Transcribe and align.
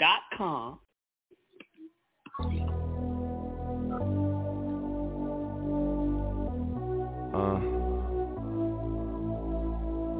Naturalsomega.com. 0.00 0.78
Uh. 7.32 7.60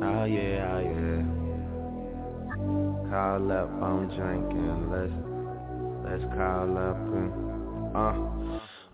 Oh 0.03 0.25
yeah, 0.25 0.73
oh 0.73 0.81
yeah. 0.81 1.23
Call 3.11 3.53
up, 3.53 3.71
I'm 3.83 4.09
drinking. 4.17 4.91
Let's 4.91 5.17
let's 6.05 6.25
call 6.35 6.79
up 6.79 6.97
and 6.97 7.33
uh. 7.97 8.40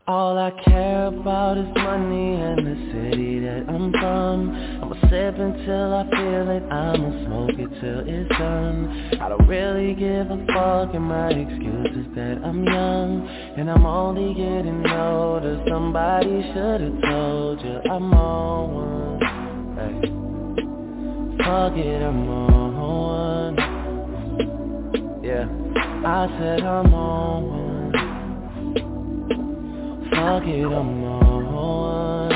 All 0.09 0.39
I 0.39 0.53
care 0.63 1.07
about 1.09 1.59
is 1.59 1.67
money 1.75 2.35
and 2.41 2.65
the 2.65 2.77
city 2.93 3.41
that 3.41 3.65
I'm 3.69 3.91
from. 3.91 4.55
I'ma 4.81 4.95
sip 5.11 5.35
until 5.37 5.95
I 5.95 6.09
feel 6.09 6.49
it, 6.49 6.63
I'ma 6.71 7.27
smoke 7.27 7.59
it 7.59 7.69
till 7.81 8.07
it's 8.07 8.29
done. 8.39 9.19
I 9.21 9.29
don't 9.29 9.49
really 9.49 9.95
give 9.95 10.31
a 10.31 10.47
fuck 10.47 10.95
and 10.95 11.07
my 11.07 11.31
excuse 11.31 12.07
is 12.07 12.07
that 12.15 12.41
I'm 12.45 12.63
young. 12.63 13.27
And 13.59 13.69
I'm 13.69 13.85
only 13.85 14.33
getting 14.35 14.87
older, 14.89 15.61
somebody 15.69 16.41
should've 16.55 17.03
told 17.03 17.61
you 17.63 17.81
I'm 17.91 18.15
on 18.15 18.75
one. 18.79 19.19
Hey. 19.75 20.07
Fuck 21.43 21.77
it, 21.77 22.03
I'm 22.05 22.29
on 22.29 22.77
one. 22.79 23.57
Yeah, 25.25 25.49
I 26.07 26.29
said 26.39 26.63
I'm 26.63 26.95
on 26.95 27.49
one 27.49 27.56
I'm 30.27 31.05
on 31.05 31.53
one 31.55 32.33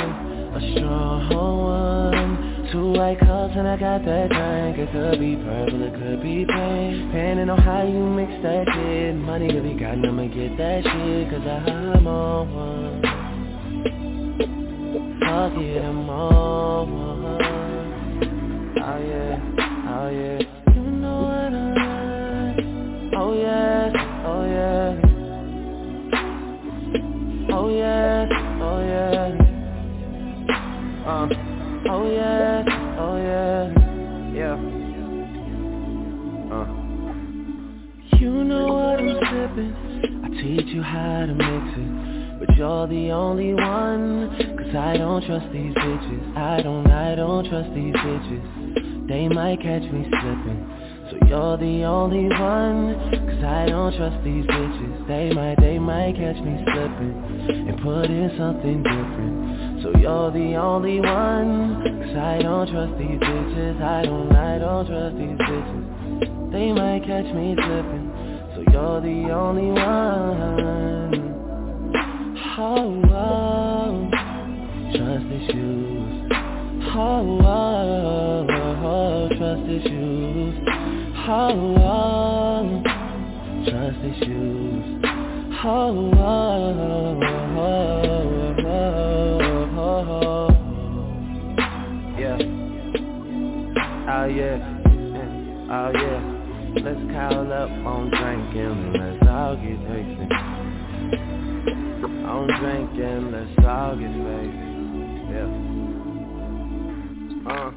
A 0.54 0.60
strong 0.72 1.28
one 1.34 2.70
Two 2.70 2.92
white 2.92 3.18
cups 3.18 3.54
and 3.56 3.66
I 3.66 3.76
got 3.76 4.04
that 4.04 4.30
drink 4.30 4.78
It 4.78 4.92
could 4.92 5.18
be 5.18 5.34
purple, 5.34 5.82
it 5.82 5.94
could 5.94 6.22
be 6.22 6.46
pink 6.46 7.10
Depending 7.10 7.50
on 7.50 7.58
how 7.58 7.82
you 7.82 7.98
mix 7.98 8.30
that 8.44 8.64
shit 8.72 9.16
Money 9.16 9.48
could 9.50 9.64
be 9.64 9.74
gotten, 9.74 10.04
I'ma 10.04 10.28
get 10.28 10.56
that 10.56 10.84
shit 10.84 11.30
Cause 11.30 11.42
I'm 11.42 12.06
on 12.06 12.54
one 12.54 13.02
Fuck 15.20 15.58
it, 15.58 15.82
I'm 15.82 16.10
on 16.10 16.92
one. 16.92 17.50
Oh 18.82 18.98
yeah, 18.98 19.34
oh 19.90 20.08
yeah 20.10 20.49
oh 32.00 32.10
yeah, 32.10 32.64
oh 32.98 33.16
yeah, 33.16 33.68
yeah. 34.34 34.56
Uh. 36.54 36.66
You 38.18 38.44
know 38.44 38.66
what 38.68 39.00
I'm 39.00 39.16
sipping. 39.30 39.72
I 40.24 40.28
teach 40.40 40.74
you 40.74 40.82
how 40.82 41.26
to 41.26 41.34
mix 41.34 41.76
it, 41.76 42.40
but 42.40 42.56
you're 42.56 42.86
the 42.86 43.10
only 43.10 43.54
one. 43.54 44.30
Cause 44.58 44.74
I 44.74 44.96
don't 44.96 45.24
trust 45.26 45.52
these 45.52 45.74
bitches. 45.74 46.36
I 46.36 46.62
don't, 46.62 46.90
I 46.90 47.14
don't 47.14 47.48
trust 47.48 47.74
these 47.74 47.94
bitches. 47.94 49.08
They 49.08 49.28
might 49.28 49.60
catch 49.60 49.82
me 49.82 50.06
slipping. 50.08 50.80
So 51.10 51.16
you're 51.26 51.56
the 51.56 51.82
only 51.84 52.28
one 52.28 52.94
Cause 53.10 53.42
I 53.42 53.66
don't 53.66 53.96
trust 53.96 54.22
these 54.22 54.44
bitches 54.46 55.08
They 55.08 55.34
might, 55.34 55.58
they 55.58 55.76
might 55.76 56.14
catch 56.14 56.36
me 56.36 56.62
slipping 56.62 57.66
And 57.66 57.82
put 57.82 58.04
in 58.04 58.30
something 58.38 58.80
different 58.84 59.49
So 59.82 59.90
you're 59.98 60.30
the 60.30 60.56
only 60.56 61.00
one. 61.00 61.82
Cause 61.82 62.16
I 62.16 62.42
don't 62.42 62.68
trust 62.70 62.98
these 62.98 63.18
bitches. 63.18 63.82
I 63.82 64.02
don't, 64.04 64.34
I 64.34 64.58
don't 64.58 64.86
trust 64.86 65.16
these 65.16 65.38
bitches. 65.38 66.52
They 66.52 66.72
might 66.72 67.04
catch 67.06 67.32
me 67.34 67.54
slipping 67.54 68.12
So 68.54 68.60
you're 68.72 69.00
the 69.00 69.30
only 69.32 69.70
one. 69.72 71.26
Oh, 72.58 73.02
oh. 73.12 74.10
Trust 74.92 75.26
issues 75.26 76.30
Oh, 76.92 77.40
oh, 77.42 78.46
oh. 78.84 79.28
Trust 79.38 79.68
issues 79.70 80.70
Oh, 81.32 81.76
oh, 81.78 82.82
trust 83.68 83.98
issues. 84.02 85.04
Oh, 85.62 86.10
oh, 86.16 87.20
oh, 87.22 87.22
oh, 87.56 88.54
oh, 88.66 89.39
yeah. 92.20 92.36
Oh 94.12 94.26
yeah, 94.26 94.58
oh 95.72 95.90
yeah. 95.94 96.20
Let's 96.84 97.00
call 97.12 97.50
up 97.50 97.70
on 97.70 98.10
drinking. 98.10 98.92
Let's 98.92 99.26
all 99.26 99.56
get 99.56 99.80
wasted. 99.88 100.32
On 102.28 102.46
drinking, 102.60 103.32
let's 103.32 103.66
all 103.66 103.96
get 103.96 104.14
wasted. 104.28 104.68
Yeah. 105.32 105.48
Uh, 107.50 107.72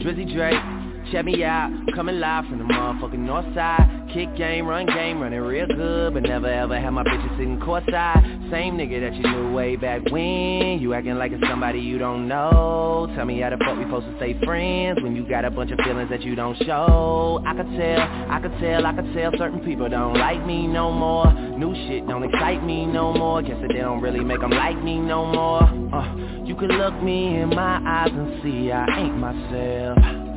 Drizzy 0.00 0.26
Drake. 0.32 0.64
Check 1.12 1.24
me 1.24 1.42
out, 1.42 1.70
coming 1.94 2.20
live 2.20 2.44
from 2.46 2.58
the 2.58 2.64
motherfucking 2.64 3.18
north 3.18 3.46
side. 3.54 3.98
Kick 4.12 4.34
game, 4.36 4.66
run 4.66 4.86
game, 4.86 5.20
running 5.20 5.40
real 5.40 5.66
good 5.66 6.14
But 6.14 6.22
never 6.22 6.46
ever 6.46 6.80
had 6.80 6.90
my 6.90 7.02
bitches 7.02 7.30
sitting 7.36 7.58
courtside. 7.60 8.50
Same 8.50 8.76
nigga 8.76 9.00
that 9.00 9.14
you 9.14 9.22
knew 9.22 9.52
way 9.52 9.76
back 9.76 10.02
when. 10.10 10.80
You 10.80 10.94
acting 10.94 11.16
like 11.16 11.32
it's 11.32 11.42
somebody 11.48 11.78
you 11.80 11.98
don't 11.98 12.28
know. 12.28 13.10
Tell 13.16 13.24
me 13.24 13.40
how 13.40 13.50
the 13.50 13.56
fuck 13.58 13.76
we 13.78 13.84
supposed 13.84 14.06
to 14.06 14.16
stay 14.16 14.38
friends 14.44 14.98
When 15.02 15.16
you 15.16 15.28
got 15.28 15.44
a 15.44 15.50
bunch 15.50 15.70
of 15.70 15.78
feelings 15.84 16.10
that 16.10 16.22
you 16.22 16.34
don't 16.34 16.56
show. 16.64 17.42
I 17.46 17.54
could 17.54 17.70
tell, 17.76 18.00
I 18.00 18.40
could 18.42 18.58
tell, 18.60 18.86
I 18.86 18.92
could 18.94 19.14
tell 19.14 19.32
Certain 19.38 19.60
people 19.60 19.88
don't 19.88 20.14
like 20.14 20.44
me 20.46 20.66
no 20.66 20.90
more. 20.90 21.32
New 21.32 21.74
shit 21.88 22.06
don't 22.06 22.24
excite 22.24 22.64
me 22.64 22.86
no 22.86 23.12
more. 23.12 23.42
Guess 23.42 23.60
that 23.62 23.68
they 23.68 23.80
don't 23.80 24.00
really 24.00 24.20
make 24.20 24.40
them 24.40 24.50
like 24.50 24.82
me 24.82 24.98
no 24.98 25.24
more. 25.26 25.62
Uh, 25.62 26.44
You 26.44 26.54
can 26.54 26.68
look 26.68 27.02
me 27.02 27.40
in 27.40 27.48
my 27.50 27.80
eyes 27.86 28.12
and 28.12 28.42
see 28.42 28.72
I 28.72 28.86
ain't 28.98 29.16
myself 29.16 30.27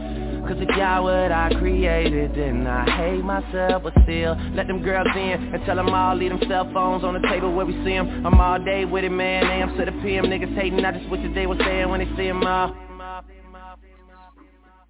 Cause 0.51 0.59
if 0.59 0.75
y'all 0.75 1.05
what 1.05 1.31
I 1.31 1.49
created, 1.59 2.35
then 2.35 2.67
I 2.67 2.83
hate 2.97 3.23
myself, 3.23 3.83
but 3.83 3.93
still 4.03 4.35
let 4.53 4.67
them 4.67 4.83
girls 4.83 5.07
in 5.15 5.53
and 5.55 5.65
tell 5.65 5.77
them 5.77 5.87
all 5.87 6.13
leave 6.13 6.31
them 6.31 6.41
cell 6.49 6.69
phones 6.73 7.05
on 7.05 7.13
the 7.13 7.25
table 7.29 7.53
where 7.55 7.65
we 7.65 7.71
see 7.85 7.93
them. 7.95 8.25
I'm 8.25 8.37
all 8.37 8.61
day 8.61 8.83
with 8.83 9.05
it, 9.05 9.11
man, 9.11 9.45
AM 9.45 9.77
to 9.77 9.85
the 9.85 9.93
PM, 10.03 10.25
niggas 10.25 10.53
hating, 10.53 10.83
I 10.83 10.91
just 10.91 11.09
wish 11.09 11.21
that 11.21 11.33
they 11.33 11.47
was 11.47 11.57
saying 11.59 11.87
when 11.87 12.01
they 12.01 12.17
see 12.17 12.27
them 12.27 12.43
all. 12.43 12.75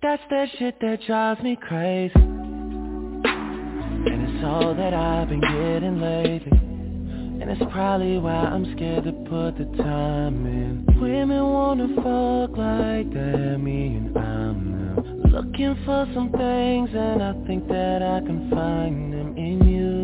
That's 0.01 0.23
that 0.31 0.47
shit 0.57 0.81
that 0.81 1.01
drives 1.05 1.43
me 1.43 1.55
crazy. 1.61 2.11
And 2.15 3.23
it's 4.03 4.43
all 4.43 4.73
that 4.73 4.95
I've 4.95 5.29
been 5.29 5.41
getting 5.41 6.01
lately. 6.01 6.57
And 6.57 7.51
it's 7.51 7.61
probably 7.71 8.17
why 8.17 8.31
I'm 8.31 8.65
scared 8.75 9.03
to 9.03 9.11
put 9.11 9.59
the 9.59 9.65
time 9.77 10.43
in. 10.47 10.87
Women 10.99 11.43
wanna 11.43 11.87
fuck 11.97 12.57
like 12.57 13.13
that, 13.13 13.59
me 13.59 13.97
and 13.97 14.17
I'm 14.17 14.71
them 14.95 15.10
Looking 15.31 15.75
for 15.85 16.07
some 16.13 16.31
things 16.31 16.89
and 16.93 17.23
I 17.23 17.33
think 17.47 17.67
that 17.67 18.01
I 18.01 18.19
can 18.25 18.49
find 18.49 19.13
them 19.13 19.37
in 19.37 19.67
you, 19.67 20.01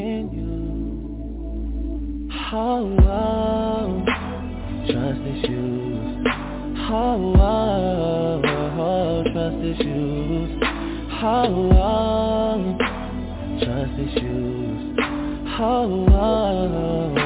in 0.00 0.30
you 0.32 0.42
Oh, 2.54 2.96
oh 3.08 4.04
trust 4.86 5.20
issues 5.20 6.26
Oh, 6.94 7.34
oh 7.38 8.02
oh, 8.78 9.22
trust 9.32 9.56
issues. 9.64 10.62
Oh, 11.24 11.70
oh, 11.74 12.76
trust 13.62 13.98
issues. 13.98 14.96
Oh, 15.58 16.06
oh, 16.10 17.21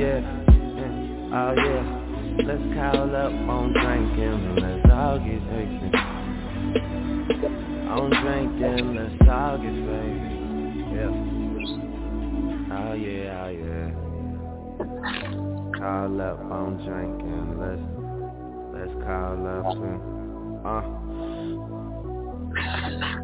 Yeah. 0.00 0.24
Oh 1.30 1.52
yeah. 1.52 1.84
Let's 2.46 2.66
call 2.72 3.12
up 3.14 3.32
on 3.50 3.72
drinking, 3.74 4.56
let's 4.56 4.90
all 4.90 5.18
get 5.18 5.42
fixin'. 5.52 5.92
On 7.86 8.08
drinking, 8.08 8.94
let's 8.96 9.28
all 9.28 9.58
get 9.58 9.76
faded. 9.76 10.32
Yeah. 10.96 11.12
Oh 12.72 12.94
yeah, 12.94 13.44
oh 13.44 13.50
yeah. 13.52 13.92
Call 15.78 16.16
up, 16.22 16.40
I'm 16.50 16.80
drinking. 16.82 17.60
Let's 17.60 17.84
let's 18.72 18.94
call 19.04 19.36
up 19.46 19.76
and 19.84 20.00
uh. 23.06 23.19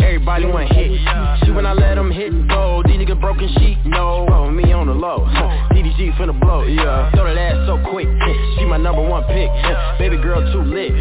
Everybody 0.00 0.46
want 0.46 0.72
hit. 0.72 0.90
She 1.44 1.50
when 1.50 1.66
I 1.66 1.72
let 1.72 1.94
them 1.94 2.10
hit 2.10 2.32
go. 2.48 2.82
These 2.84 2.98
niggas 2.98 3.20
broken 3.20 3.48
sheet, 3.58 3.78
no. 3.86 4.26
Oh, 4.30 4.50
me 4.50 4.72
on 4.72 4.86
the 4.86 4.94
low. 4.94 5.24
DDG 5.72 6.16
finna 6.18 6.38
blow, 6.38 6.64
yeah. 6.64 7.10
Throw 7.12 7.24
that 7.24 7.38
ass 7.38 7.66
so 7.66 7.78
quick. 7.90 8.08
She 8.58 8.64
my 8.64 8.76
number 8.76 9.06
one 9.06 9.24
pick. 9.24 9.48
Baby 9.98 10.16
girl 10.18 10.40
too 10.52 10.62
lit. 10.62 10.92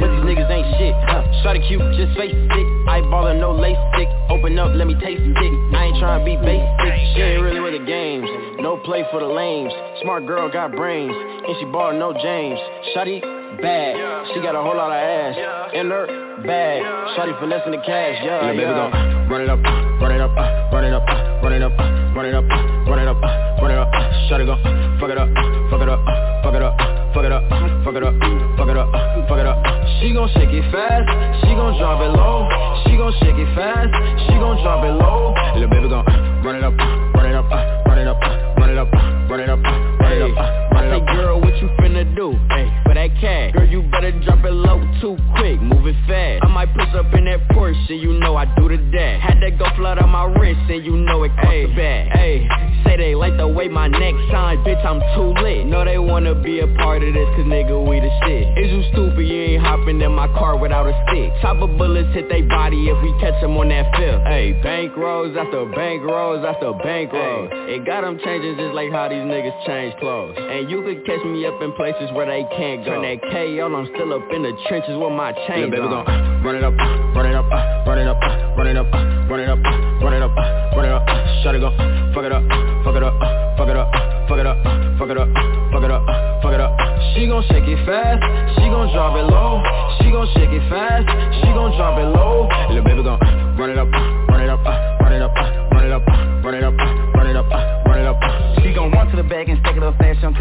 But 0.00 0.08
these 0.12 0.24
niggas 0.24 0.50
ain't 0.50 0.68
shit. 0.78 0.94
Shotty 1.42 1.66
cute, 1.66 1.80
just 1.96 2.16
face 2.18 2.32
sick. 2.32 2.66
Eyeballin' 2.88 3.40
no 3.40 3.52
lace 3.52 3.78
stick. 3.94 4.08
Open 4.30 4.58
up, 4.58 4.74
let 4.74 4.86
me 4.86 4.94
taste 4.94 5.22
it. 5.22 5.52
I 5.74 5.88
ain't 5.88 5.98
trying 5.98 6.20
to 6.20 6.24
be 6.24 6.36
basic. 6.36 6.92
She 7.14 7.22
ain't 7.22 7.42
really 7.42 7.60
with 7.60 7.78
the 7.78 7.84
games. 7.84 8.28
No 8.60 8.76
play 8.84 9.04
for 9.10 9.20
the 9.20 9.28
lames. 9.28 9.72
Smart 10.02 10.26
girl 10.26 10.50
got 10.50 10.72
brains. 10.72 11.14
And 11.14 11.56
she 11.58 11.64
ballin' 11.66 11.98
no 11.98 12.12
James. 12.12 12.58
Shotty 12.94 13.37
bad. 13.60 13.96
She 14.34 14.40
got 14.40 14.54
a 14.54 14.62
whole 14.62 14.76
lot 14.76 14.90
of 14.90 14.98
ass 14.98 15.34
in 15.74 15.90
her 15.90 16.06
bag. 16.46 16.82
Shawty 17.16 17.38
finessing 17.40 17.72
the 17.72 17.82
cash, 17.82 18.18
yeah, 18.22 18.46
yeah. 18.46 18.52
Baby 18.52 18.64
gon' 18.64 18.92
run 19.30 19.40
it 19.42 19.50
up, 19.50 19.60
run 20.00 20.12
it 20.12 20.20
up, 20.20 20.34
run 20.72 20.84
it 20.84 20.94
up, 20.94 21.04
run 21.42 21.52
it 21.52 21.62
up, 21.62 21.72
run 21.78 22.26
it 22.26 22.34
up, 22.34 22.44
run 22.86 22.98
it 22.98 23.08
up, 23.08 23.20
run 23.60 23.70
it 23.70 23.78
up. 23.78 23.88
Shawty 24.30 24.46
gon' 24.46 24.60
fuck 25.00 25.10
it 25.10 25.18
up, 25.18 25.28
fuck 25.70 25.82
it 25.82 25.88
up, 25.88 26.00
fuck 26.42 26.54
it 26.54 26.62
up, 26.62 26.74
fuck 27.14 27.24
it 27.24 27.32
up, 27.32 27.42
fuck 27.84 27.94
it 27.96 28.02
up, 28.02 28.14
fuck 28.56 28.68
it 28.68 28.76
up, 28.76 28.88
fuck 29.28 29.38
it 29.38 29.46
up. 29.46 29.58
She 30.00 30.12
gon' 30.14 30.28
shake 30.34 30.54
it 30.54 30.64
fast, 30.70 31.08
she 31.42 31.54
gon' 31.54 31.76
drop 31.78 32.00
it 32.00 32.12
low. 32.14 32.46
She 32.86 32.96
gon' 32.96 33.12
shake 33.20 33.38
it 33.38 33.50
fast, 33.56 33.90
she 34.26 34.34
gon' 34.38 34.62
drop 34.62 34.84
it 34.84 34.94
low. 34.94 35.34
Little 35.54 35.68
baby 35.68 35.88
gon' 35.88 36.04
run 36.44 36.56
it 36.56 36.64
up, 36.64 36.74
run 37.14 37.26
it 37.26 37.34
up, 37.34 37.50
run 37.50 37.98
it 37.98 38.06
up, 38.06 38.20
run 38.56 38.70
it 38.70 38.78
up, 38.78 38.88
run 39.28 39.40
it 39.40 39.50
up, 39.50 39.58
uh, 39.58 39.70
run 40.00 40.12
it 40.12 40.22
up. 40.22 40.36
Uh, 40.36 40.68
I 40.78 40.88
say, 40.88 41.00
girl, 41.12 41.40
what 41.40 41.54
you 41.60 41.68
finna 41.80 42.04
do? 42.16 42.32
Hey, 42.48 42.70
for 42.84 42.94
that 42.94 43.10
cash, 43.20 43.52
girl, 43.52 43.68
you 43.68 43.82
better 43.90 44.12
drop 44.24 44.44
it 44.44 44.52
low 44.52 44.80
too 45.00 45.16
quick, 45.36 45.60
move 45.60 45.86
it 45.86 45.96
fast. 46.06 46.44
I 46.44 46.48
might 46.48 46.72
push 46.74 46.88
up 46.94 47.12
in 47.12 47.24
that 47.26 47.40
Porsche, 47.50 47.76
and 47.90 48.00
you 48.00 48.14
know 48.14 48.36
I 48.36 48.46
do 48.56 48.68
the 48.68 48.78
dash. 48.90 49.20
Had 49.20 49.42
that 49.42 49.58
go 49.58 49.66
flood 49.76 49.98
on 49.98 50.08
my 50.08 50.24
wrist, 50.24 50.70
and 50.70 50.84
you 50.84 50.96
know 50.96 51.24
it 51.24 51.32
cost 51.36 51.50
a 51.50 51.66
bag. 51.74 52.08
Hey, 52.12 52.48
say 52.84 52.96
they 52.96 53.14
like 53.14 53.36
the 53.36 53.46
way 53.46 53.68
my 53.68 53.88
neck 53.88 54.14
shine, 54.30 54.58
bitch, 54.64 54.84
I'm 54.84 55.00
too 55.14 55.34
lit. 55.42 55.66
Know 55.66 55.84
they 55.84 55.98
wanna 55.98 56.34
be 56.34 56.60
a 56.60 56.68
part 56.78 57.02
of 57.02 57.12
this, 57.12 57.28
cause 57.36 57.44
nigga, 57.44 57.76
we 57.76 58.00
the 58.00 58.10
shit. 58.24 58.46
Is 58.56 58.70
you 58.70 58.82
stupid, 58.92 59.26
you 59.26 59.58
ain't 59.58 59.62
hopping 59.62 60.00
in 60.00 60.12
my 60.12 60.28
car 60.38 60.56
without 60.56 60.86
a 60.86 60.94
stick. 61.08 61.32
Chopper 61.42 61.66
bullets 61.66 62.14
hit 62.14 62.28
they 62.30 62.42
body 62.42 62.88
if 62.88 63.02
we 63.02 63.12
catch 63.20 63.38
them 63.42 63.56
on 63.56 63.68
that 63.68 63.94
field. 63.96 64.22
Hey, 64.24 64.52
bank 64.62 64.96
rolls 64.96 65.36
after 65.36 65.66
bank 65.74 66.02
rolls 66.02 66.44
after 66.46 66.72
bank 66.84 67.12
rolls. 67.12 67.50
It 67.66 67.84
got 67.84 68.02
them 68.02 68.18
changing 68.24 68.56
just 68.56 68.74
like 68.74 68.92
how 68.92 69.08
these 69.08 69.17
niggas 69.26 69.66
change 69.66 69.96
clothes. 69.98 70.36
And 70.38 70.70
you 70.70 70.82
could 70.82 71.04
catch 71.06 71.24
me 71.24 71.46
up 71.46 71.60
in 71.62 71.72
places 71.74 72.10
where 72.12 72.26
they 72.26 72.44
can't 72.56 72.84
go. 72.84 73.00
Turn 73.00 73.02
that 73.02 73.22
KO, 73.30 73.66
I'm 73.66 73.86
still 73.94 74.12
up 74.14 74.26
in 74.30 74.42
the 74.42 74.52
trenches 74.68 74.94
with 74.94 75.12
my 75.12 75.32
chains 75.46 75.66
yeah, 75.66 75.82
baby, 75.82 75.88
on. 75.88 76.04
Gon' 76.04 76.44
run 76.44 76.54
it 76.54 76.64
up, 76.64 76.74
run 77.16 77.26
it 77.26 77.34
up, 77.34 77.46
run 77.86 77.98
it 77.98 78.06
up, 78.06 78.20
run 78.56 78.66
it 78.66 78.76
up, 78.76 78.86
run 78.92 79.40
it 79.40 79.48
up, 79.48 79.58
run 80.02 80.14
it 80.14 80.22
up, 80.22 80.34
run 80.76 80.84
it 80.84 80.92
up. 80.92 81.02
Shut 81.42 81.54
it 81.54 81.60
go, 81.60 81.70
fuck 82.14 82.24
it 82.24 82.32
up, 82.32 82.42
fuck 82.84 82.94
it 82.94 83.02
up, 83.02 83.14
fuck 83.58 83.68
it 83.68 83.76
up, 83.76 83.88
fuck 84.28 84.38
it 84.38 84.46
up, 84.46 84.58
fuck 84.98 85.10
it 85.10 85.18
up, 85.18 85.28
fuck 85.72 85.82
it 85.82 85.90
up, 85.90 86.02
fuck 86.42 86.52
it 86.54 86.60
up. 86.60 86.72
She 87.14 87.26
gon' 87.26 87.42
shake 87.50 87.66
it 87.66 87.78
fast, 87.86 88.22
she 88.58 88.66
gon' 88.70 88.92
drop 88.94 89.16
it 89.16 89.26
low. 89.26 89.62
She 90.02 90.10
gon' 90.10 90.28
shake 90.34 90.50
it 90.50 90.62
fast, 90.70 91.06
she 91.42 91.48
gon' 91.54 91.74
drop 91.76 91.98
it 91.98 92.08
low. 92.14 92.48
Little 92.68 92.84
baby 92.84 93.02
gon' 93.02 93.18
run 93.58 93.70
it 93.70 93.78
up, 93.78 93.88
run 94.28 94.42
it 94.42 94.50
up, 94.50 94.62
run 94.64 95.12
it 95.12 95.22
up, 95.22 95.32
run 95.34 95.84
it 95.84 95.92
up, 95.92 96.06
run 96.06 96.14
it 96.14 96.17
up, 96.17 96.17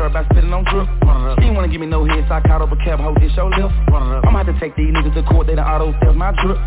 about 0.08 0.26
spitting 0.32 0.47
give 1.77 1.86
me 1.86 1.93
no 1.93 2.10
so 2.10 2.34
I 2.34 2.41
caught 2.41 2.65
up 2.65 2.74
a 2.74 2.77
cab, 2.81 2.98
hold 2.98 3.22
this 3.22 3.29
show 3.38 3.53
lift. 3.53 3.69
I'ma 3.93 4.41
have 4.41 4.50
to 4.50 4.57
take 4.57 4.74
these 4.74 4.89
niggas 4.89 5.13
to 5.13 5.22
court, 5.29 5.46
they 5.46 5.53
the 5.53 5.62
auto 5.62 5.93
theft 6.01 6.17
my 6.17 6.34
drip. 6.41 6.57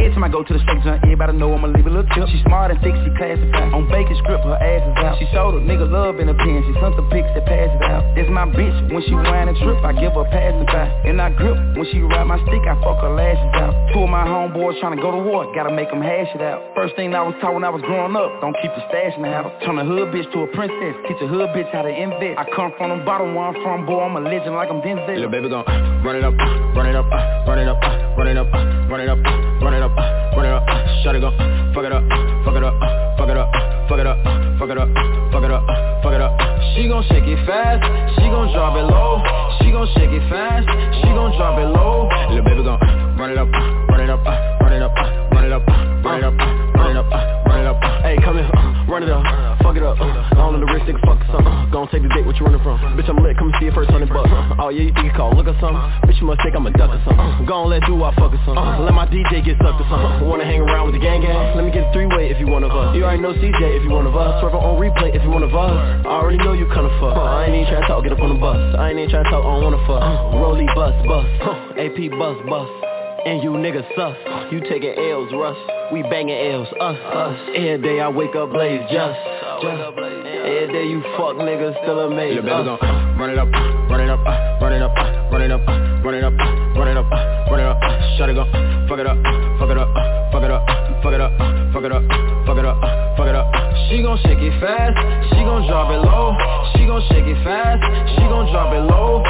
Every 0.00 0.08
time 0.16 0.24
I 0.24 0.32
go 0.32 0.40
to 0.40 0.52
the 0.52 0.56
state 0.64 0.80
junk, 0.80 1.04
everybody 1.04 1.36
know 1.36 1.52
I'ma 1.52 1.68
leave 1.68 1.84
a 1.84 1.92
little 1.92 2.08
tip. 2.16 2.24
She 2.32 2.40
smart 2.48 2.72
and 2.72 2.80
thick, 2.80 2.96
she 3.04 3.12
classified. 3.12 3.76
On 3.76 3.84
bacon 3.92 4.16
script, 4.24 4.40
her 4.48 4.56
ass 4.56 4.80
is 4.88 4.96
out. 5.04 5.20
She 5.20 5.28
showed 5.36 5.60
a 5.60 5.60
nigga 5.60 5.84
love 5.84 6.16
in 6.16 6.32
a 6.32 6.36
pen, 6.36 6.64
she 6.64 6.72
sent 6.80 6.96
the 6.96 7.04
pics 7.12 7.28
that 7.36 7.44
pass 7.44 7.68
it 7.68 7.84
out. 7.84 8.08
It's 8.16 8.30
my 8.32 8.48
bitch, 8.48 8.72
when 8.88 9.04
she 9.04 9.12
whine 9.12 9.52
and 9.52 9.58
trip, 9.60 9.76
I 9.84 9.92
give 9.92 10.16
her 10.16 10.24
pass 10.32 10.56
it 10.56 10.68
by. 10.72 10.88
And 11.04 11.20
I 11.20 11.28
grip, 11.28 11.60
when 11.76 11.84
she 11.92 12.00
ride 12.00 12.24
my 12.24 12.40
stick, 12.48 12.64
I 12.64 12.72
fuck 12.80 13.04
her 13.04 13.12
lashes 13.12 13.52
out. 13.60 13.76
Two 13.92 14.08
of 14.08 14.08
my 14.08 14.24
homeboys 14.24 14.80
tryna 14.80 14.96
go 14.96 15.12
to 15.12 15.20
war, 15.20 15.44
gotta 15.52 15.76
make 15.76 15.92
them 15.92 16.00
hash 16.00 16.32
it 16.32 16.40
out. 16.40 16.64
First 16.72 16.96
thing 16.96 17.12
I 17.12 17.20
was 17.20 17.36
taught 17.44 17.52
when 17.52 17.68
I 17.68 17.70
was 17.70 17.84
growing 17.84 18.16
up, 18.16 18.40
don't 18.40 18.56
keep 18.64 18.72
the 18.72 18.80
stash 18.88 19.12
in 19.12 19.28
the 19.28 19.28
house. 19.28 19.52
Turn 19.60 19.76
a 19.76 19.84
hood 19.84 20.08
bitch 20.08 20.24
to 20.32 20.38
a 20.40 20.48
princess, 20.56 20.96
teach 21.04 21.20
a 21.20 21.28
hood 21.28 21.52
bitch 21.52 21.68
how 21.68 21.84
to 21.84 21.92
invest. 21.92 22.40
I 22.40 22.48
come 22.56 22.72
from 22.80 22.96
the 22.96 23.04
bottom 23.04 23.36
where 23.36 23.52
I'm 23.52 23.56
from, 23.60 23.84
boy, 23.84 24.00
I'm 24.08 24.16
a 24.16 24.24
legend 24.24 24.53
agent 24.54 24.56
like 24.56 24.70
I'm 24.70 24.80
Denzel. 24.82 25.14
Little 25.14 25.30
baby 25.30 25.48
gon' 25.48 25.64
run 26.04 26.16
it 26.16 26.24
up, 26.24 26.34
run 26.76 26.86
it 26.86 26.94
up, 26.94 27.06
run 27.46 27.58
it 27.58 27.68
up, 27.68 27.80
run 28.16 28.28
it 28.28 28.38
up, 28.38 28.52
run 28.52 29.00
it 29.00 29.08
up, 29.08 29.18
run 29.60 29.74
it 29.74 29.82
up, 29.82 29.96
run 30.36 30.46
it 30.46 30.52
up. 30.52 30.64
Shut 31.02 31.16
it 31.16 31.20
gon' 31.20 31.34
fuck 31.74 31.84
it 31.84 31.92
up, 31.92 32.02
fuck 32.44 32.56
it 32.56 32.62
up, 32.62 32.74
fuck 33.18 33.28
it 33.28 33.36
up, 33.36 33.50
fuck 33.88 33.98
it 33.98 34.06
up, 34.06 34.18
fuck 34.58 34.70
it 34.70 34.78
up, 34.78 34.88
fuck 35.32 35.44
it 35.44 35.50
up, 35.50 35.62
fuck 36.02 36.14
it 36.14 36.20
up. 36.20 36.32
She 36.74 36.88
gon' 36.88 37.02
shake 37.08 37.26
it 37.26 37.46
fast, 37.46 37.82
she 38.16 38.26
gon' 38.30 38.52
drop 38.52 38.76
it 38.76 38.86
low. 38.86 39.22
She 39.60 39.70
gon' 39.70 39.88
shake 39.94 40.10
it 40.10 40.22
fast, 40.30 40.66
she 41.02 41.08
gon' 41.10 41.36
drop 41.36 41.58
it 41.58 41.66
low. 41.66 42.08
Little 42.30 42.44
baby 42.44 42.62
gon' 42.62 42.78
run 43.18 43.30
it 43.30 43.38
up, 43.38 43.48
run 43.50 44.00
it 44.00 44.10
up, 44.10 44.22
run 44.60 44.72
it 44.72 44.82
up, 44.82 44.94
run 44.94 45.44
it 45.44 45.52
up, 45.52 45.66
run 46.04 46.18
it 46.18 46.24
up, 46.24 46.34
run 46.74 46.90
it 46.90 46.96
up, 46.96 47.10
run 47.46 47.60
it 47.60 47.66
up. 47.66 47.78
Hey, 48.02 48.16
come 48.22 48.36
here, 48.36 48.63
run 48.94 49.02
it 49.02 49.10
up, 49.10 49.26
fuck 49.58 49.74
it 49.74 49.82
up. 49.82 49.98
All 50.38 50.54
in 50.54 50.62
the 50.62 50.70
wrist, 50.70 50.86
nigga, 50.86 51.02
fuck 51.02 51.18
something. 51.26 51.50
Gon' 51.74 51.90
take 51.90 52.06
the 52.06 52.10
dick, 52.14 52.22
what 52.22 52.38
you 52.38 52.46
running 52.46 52.62
from? 52.62 52.78
Bitch, 52.94 53.10
I'm 53.10 53.18
lit, 53.18 53.34
come 53.34 53.50
see 53.58 53.66
it 53.66 53.74
first 53.74 53.90
hundred 53.90 54.06
bucks. 54.06 54.30
Oh 54.62 54.70
yeah, 54.70 54.86
you 54.86 54.94
think 54.94 55.10
you 55.10 55.14
call, 55.18 55.34
look 55.34 55.50
or 55.50 55.58
something? 55.58 55.82
Bitch, 56.06 56.22
you 56.22 56.30
must 56.30 56.38
think 56.46 56.54
I'm 56.54 56.62
a 56.62 56.70
duck 56.70 56.94
or 56.94 57.02
something. 57.02 57.42
Gon' 57.42 57.66
let 57.74 57.82
do 57.90 57.98
I 58.06 58.14
fuck 58.14 58.30
or 58.30 58.38
something. 58.46 58.62
Let 58.86 58.94
my 58.94 59.10
DJ 59.10 59.42
get 59.42 59.58
sucked 59.58 59.82
or 59.82 59.86
something. 59.90 60.30
Wanna 60.30 60.46
hang 60.46 60.62
around 60.62 60.86
with 60.86 60.94
the 60.94 61.02
gang 61.02 61.26
gang? 61.26 61.58
Let 61.58 61.66
me 61.66 61.74
get 61.74 61.90
a 61.90 61.92
three 61.92 62.06
way 62.06 62.30
if 62.30 62.38
you 62.38 62.46
one 62.46 62.62
of 62.62 62.70
us. 62.70 62.94
You 62.94 63.02
already 63.02 63.18
know 63.18 63.34
CJ 63.34 63.62
if 63.74 63.82
you 63.82 63.90
one 63.90 64.06
of 64.06 64.14
us. 64.14 64.38
Swerve 64.38 64.54
on 64.54 64.78
replay 64.78 65.10
if 65.10 65.26
you 65.26 65.30
one 65.30 65.42
of 65.42 65.50
us. 65.50 65.74
I 66.06 66.14
already 66.22 66.38
know 66.38 66.54
you 66.54 66.70
kinda 66.70 66.94
fuck. 67.02 67.18
I 67.18 67.50
ain't 67.50 67.58
even 67.58 67.66
tryna 67.66 67.90
talk, 67.90 68.06
get 68.06 68.14
up 68.14 68.22
on 68.22 68.30
the 68.30 68.38
bus. 68.38 68.78
I 68.78 68.94
ain't 68.94 69.02
even 69.02 69.10
tryna 69.10 69.26
talk, 69.26 69.42
I 69.42 69.50
don't 69.58 69.74
wanna 69.74 69.82
fuck. 69.90 70.02
Rolly 70.38 70.70
bus, 70.70 70.94
bus. 71.02 71.26
AP 71.74 72.14
bus, 72.14 72.38
bus. 72.46 72.93
And 73.26 73.42
you 73.42 73.50
niggas 73.50 73.88
sus. 73.96 74.16
You 74.52 74.60
taking 74.60 74.92
L's, 74.92 75.32
Russ. 75.32 75.56
We 75.92 76.02
banging 76.02 76.36
L's, 76.36 76.68
us, 76.78 76.98
us. 76.98 77.38
Every 77.56 77.80
day 77.80 78.00
I 78.00 78.08
wake 78.08 78.36
up 78.36 78.50
blaze, 78.50 78.80
just, 78.92 79.18
just. 79.64 79.80
Every 79.80 80.68
day 80.68 80.84
you 80.84 81.00
fuck 81.16 81.40
niggas 81.40 81.72
still 81.82 82.00
amazed. 82.00 82.44
Little 82.44 82.64
baby 82.64 82.68
gon' 82.68 83.16
run 83.16 83.30
it 83.30 83.38
up, 83.38 83.48
run 83.88 84.00
it 84.00 84.10
up, 84.10 84.20
run 84.60 84.72
it 84.72 84.82
up, 84.82 84.92
run 85.32 85.40
it 85.40 85.50
up, 85.52 85.64
run 85.64 86.14
it 86.14 86.24
up, 86.24 86.36
run 86.76 86.88
it 86.88 86.96
up, 86.96 87.10
run 87.48 87.60
it 87.60 87.66
up. 87.66 87.80
Shut 88.18 88.28
it 88.28 88.34
gon' 88.34 88.44
fuck 88.88 88.98
it 89.00 89.06
up, 89.06 89.16
fuck 89.58 89.70
it 89.70 89.78
up, 89.78 89.88
fuck 90.30 90.44
it 90.44 90.50
up, 90.52 90.62
fuck 91.00 91.14
it 91.14 91.20
up, 91.20 91.32
fuck 91.72 91.84
it 91.84 91.92
up, 91.92 92.02
fuck 92.44 92.58
it 92.58 92.64
up, 92.66 92.76
fuck 93.16 93.28
it 93.28 93.34
up. 93.34 93.46
She 93.88 94.02
gon' 94.02 94.18
shake 94.20 94.38
it 94.44 94.52
fast, 94.60 95.00
she 95.32 95.40
gon' 95.48 95.64
drop 95.64 95.88
it 95.88 96.04
low. 96.04 96.36
She 96.76 96.84
gon' 96.84 97.00
shake 97.08 97.24
it 97.24 97.40
fast, 97.40 97.80
she 98.16 98.22
gon' 98.28 98.52
drop 98.52 98.68
it 98.74 98.84
low. 98.84 99.24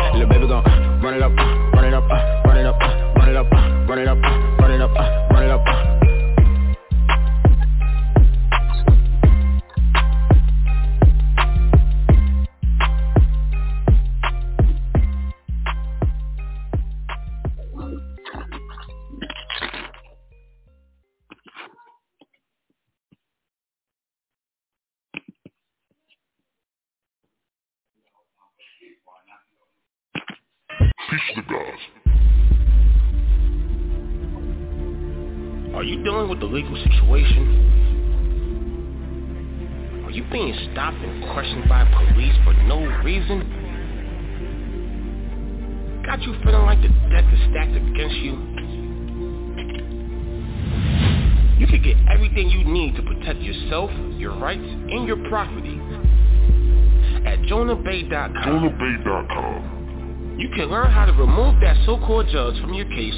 JonahBey.com. 58.42 60.36
You 60.38 60.48
can 60.50 60.66
learn 60.66 60.90
how 60.90 61.06
to 61.06 61.12
remove 61.12 61.60
that 61.60 61.76
so-called 61.86 62.28
judge 62.28 62.60
from 62.60 62.74
your 62.74 62.86
case 62.86 63.14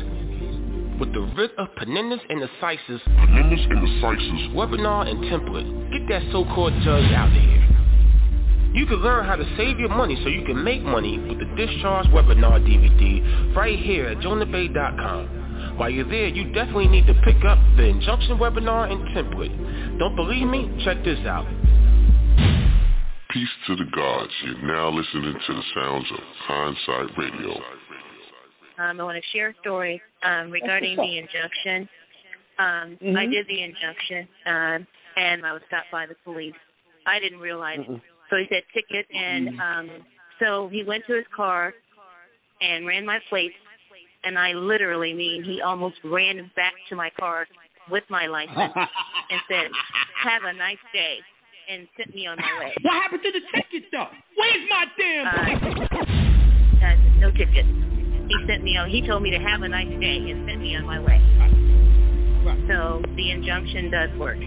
with 1.00 1.12
the 1.12 1.20
writ 1.36 1.52
of 1.58 1.68
Penendus 1.76 2.20
and 2.28 2.40
Cisis 2.60 3.00
Penendus 3.08 3.64
and 3.70 4.02
Cisis. 4.02 4.54
webinar 4.54 5.08
and 5.08 5.24
template. 5.24 5.92
Get 5.92 6.08
that 6.08 6.22
so-called 6.32 6.72
judge 6.84 7.10
out 7.12 7.28
of 7.28 7.34
here. 7.34 7.66
You 8.74 8.84
can 8.84 8.96
learn 8.96 9.24
how 9.24 9.36
to 9.36 9.56
save 9.56 9.78
your 9.78 9.88
money 9.88 10.20
so 10.22 10.28
you 10.28 10.44
can 10.44 10.62
make 10.62 10.82
money 10.82 11.18
with 11.18 11.38
the 11.38 11.46
Discharge 11.56 12.06
Webinar 12.08 12.60
DVD 12.60 13.56
right 13.56 13.78
here 13.78 14.08
at 14.08 14.18
jonahbey.com. 14.18 15.78
While 15.78 15.88
you're 15.88 16.08
there, 16.08 16.28
you 16.28 16.52
definitely 16.52 16.88
need 16.88 17.06
to 17.06 17.14
pick 17.24 17.42
up 17.44 17.58
the 17.76 17.84
injunction 17.84 18.36
webinar 18.36 18.92
and 18.92 19.00
template. 19.16 19.98
Don't 19.98 20.14
believe 20.14 20.46
me? 20.46 20.78
Check 20.84 21.02
this 21.04 21.18
out. 21.26 21.46
Peace 23.36 23.48
to 23.66 23.76
the 23.76 23.84
gods. 23.94 24.32
You're 24.44 24.62
now 24.62 24.88
listening 24.88 25.34
to 25.34 25.52
the 25.52 25.62
sounds 25.74 26.06
of 26.10 26.20
Hindsight 26.46 27.18
Radio. 27.18 27.50
Um, 28.78 28.98
I 28.98 29.04
want 29.04 29.22
to 29.22 29.30
share 29.30 29.50
a 29.50 29.54
story 29.60 30.00
um, 30.22 30.50
regarding 30.50 30.96
the 30.96 31.18
injunction. 31.18 31.86
Um, 32.58 32.96
Mhm. 32.96 33.18
I 33.18 33.26
did 33.26 33.46
the 33.46 33.62
injunction, 33.62 34.26
um, 34.46 34.86
and 35.18 35.44
I 35.44 35.52
was 35.52 35.60
stopped 35.66 35.90
by 35.92 36.06
the 36.06 36.14
police. 36.24 36.54
I 37.04 37.20
didn't 37.20 37.40
realize 37.40 37.80
it. 37.80 37.90
Mm-mm. 37.90 38.00
So 38.30 38.36
he 38.38 38.46
said 38.48 38.62
ticket, 38.72 39.06
and 39.14 39.60
um, 39.60 39.90
so 40.38 40.68
he 40.68 40.82
went 40.82 41.04
to 41.04 41.12
his 41.12 41.26
car 41.36 41.74
and 42.62 42.86
ran 42.86 43.04
my 43.04 43.18
plates, 43.28 43.56
and 44.24 44.38
I 44.38 44.54
literally 44.54 45.12
mean 45.12 45.44
he 45.44 45.60
almost 45.60 45.96
ran 46.04 46.50
back 46.56 46.72
to 46.88 46.96
my 46.96 47.10
car 47.10 47.46
with 47.90 48.04
my 48.08 48.28
license 48.28 48.72
and 49.30 49.42
said, 49.46 49.70
"Have 50.14 50.44
a 50.44 50.54
nice 50.54 50.78
day," 50.94 51.20
and 51.68 51.88
sent 51.96 52.14
me 52.14 52.26
on 52.26 52.36
my 52.38 52.58
way. 52.60 52.74
what 52.82 52.94
happened 52.94 53.22
to 53.22 53.32
the 53.32 53.40
ticket 53.54 53.88
though? 53.92 54.08
Where's 54.36 54.68
my 54.70 54.84
damn 54.98 55.26
Uh, 55.26 56.86
uh, 56.86 56.96
no 57.18 57.30
ticket. 57.30 57.66
He 58.28 58.34
sent 58.48 58.62
me 58.64 58.76
on. 58.76 58.90
He 58.90 59.06
told 59.06 59.22
me 59.22 59.30
to 59.30 59.38
have 59.38 59.62
a 59.62 59.68
nice 59.68 59.88
day 60.00 60.30
and 60.30 60.48
sent 60.48 60.60
me 60.60 60.76
on 60.76 60.84
my 60.84 61.00
way. 61.00 61.20
So 62.68 63.02
the 63.16 63.30
injunction 63.30 63.90
does 63.90 64.10
work. 64.18 64.38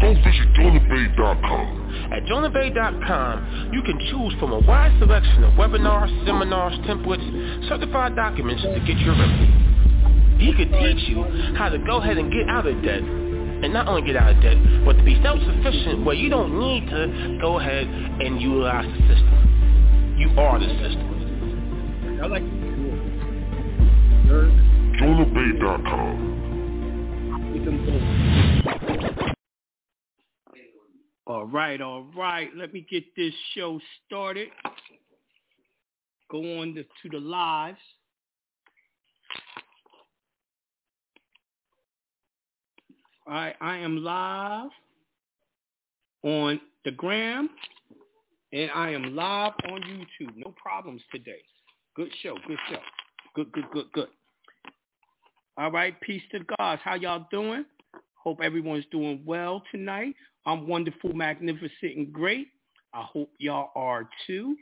Go 0.00 0.14
visit 0.14 0.48
JonahBey.com. 0.56 2.12
At 2.12 2.24
jonahbey.com, 2.24 3.70
you 3.72 3.82
can 3.82 3.98
choose 4.10 4.34
from 4.40 4.52
a 4.52 4.58
wide 4.60 4.96
selection 4.98 5.44
of 5.44 5.52
webinars, 5.54 6.08
seminars, 6.26 6.72
templates, 6.88 7.68
certified 7.68 8.16
documents 8.16 8.62
to 8.62 8.80
get 8.86 8.96
your 8.98 9.14
remedy. 9.14 9.70
He 10.44 10.54
could 10.54 10.72
teach 10.72 11.08
you 11.08 11.22
how 11.56 11.68
to 11.68 11.78
go 11.78 12.00
ahead 12.00 12.16
and 12.16 12.32
get 12.32 12.48
out 12.48 12.66
of 12.66 12.82
debt, 12.82 13.02
and 13.62 13.72
not 13.72 13.88
only 13.88 14.02
get 14.02 14.16
out 14.16 14.34
of 14.34 14.42
debt, 14.42 14.56
but 14.84 14.94
to 14.94 15.02
be 15.02 15.20
self-sufficient 15.22 16.04
where 16.04 16.14
you 16.14 16.28
don't 16.30 16.58
need 16.58 16.88
to 16.88 17.38
go 17.40 17.58
ahead 17.58 17.86
and 17.86 18.40
utilize 18.40 18.86
the 18.86 19.00
system. 19.08 20.16
You 20.18 20.30
are 20.38 20.58
the 20.58 20.66
system. 20.66 22.20
I 22.22 22.26
like 22.26 22.42
JonahBey.com. 25.00 26.30
All 31.26 31.46
right, 31.46 31.80
all 31.80 32.06
right. 32.16 32.50
Let 32.56 32.72
me 32.72 32.86
get 32.90 33.04
this 33.16 33.32
show 33.54 33.80
started. 34.06 34.48
Go 36.30 36.38
on 36.60 36.74
to, 36.74 36.82
to 36.82 37.08
the 37.10 37.18
lives. 37.18 37.78
Right, 43.30 43.54
I 43.60 43.76
am 43.76 44.02
live 44.02 44.70
on 46.24 46.60
the 46.84 46.90
gram, 46.90 47.48
and 48.52 48.72
I 48.74 48.90
am 48.90 49.14
live 49.14 49.52
on 49.70 49.82
YouTube. 49.82 50.32
No 50.34 50.52
problems 50.60 51.00
today. 51.14 51.38
Good 51.94 52.10
show, 52.24 52.34
good 52.48 52.58
show. 52.68 52.80
Good, 53.36 53.52
good, 53.52 53.70
good, 53.72 53.86
good. 53.92 54.08
All 55.56 55.70
right, 55.70 55.94
peace 56.00 56.24
to 56.32 56.40
God. 56.58 56.80
How 56.82 56.96
y'all 56.96 57.28
doing? 57.30 57.64
Hope 58.14 58.40
everyone's 58.42 58.84
doing 58.90 59.22
well 59.24 59.62
tonight. 59.70 60.16
I'm 60.44 60.66
wonderful, 60.66 61.12
magnificent, 61.12 61.96
and 61.98 62.12
great. 62.12 62.48
I 62.92 63.02
hope 63.02 63.30
y'all 63.38 63.70
are 63.76 64.08
too. 64.26 64.56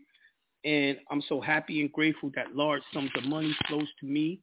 And 0.67 0.99
I'm 1.11 1.23
so 1.27 1.41
happy 1.41 1.81
and 1.81 1.91
grateful 1.91 2.31
that 2.37 2.55
large 2.55 2.83
sums 2.93 3.13
of 3.17 3.25
money 3.25 3.57
flows 3.67 3.89
to 4.01 4.07
me 4.07 4.41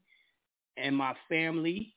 and 0.78 0.98
my 0.98 1.14
family 1.30 1.94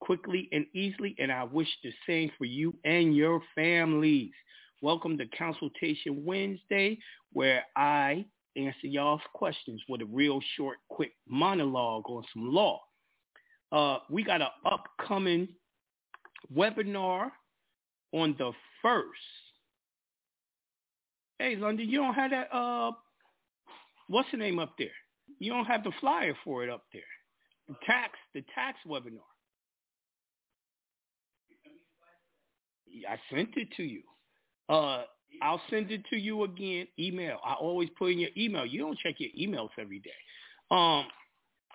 quickly 0.00 0.48
and 0.52 0.66
easily. 0.74 1.14
And 1.18 1.30
I 1.32 1.44
wish 1.44 1.68
the 1.82 1.92
same 2.06 2.30
for 2.38 2.44
you 2.44 2.74
and 2.84 3.14
your 3.14 3.42
families. 3.54 4.32
Welcome 4.82 5.18
to 5.18 5.26
Consultation 5.26 6.24
Wednesday, 6.24 6.98
where 7.32 7.64
I 7.76 8.24
answer 8.56 8.86
y'all's 8.86 9.20
questions 9.34 9.82
with 9.88 10.00
a 10.02 10.06
real 10.06 10.40
short, 10.56 10.78
quick 10.88 11.12
monologue 11.28 12.08
on 12.08 12.22
some 12.32 12.52
law. 12.52 12.80
Uh, 13.70 13.98
we 14.10 14.24
got 14.24 14.40
an 14.40 14.48
upcoming 14.64 15.48
webinar 16.54 17.30
on 18.12 18.34
the 18.38 18.52
first. 18.82 19.20
Hey, 21.38 21.56
London, 21.56 21.88
you 21.88 21.98
don't 21.98 22.14
have 22.14 22.30
that 22.30 22.52
uh 22.52 22.92
what's 24.08 24.30
the 24.30 24.38
name 24.38 24.58
up 24.58 24.74
there? 24.78 24.88
You 25.38 25.52
don't 25.52 25.66
have 25.66 25.84
the 25.84 25.92
flyer 26.00 26.34
for 26.44 26.64
it 26.64 26.70
up 26.70 26.84
there. 26.92 27.02
The 27.68 27.74
tax, 27.86 28.12
the 28.34 28.42
tax 28.54 28.78
webinar. 28.86 29.27
I 33.08 33.18
sent 33.34 33.50
it 33.56 33.68
to 33.76 33.82
you. 33.82 34.02
Uh, 34.68 35.02
I'll 35.42 35.60
send 35.70 35.90
it 35.90 36.02
to 36.10 36.16
you 36.16 36.44
again. 36.44 36.86
Email. 36.98 37.38
I 37.44 37.54
always 37.54 37.88
put 37.98 38.12
in 38.12 38.18
your 38.18 38.30
email. 38.36 38.66
You 38.66 38.80
don't 38.80 38.98
check 38.98 39.16
your 39.18 39.30
emails 39.38 39.70
every 39.78 40.00
day. 40.00 40.10
Um, 40.70 41.06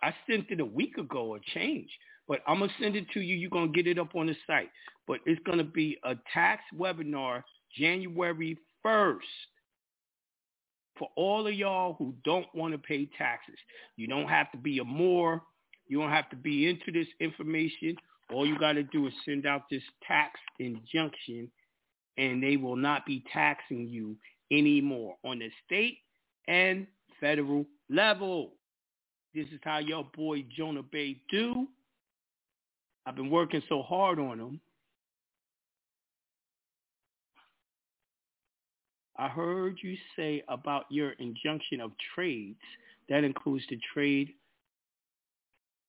I 0.01 0.13
sent 0.29 0.49
it 0.49 0.59
a 0.59 0.65
week 0.65 0.97
ago 0.97 1.27
or 1.27 1.39
change, 1.53 1.89
but 2.27 2.39
I'm 2.47 2.59
gonna 2.59 2.71
send 2.79 2.95
it 2.95 3.09
to 3.13 3.21
you. 3.21 3.35
You're 3.35 3.49
gonna 3.49 3.71
get 3.71 3.87
it 3.87 3.97
up 3.97 4.15
on 4.15 4.27
the 4.27 4.35
site. 4.45 4.69
But 5.07 5.19
it's 5.25 5.41
gonna 5.45 5.63
be 5.63 5.97
a 6.03 6.15
tax 6.33 6.61
webinar 6.77 7.43
January 7.77 8.57
1st 8.85 9.19
for 10.97 11.09
all 11.15 11.47
of 11.47 11.53
y'all 11.53 11.95
who 11.97 12.13
don't 12.23 12.45
want 12.53 12.73
to 12.73 12.77
pay 12.77 13.07
taxes. 13.17 13.57
You 13.95 14.07
don't 14.07 14.27
have 14.27 14.51
to 14.51 14.57
be 14.57 14.79
a 14.79 14.83
Moor. 14.83 15.41
You 15.87 15.99
don't 15.99 16.11
have 16.11 16.29
to 16.29 16.35
be 16.35 16.69
into 16.69 16.91
this 16.91 17.07
information. 17.19 17.95
All 18.33 18.45
you 18.45 18.57
got 18.57 18.73
to 18.73 18.83
do 18.83 19.07
is 19.07 19.13
send 19.25 19.45
out 19.45 19.63
this 19.69 19.83
tax 20.07 20.39
injunction 20.59 21.49
and 22.17 22.41
they 22.41 22.57
will 22.57 22.75
not 22.75 23.05
be 23.05 23.23
taxing 23.31 23.87
you 23.87 24.15
anymore 24.51 25.15
on 25.23 25.39
the 25.39 25.49
state 25.65 25.99
and 26.47 26.87
federal 27.19 27.65
level. 27.89 28.53
This 29.33 29.47
is 29.47 29.59
how 29.63 29.79
your 29.79 30.07
boy 30.15 30.45
Jonah 30.55 30.83
Bey 30.83 31.17
do. 31.31 31.67
I've 33.05 33.15
been 33.15 33.29
working 33.29 33.61
so 33.67 33.81
hard 33.81 34.19
on 34.19 34.39
him. 34.39 34.61
I 39.17 39.27
heard 39.27 39.77
you 39.81 39.95
say 40.15 40.43
about 40.47 40.85
your 40.89 41.11
injunction 41.11 41.81
of 41.81 41.91
trades. 42.15 42.59
That 43.09 43.23
includes 43.23 43.63
the 43.69 43.79
trade. 43.93 44.29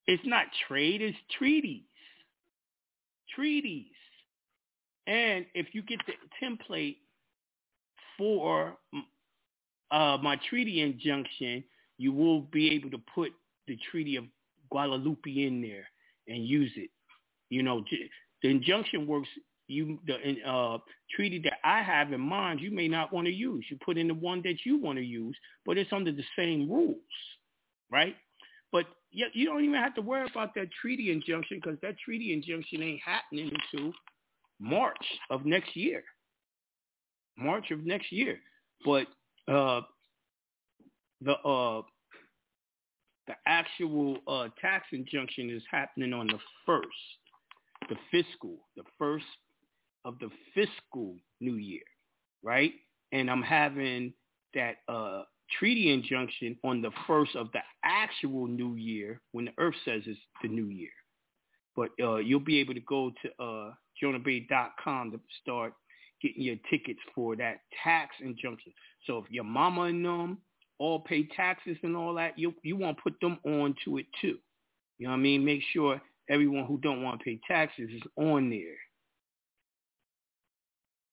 It's 0.06 0.22
not 0.26 0.46
trade, 0.68 1.00
it's 1.00 1.16
treaties. 1.38 1.82
Treaties. 3.34 3.86
And 5.06 5.46
if 5.54 5.66
you 5.72 5.82
get 5.82 6.00
the 6.06 6.14
template 6.42 6.96
for 8.16 8.76
uh, 9.90 10.18
my 10.22 10.38
treaty 10.48 10.80
injunction, 10.80 11.64
you 11.98 12.12
will 12.12 12.40
be 12.40 12.70
able 12.72 12.90
to 12.90 13.00
put 13.14 13.32
the 13.66 13.78
Treaty 13.90 14.16
of 14.16 14.24
Guadalupe 14.70 15.30
in 15.30 15.62
there 15.62 15.88
and 16.28 16.46
use 16.46 16.72
it. 16.76 16.90
You 17.50 17.62
know, 17.62 17.84
the 18.42 18.48
injunction 18.48 19.06
works. 19.06 19.28
You 19.66 19.98
the 20.06 20.16
uh, 20.46 20.78
treaty 21.16 21.38
that 21.44 21.54
I 21.64 21.82
have 21.82 22.12
in 22.12 22.20
mind, 22.20 22.60
you 22.60 22.70
may 22.70 22.86
not 22.86 23.14
want 23.14 23.26
to 23.26 23.32
use. 23.32 23.64
You 23.70 23.78
put 23.82 23.96
in 23.96 24.08
the 24.08 24.14
one 24.14 24.42
that 24.42 24.56
you 24.66 24.78
want 24.78 24.98
to 24.98 25.04
use, 25.04 25.36
but 25.64 25.78
it's 25.78 25.90
under 25.90 26.12
the 26.12 26.24
same 26.36 26.70
rules, 26.70 26.98
right? 27.90 28.14
But 28.72 28.84
you, 29.14 29.26
you 29.32 29.46
don't 29.46 29.62
even 29.64 29.80
have 29.80 29.94
to 29.94 30.02
worry 30.02 30.28
about 30.28 30.54
that 30.56 30.68
treaty 30.80 31.12
injunction 31.12 31.60
because 31.62 31.78
that 31.82 31.96
treaty 32.04 32.32
injunction 32.32 32.82
ain't 32.82 33.00
happening 33.00 33.50
until 33.72 33.92
March 34.60 35.06
of 35.30 35.46
next 35.46 35.76
year. 35.76 36.02
March 37.38 37.70
of 37.70 37.86
next 37.86 38.10
year. 38.12 38.38
But 38.84 39.06
uh, 39.48 39.82
the 41.20 41.32
uh, 41.32 41.82
the 43.26 43.34
actual 43.46 44.18
uh, 44.28 44.48
tax 44.60 44.86
injunction 44.92 45.48
is 45.48 45.62
happening 45.70 46.12
on 46.12 46.26
the 46.26 46.38
first, 46.66 46.88
the 47.88 47.96
fiscal, 48.10 48.58
the 48.76 48.82
first 48.98 49.24
of 50.04 50.18
the 50.18 50.28
fiscal 50.54 51.16
new 51.40 51.54
year, 51.54 51.82
right? 52.42 52.72
And 53.12 53.30
I'm 53.30 53.42
having 53.42 54.12
that 54.54 54.76
uh, 54.88 55.22
treaty 55.58 55.92
injunction 55.92 56.56
on 56.64 56.80
the 56.82 56.90
first 57.06 57.36
of 57.36 57.50
the 57.52 57.60
actual 57.84 58.46
new 58.46 58.74
year 58.74 59.20
when 59.32 59.46
the 59.46 59.52
earth 59.58 59.74
says 59.84 60.02
it's 60.06 60.18
the 60.42 60.48
new 60.48 60.66
year. 60.66 60.90
But 61.76 61.90
uh, 62.00 62.16
you'll 62.16 62.40
be 62.40 62.60
able 62.60 62.74
to 62.74 62.80
go 62.80 63.12
to 63.22 63.44
uh, 63.44 63.72
jonahbey.com 64.02 65.12
to 65.12 65.20
start 65.42 65.74
getting 66.22 66.42
your 66.42 66.56
tickets 66.70 67.00
for 67.14 67.36
that 67.36 67.58
tax 67.82 68.16
injunction. 68.20 68.72
So 69.06 69.18
if 69.18 69.30
your 69.30 69.44
mama 69.44 69.82
and 69.82 70.04
them 70.04 70.38
all 70.78 71.00
pay 71.00 71.26
taxes 71.36 71.76
and 71.82 71.96
all 71.96 72.14
that, 72.14 72.38
you 72.38 72.54
you 72.62 72.76
want 72.76 72.96
to 72.96 73.02
put 73.02 73.20
them 73.20 73.38
on 73.44 73.74
to 73.84 73.98
it 73.98 74.06
too. 74.20 74.38
You 74.98 75.06
know 75.06 75.12
what 75.12 75.18
I 75.18 75.20
mean? 75.20 75.44
Make 75.44 75.62
sure 75.72 76.00
everyone 76.28 76.64
who 76.66 76.78
don't 76.78 77.02
want 77.02 77.20
to 77.20 77.24
pay 77.24 77.40
taxes 77.46 77.90
is 77.94 78.02
on 78.16 78.50
there. 78.50 78.78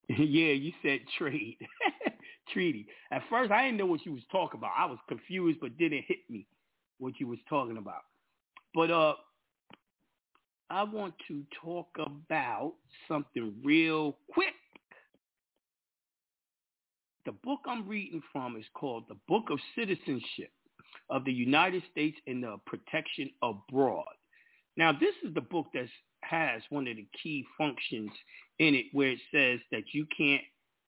yeah, 0.17 0.53
you 0.53 0.71
said 0.81 0.99
trade. 1.17 1.57
Treaty. 2.53 2.87
At 3.11 3.23
first, 3.29 3.51
I 3.51 3.65
didn't 3.65 3.77
know 3.77 3.85
what 3.85 4.05
you 4.05 4.13
was 4.13 4.23
talking 4.31 4.59
about. 4.59 4.71
I 4.77 4.85
was 4.85 4.99
confused, 5.07 5.59
but 5.61 5.77
didn't 5.77 6.05
hit 6.07 6.19
me 6.29 6.47
what 6.99 7.19
you 7.19 7.27
was 7.27 7.39
talking 7.49 7.77
about. 7.77 8.03
But 8.73 8.91
uh, 8.91 9.13
I 10.69 10.83
want 10.83 11.13
to 11.27 11.43
talk 11.63 11.87
about 11.99 12.73
something 13.07 13.53
real 13.63 14.17
quick. 14.31 14.53
The 17.25 17.33
book 17.33 17.59
I'm 17.67 17.87
reading 17.87 18.21
from 18.31 18.55
is 18.55 18.65
called 18.73 19.03
The 19.07 19.17
Book 19.27 19.49
of 19.51 19.59
Citizenship 19.75 20.49
of 21.09 21.25
the 21.25 21.31
United 21.31 21.83
States 21.91 22.17
and 22.25 22.43
the 22.43 22.57
Protection 22.65 23.29
Abroad. 23.43 24.05
Now, 24.77 24.91
this 24.91 25.13
is 25.23 25.33
the 25.33 25.41
book 25.41 25.67
that 25.73 25.87
has 26.23 26.61
one 26.69 26.87
of 26.87 26.95
the 26.95 27.07
key 27.21 27.45
functions 27.57 28.11
in 28.59 28.73
it 28.73 28.85
where 28.93 29.09
it 29.09 29.19
says 29.33 29.59
that 29.71 29.83
you 29.93 30.05
can't 30.17 30.41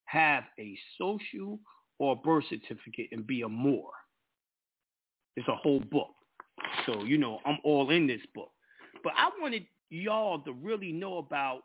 have 0.05 0.43
a 0.59 0.77
social 0.97 1.59
or 1.99 2.15
birth 2.15 2.45
certificate 2.49 3.09
and 3.11 3.25
be 3.25 3.41
a 3.41 3.49
Moor. 3.49 3.89
It's 5.35 5.47
a 5.47 5.55
whole 5.55 5.79
book. 5.79 6.11
So, 6.85 7.03
you 7.03 7.17
know, 7.17 7.39
I'm 7.45 7.57
all 7.63 7.89
in 7.89 8.07
this 8.07 8.21
book. 8.35 8.51
But 9.03 9.13
I 9.17 9.29
wanted 9.41 9.65
y'all 9.89 10.39
to 10.41 10.53
really 10.53 10.91
know 10.91 11.17
about, 11.17 11.61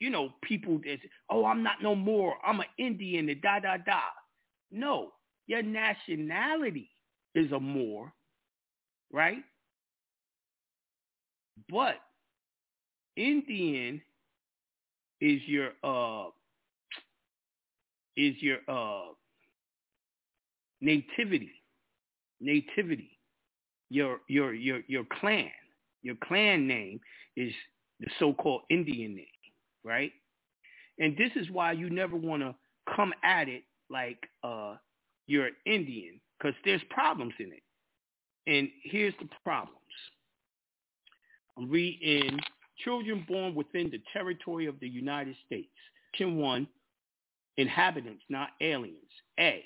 you 0.00 0.10
know, 0.10 0.30
people 0.42 0.78
that, 0.84 0.98
oh, 1.30 1.44
I'm 1.44 1.62
not 1.62 1.82
no 1.82 1.94
more. 1.94 2.34
I'm 2.44 2.60
an 2.60 2.66
Indian 2.78 3.28
and 3.28 3.40
da, 3.40 3.60
da, 3.60 3.76
da. 3.76 4.00
No, 4.70 5.12
your 5.46 5.62
nationality 5.62 6.90
is 7.34 7.52
a 7.52 7.60
Moor, 7.60 8.12
right? 9.12 9.42
But 11.70 11.96
Indian 13.16 14.00
is 15.20 15.40
your 15.46 15.70
uh 15.84 16.30
is 18.16 18.34
your 18.40 18.58
uh 18.68 19.12
nativity 20.80 21.52
nativity 22.40 23.18
your 23.90 24.20
your 24.28 24.52
your 24.54 24.80
your 24.88 25.04
clan 25.20 25.50
your 26.02 26.16
clan 26.24 26.66
name 26.66 27.00
is 27.36 27.52
the 28.00 28.08
so-called 28.18 28.62
Indian 28.68 29.14
name, 29.14 29.26
right? 29.84 30.12
And 30.98 31.16
this 31.16 31.30
is 31.36 31.50
why 31.50 31.72
you 31.72 31.88
never 31.88 32.16
want 32.16 32.42
to 32.42 32.54
come 32.94 33.12
at 33.22 33.48
it 33.48 33.62
like 33.88 34.18
uh, 34.42 34.76
you're 35.26 35.50
Indian 35.64 36.20
because 36.38 36.54
there's 36.64 36.82
problems 36.90 37.34
in 37.38 37.52
it. 37.52 37.62
And 38.46 38.68
here's 38.82 39.14
the 39.20 39.28
problems. 39.44 39.78
I'm 41.56 41.70
reading 41.70 42.40
children 42.84 43.24
born 43.28 43.54
within 43.54 43.90
the 43.90 44.02
territory 44.12 44.66
of 44.66 44.78
the 44.80 44.88
United 44.88 45.36
States. 45.46 45.70
Section 46.10 46.36
1, 46.36 46.66
inhabitants, 47.56 48.22
not 48.28 48.50
aliens. 48.60 48.96
A, 49.38 49.64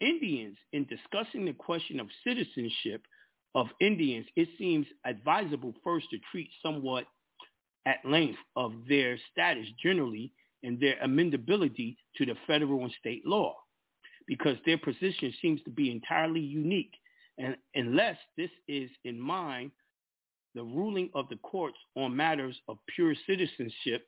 Indians, 0.00 0.56
in 0.72 0.86
discussing 0.86 1.44
the 1.44 1.52
question 1.52 2.00
of 2.00 2.08
citizenship 2.24 3.02
of 3.54 3.66
Indians, 3.80 4.26
it 4.36 4.48
seems 4.58 4.86
advisable 5.04 5.74
first 5.84 6.06
to 6.10 6.18
treat 6.30 6.50
somewhat 6.62 7.04
at 7.86 8.04
length 8.04 8.38
of 8.56 8.72
their 8.88 9.18
status 9.32 9.66
generally 9.82 10.32
and 10.62 10.78
their 10.78 10.96
amendability 11.04 11.96
to 12.16 12.26
the 12.26 12.34
federal 12.46 12.84
and 12.84 12.92
state 12.98 13.26
law, 13.26 13.56
because 14.26 14.56
their 14.64 14.78
position 14.78 15.32
seems 15.40 15.62
to 15.62 15.70
be 15.70 15.90
entirely 15.90 16.40
unique. 16.40 16.94
And 17.38 17.56
unless 17.74 18.16
this 18.36 18.50
is 18.68 18.90
in 19.04 19.18
mind, 19.18 19.70
the 20.54 20.62
ruling 20.62 21.10
of 21.14 21.28
the 21.28 21.36
courts 21.36 21.78
on 21.96 22.14
matters 22.14 22.56
of 22.68 22.78
pure 22.94 23.14
citizenship 23.26 24.06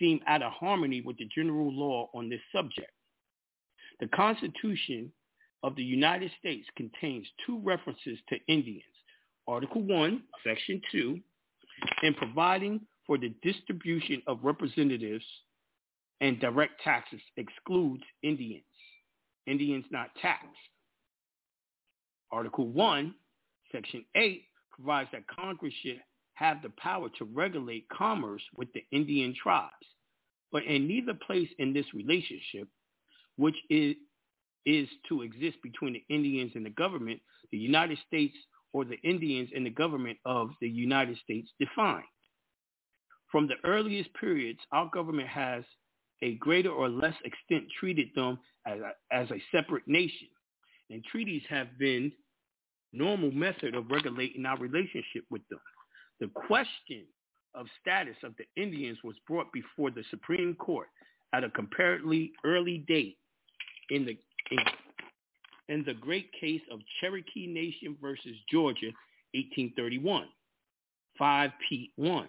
seem 0.00 0.20
out 0.26 0.42
of 0.42 0.52
harmony 0.52 1.02
with 1.02 1.16
the 1.18 1.28
general 1.32 1.72
law 1.72 2.10
on 2.14 2.28
this 2.28 2.40
subject. 2.52 2.90
The 4.00 4.08
Constitution 4.08 5.12
of 5.62 5.76
the 5.76 5.84
United 5.84 6.32
States 6.40 6.66
contains 6.76 7.26
two 7.46 7.60
references 7.62 8.18
to 8.30 8.36
Indians. 8.48 8.82
Article 9.46 9.82
1, 9.82 10.22
Section 10.44 10.80
2, 10.90 11.20
in 12.02 12.14
providing 12.14 12.80
for 13.06 13.18
the 13.18 13.34
distribution 13.42 14.22
of 14.26 14.38
representatives 14.42 15.24
and 16.20 16.40
direct 16.40 16.80
taxes 16.82 17.20
excludes 17.36 18.02
Indians. 18.22 18.64
Indians 19.46 19.84
not 19.90 20.10
taxed. 20.20 20.46
Article 22.30 22.68
1, 22.68 23.14
Section 23.72 24.04
8 24.14 24.44
provides 24.70 25.08
that 25.12 25.26
Congress 25.26 25.74
should 25.82 26.00
have 26.40 26.62
the 26.62 26.72
power 26.78 27.08
to 27.18 27.24
regulate 27.26 27.86
commerce 27.90 28.42
with 28.56 28.72
the 28.72 28.82
Indian 28.92 29.34
tribes. 29.40 29.70
But 30.50 30.64
in 30.64 30.88
neither 30.88 31.12
place 31.26 31.48
in 31.58 31.74
this 31.74 31.84
relationship, 31.94 32.66
which 33.36 33.56
is 33.68 33.94
is 34.66 34.88
to 35.08 35.22
exist 35.22 35.56
between 35.62 35.94
the 35.94 36.04
Indians 36.14 36.52
and 36.54 36.66
the 36.66 36.70
government, 36.70 37.18
the 37.50 37.58
United 37.58 37.98
States 38.06 38.36
or 38.72 38.84
the 38.84 39.00
Indians 39.02 39.48
and 39.54 39.64
the 39.64 39.70
government 39.70 40.18
of 40.26 40.50
the 40.60 40.68
United 40.68 41.16
States 41.24 41.48
define. 41.58 42.04
From 43.32 43.46
the 43.46 43.54
earliest 43.64 44.10
periods, 44.14 44.60
our 44.70 44.90
government 44.92 45.28
has 45.28 45.64
a 46.22 46.34
greater 46.34 46.70
or 46.70 46.88
less 46.90 47.14
extent 47.24 47.64
treated 47.78 48.08
them 48.14 48.38
as 48.66 48.78
a, 48.80 49.14
as 49.14 49.30
a 49.30 49.42
separate 49.50 49.86
nation. 49.86 50.28
And 50.90 51.02
treaties 51.04 51.42
have 51.48 51.78
been 51.78 52.12
normal 52.92 53.30
method 53.30 53.74
of 53.74 53.90
regulating 53.90 54.44
our 54.44 54.58
relationship 54.58 55.24
with 55.30 55.42
them. 55.48 55.60
The 56.20 56.28
question 56.28 57.04
of 57.54 57.66
status 57.80 58.16
of 58.22 58.34
the 58.36 58.62
Indians 58.62 58.98
was 59.02 59.16
brought 59.26 59.52
before 59.52 59.90
the 59.90 60.04
Supreme 60.10 60.54
Court 60.54 60.88
at 61.32 61.44
a 61.44 61.50
comparatively 61.50 62.32
early 62.44 62.84
date 62.86 63.16
in 63.90 64.04
the 64.04 64.16
in, 64.50 64.58
in 65.68 65.84
the 65.84 65.94
great 65.94 66.30
case 66.38 66.60
of 66.70 66.80
Cherokee 67.00 67.46
Nation 67.46 67.96
versus 68.00 68.36
Georgia, 68.50 68.92
1831, 69.34 70.26
5P1. 71.20 72.26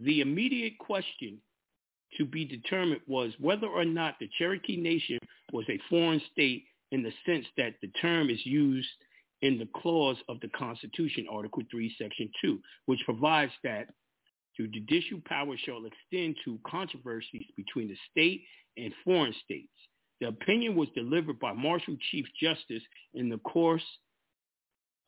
The 0.00 0.20
immediate 0.20 0.78
question 0.78 1.38
to 2.16 2.24
be 2.24 2.44
determined 2.44 3.02
was 3.06 3.32
whether 3.38 3.66
or 3.66 3.84
not 3.84 4.16
the 4.18 4.30
Cherokee 4.38 4.76
Nation 4.76 5.18
was 5.52 5.66
a 5.68 5.78
foreign 5.90 6.22
state 6.32 6.64
in 6.92 7.02
the 7.02 7.12
sense 7.26 7.46
that 7.56 7.74
the 7.82 7.88
term 8.00 8.30
is 8.30 8.44
used 8.44 8.88
in 9.44 9.58
the 9.58 9.68
clause 9.76 10.16
of 10.30 10.40
the 10.40 10.48
Constitution, 10.48 11.26
Article 11.30 11.62
3, 11.70 11.94
Section 12.00 12.30
2, 12.40 12.58
which 12.86 13.00
provides 13.04 13.52
that 13.62 13.88
the 14.58 14.66
judicial 14.68 15.20
power 15.26 15.54
shall 15.66 15.84
extend 15.84 16.34
to 16.46 16.58
controversies 16.66 17.44
between 17.54 17.88
the 17.88 17.96
state 18.10 18.42
and 18.78 18.90
foreign 19.04 19.34
states. 19.44 19.68
The 20.22 20.28
opinion 20.28 20.76
was 20.76 20.88
delivered 20.94 21.38
by 21.40 21.52
Marshall 21.52 21.98
Chief 22.10 22.24
Justice 22.40 22.82
in 23.12 23.28
the 23.28 23.36
course 23.38 23.84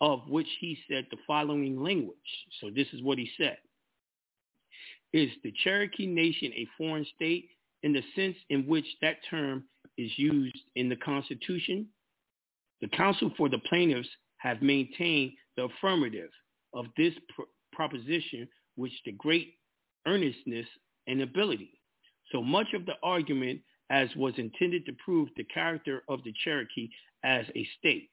of 0.02 0.20
which 0.28 0.48
he 0.60 0.76
said 0.86 1.06
the 1.10 1.16
following 1.26 1.82
language. 1.82 2.16
So 2.60 2.68
this 2.68 2.88
is 2.92 3.02
what 3.02 3.16
he 3.16 3.30
said. 3.38 3.56
Is 5.14 5.30
the 5.44 5.54
Cherokee 5.64 6.06
Nation 6.06 6.52
a 6.54 6.68
foreign 6.76 7.06
state 7.14 7.48
in 7.82 7.94
the 7.94 8.02
sense 8.14 8.36
in 8.50 8.66
which 8.66 8.84
that 9.00 9.16
term 9.30 9.64
is 9.96 10.10
used 10.18 10.58
in 10.74 10.90
the 10.90 10.96
Constitution? 10.96 11.86
The 12.82 12.88
counsel 12.88 13.32
for 13.38 13.48
the 13.48 13.60
plaintiffs 13.70 14.10
have 14.38 14.62
maintained 14.62 15.32
the 15.56 15.64
affirmative 15.64 16.30
of 16.74 16.86
this 16.96 17.14
pr- 17.34 17.42
proposition 17.72 18.48
with 18.76 18.92
the 19.04 19.12
great 19.12 19.54
earnestness 20.06 20.66
and 21.06 21.22
ability. 21.22 21.72
So 22.32 22.42
much 22.42 22.66
of 22.74 22.86
the 22.86 22.94
argument 23.02 23.60
as 23.90 24.08
was 24.16 24.34
intended 24.36 24.84
to 24.86 24.92
prove 25.04 25.28
the 25.36 25.44
character 25.44 26.02
of 26.08 26.22
the 26.24 26.32
Cherokee 26.44 26.88
as 27.24 27.46
a 27.54 27.66
state, 27.78 28.10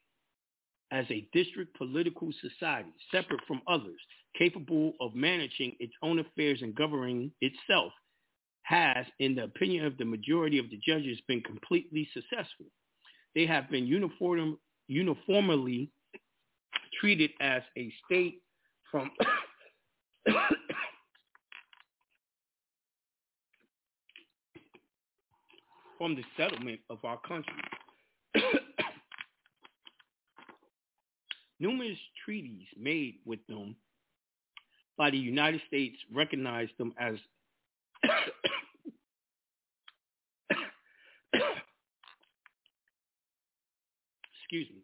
as 0.91 1.05
a 1.09 1.27
district 1.33 1.75
political 1.77 2.29
society 2.41 2.93
separate 3.11 3.41
from 3.47 3.61
others, 3.67 3.99
capable 4.37 4.93
of 5.01 5.15
managing 5.15 5.75
its 5.79 5.93
own 6.01 6.19
affairs 6.19 6.61
and 6.61 6.75
governing 6.75 7.31
itself, 7.41 7.91
has, 8.63 9.05
in 9.19 9.35
the 9.35 9.43
opinion 9.43 9.85
of 9.85 9.97
the 9.97 10.05
majority 10.05 10.57
of 10.57 10.69
the 10.69 10.79
judges, 10.85 11.19
been 11.27 11.41
completely 11.41 12.07
successful. 12.13 12.65
They 13.35 13.45
have 13.45 13.69
been 13.69 13.85
uniform, 13.87 14.57
uniformly 14.87 15.89
treated 17.03 17.31
as 17.41 17.61
a 17.77 17.91
state 18.05 18.41
from 18.89 19.11
from 25.97 26.15
the 26.15 26.23
settlement 26.37 26.79
of 26.89 26.99
our 27.03 27.19
country. 27.27 27.53
Numerous 31.59 31.97
treaties 32.23 32.67
made 32.79 33.15
with 33.25 33.45
them 33.49 33.75
by 34.97 35.09
the 35.09 35.17
United 35.17 35.59
States 35.67 35.97
recognized 36.13 36.71
them 36.77 36.93
as 36.97 37.15
excuse 44.33 44.69
me, 44.69 44.83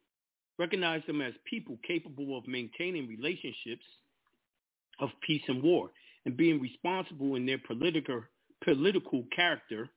recognize 0.59 1.01
them 1.07 1.21
as 1.21 1.33
people 1.49 1.79
capable 1.87 2.37
of 2.37 2.47
maintaining 2.47 3.07
relationships 3.07 3.85
of 4.99 5.09
peace 5.25 5.41
and 5.47 5.63
war 5.63 5.89
and 6.25 6.35
being 6.37 6.59
responsible 6.61 7.35
in 7.35 7.45
their 7.45 7.57
political 7.57 8.21
political 8.63 9.23
character 9.33 9.89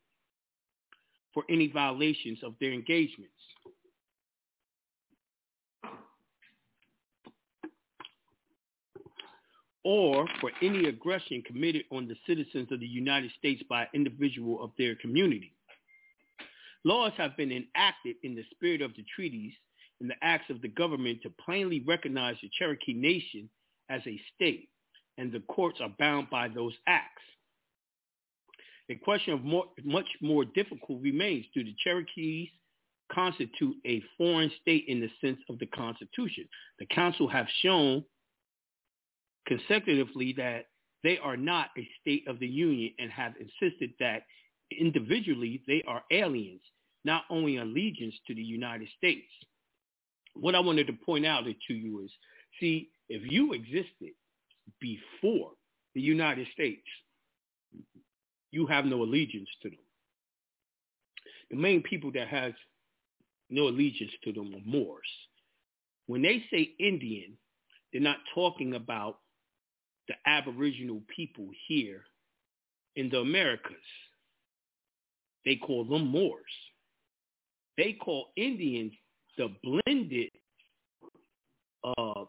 for 1.34 1.42
any 1.50 1.66
violations 1.66 2.38
of 2.42 2.54
their 2.60 2.72
engagements. 2.72 3.32
or 9.84 10.28
for 10.40 10.52
any 10.62 10.86
aggression 10.86 11.42
committed 11.42 11.82
on 11.90 12.06
the 12.06 12.14
citizens 12.24 12.70
of 12.70 12.78
the 12.78 12.86
United 12.86 13.32
States 13.36 13.60
by 13.68 13.82
an 13.82 13.88
individual 13.94 14.62
of 14.62 14.70
their 14.78 14.94
community. 14.94 15.52
Laws 16.84 17.12
have 17.16 17.36
been 17.36 17.50
enacted 17.50 18.14
in 18.22 18.36
the 18.36 18.44
spirit 18.52 18.80
of 18.80 18.94
the 18.94 19.04
treaties 19.14 19.52
and 20.02 20.10
the 20.10 20.16
acts 20.20 20.50
of 20.50 20.60
the 20.60 20.68
government 20.68 21.22
to 21.22 21.30
plainly 21.30 21.82
recognize 21.86 22.36
the 22.42 22.50
Cherokee 22.58 22.92
Nation 22.92 23.48
as 23.88 24.02
a 24.04 24.20
state, 24.34 24.68
and 25.16 25.30
the 25.30 25.40
courts 25.40 25.78
are 25.80 25.94
bound 25.98 26.28
by 26.28 26.48
those 26.48 26.74
acts. 26.88 27.22
A 28.90 28.96
question 28.96 29.32
of 29.32 29.44
more, 29.44 29.66
much 29.84 30.08
more 30.20 30.44
difficult 30.44 31.00
remains. 31.00 31.46
Do 31.54 31.62
the 31.62 31.74
Cherokees 31.84 32.48
constitute 33.12 33.76
a 33.86 34.02
foreign 34.18 34.50
state 34.60 34.86
in 34.88 35.00
the 35.00 35.10
sense 35.20 35.38
of 35.48 35.60
the 35.60 35.66
Constitution? 35.66 36.48
The 36.80 36.86
Counsel 36.86 37.28
have 37.28 37.46
shown 37.62 38.04
consecutively 39.46 40.34
that 40.36 40.66
they 41.04 41.18
are 41.18 41.36
not 41.36 41.68
a 41.78 41.88
state 42.00 42.26
of 42.26 42.40
the 42.40 42.48
Union 42.48 42.92
and 42.98 43.10
have 43.12 43.34
insisted 43.36 43.92
that 44.00 44.24
individually 44.76 45.62
they 45.68 45.84
are 45.86 46.02
aliens, 46.10 46.62
not 47.04 47.22
owing 47.30 47.58
allegiance 47.58 48.14
to 48.26 48.34
the 48.34 48.42
United 48.42 48.88
States. 48.98 49.28
What 50.34 50.54
I 50.54 50.60
wanted 50.60 50.86
to 50.88 50.92
point 50.92 51.26
out 51.26 51.44
to 51.44 51.74
you 51.74 52.00
is, 52.04 52.10
see, 52.58 52.90
if 53.08 53.30
you 53.30 53.52
existed 53.52 54.12
before 54.80 55.50
the 55.94 56.00
United 56.00 56.46
States, 56.52 56.86
you 58.50 58.66
have 58.66 58.84
no 58.84 59.02
allegiance 59.02 59.48
to 59.62 59.70
them. 59.70 59.78
The 61.50 61.56
main 61.56 61.82
people 61.82 62.10
that 62.12 62.28
has 62.28 62.52
no 63.50 63.68
allegiance 63.68 64.12
to 64.24 64.32
them 64.32 64.54
are 64.54 64.60
Moors. 64.64 65.08
When 66.06 66.22
they 66.22 66.44
say 66.50 66.74
Indian, 66.78 67.36
they're 67.92 68.00
not 68.00 68.18
talking 68.34 68.74
about 68.74 69.18
the 70.08 70.14
Aboriginal 70.26 71.02
people 71.14 71.48
here 71.68 72.04
in 72.96 73.10
the 73.10 73.18
Americas. 73.18 73.76
They 75.44 75.56
call 75.56 75.84
them 75.84 76.08
Moors. 76.08 76.42
They 77.76 77.92
call 77.92 78.32
Indians 78.36 78.92
the 79.36 79.48
blended 79.62 80.30
uh, 81.84 82.24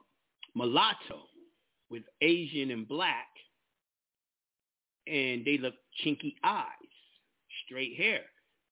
mulatto 0.56 1.22
with 1.90 2.04
Asian 2.22 2.72
and 2.72 2.88
black, 2.88 3.28
and 5.08 5.46
they 5.46 5.58
look 5.58 5.76
chinky 6.04 6.36
eyes, 6.44 6.66
straight 7.66 7.96
hair. 7.98 8.22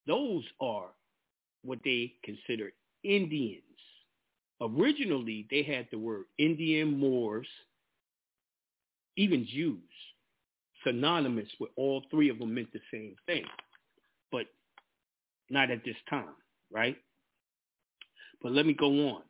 Those 0.08 0.44
are 0.60 0.90
what 1.64 1.80
they 1.84 2.14
consider 2.24 2.72
Indians. 3.04 3.64
Originally, 4.62 5.48
they 5.50 5.64
had 5.64 5.88
the 5.92 5.98
word 5.98 6.26
Indian 6.38 6.98
Moors, 6.98 7.48
even 9.18 9.46
Jews, 9.46 9.80
synonymous 10.84 11.50
with 11.60 11.72
all 11.76 12.04
three 12.10 12.30
of 12.30 12.40
them 12.40 12.54
meant 12.54 12.72
the 12.74 12.80
same 12.92 13.16
thing, 13.26 13.46
but 14.32 14.46
not 15.50 15.70
at 15.72 15.84
this 15.84 15.96
time, 16.10 16.36
right? 16.72 16.98
But 18.42 18.54
let 18.54 18.66
me 18.66 18.74
go 18.74 19.10
on. 19.10 19.22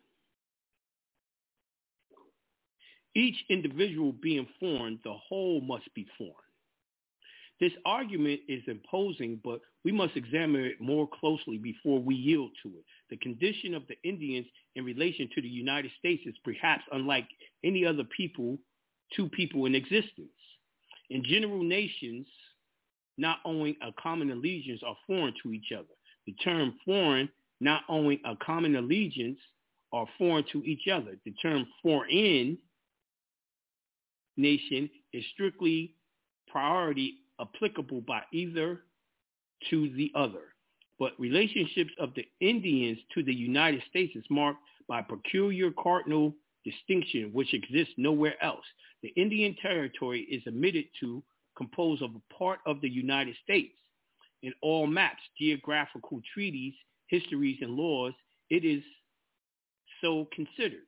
Each 3.13 3.36
individual 3.50 4.13
being 4.13 4.47
foreign, 4.60 5.00
the 5.04 5.13
whole 5.13 5.62
must 5.62 5.93
be 5.93 6.08
foreign. 6.17 6.36
This 7.60 7.74
argument 7.86 8.41
is 8.47 8.63
imposing, 8.67 9.39
but 9.43 9.62
we 9.84 9.91
must 9.91 10.15
examine 10.15 10.65
it 10.65 10.82
more 10.82 11.08
closely 11.08 11.58
before 11.58 12.00
we 12.00 12.15
yield 12.15 12.50
to 12.63 12.69
it. 12.69 12.84
The 13.12 13.17
condition 13.17 13.76
of 13.76 13.84
the 13.88 13.95
Indians 14.04 14.47
in 14.76 14.84
relation 14.84 15.30
to 15.36 15.41
the 15.41 15.47
United 15.47 15.91
States 16.00 16.24
is 16.26 16.34
perhaps 16.43 16.84
unlike 16.91 17.28
any 17.63 17.86
other 17.86 18.04
people, 18.17 18.58
two 19.15 19.30
people 19.30 19.65
in 19.65 19.76
existence. 19.76 20.30
In 21.12 21.24
general, 21.24 21.62
nations 21.62 22.26
not 23.17 23.39
owning 23.45 23.76
a 23.84 23.91
common 24.02 24.32
allegiance 24.32 24.82
are 24.84 24.97
foreign 25.06 25.34
to 25.43 25.54
each 25.54 25.71
other. 25.71 25.93
The 26.26 26.34
term 26.43 26.74
foreign 26.84 27.30
not 27.62 27.84
owning 27.88 28.19
a 28.26 28.36
common 28.36 28.76
allegiance 28.76 29.39
are 29.93 30.08
foreign 30.17 30.43
to 30.52 30.63
each 30.65 30.88
other. 30.91 31.17
The 31.26 31.32
term 31.41 31.65
foreign 31.82 32.58
nation 34.38 34.89
is 35.13 35.24
strictly 35.34 35.95
priority 36.47 37.19
applicable 37.39 38.02
by 38.02 38.24
either 38.34 38.82
to 39.69 39.89
the 39.95 40.12
other. 40.15 40.54
but 41.02 41.19
relationships 41.19 41.91
of 41.97 42.13
the 42.13 42.24
Indians 42.41 43.00
to 43.12 43.24
the 43.24 43.34
United 43.34 43.82
States 43.89 44.15
is 44.15 44.24
marked 44.30 44.60
by 44.88 45.02
peculiar 45.02 45.71
cardinal 45.71 46.36
distinction 46.63 47.32
which 47.34 47.56
exists 47.56 47.95
nowhere 47.97 48.36
else. 48.43 48.63
The 49.02 49.10
Indian 49.15 49.56
Territory 49.63 50.21
is 50.30 50.43
admitted 50.45 50.86
to 51.00 51.24
compose 51.58 52.04
of 52.04 52.12
a 52.12 52.34
part 52.34 52.60
of 52.67 52.82
the 52.82 52.88
United 52.89 53.36
States. 53.43 53.74
In 54.43 54.54
all 54.62 54.86
maps, 54.86 55.24
geographical 55.39 56.21
treaties, 56.36 56.76
histories, 57.12 57.60
and 57.62 57.76
laws, 57.76 58.13
it 58.50 58.65
is 58.65 58.82
so 60.02 60.28
considered. 60.34 60.88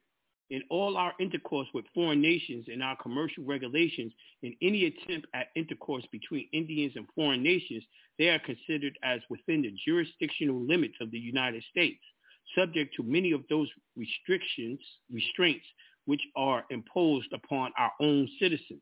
In 0.50 0.64
all 0.70 0.98
our 0.98 1.14
intercourse 1.20 1.68
with 1.74 1.86
foreign 1.94 2.22
nations 2.22 2.66
and 2.68 2.84
our 2.84 2.96
commercial 2.98 3.44
regulations, 3.44 4.14
in 4.42 4.56
any 4.62 4.86
attempt 4.86 5.28
at 5.34 5.48
intercourse 5.56 6.06
between 6.12 6.50
Indians 6.54 6.94
and 6.96 7.08
foreign 7.16 7.44
nations, 7.44 7.84
they 8.18 8.30
are 8.30 8.40
considered 8.40 8.98
as 9.04 9.22
within 9.30 9.62
the 9.62 9.74
jurisdictional 9.86 10.62
limits 10.62 10.96
of 11.02 11.12
the 11.12 11.20
United 11.20 11.64
States, 11.70 12.02
subject 12.58 12.96
to 12.96 13.04
many 13.04 13.32
of 13.32 13.42
those 13.50 13.70
restrictions, 13.96 14.80
restraints 15.12 15.66
which 16.06 16.22
are 16.36 16.66
imposed 16.70 17.32
upon 17.34 17.72
our 17.78 17.92
own 18.00 18.28
citizens. 18.40 18.82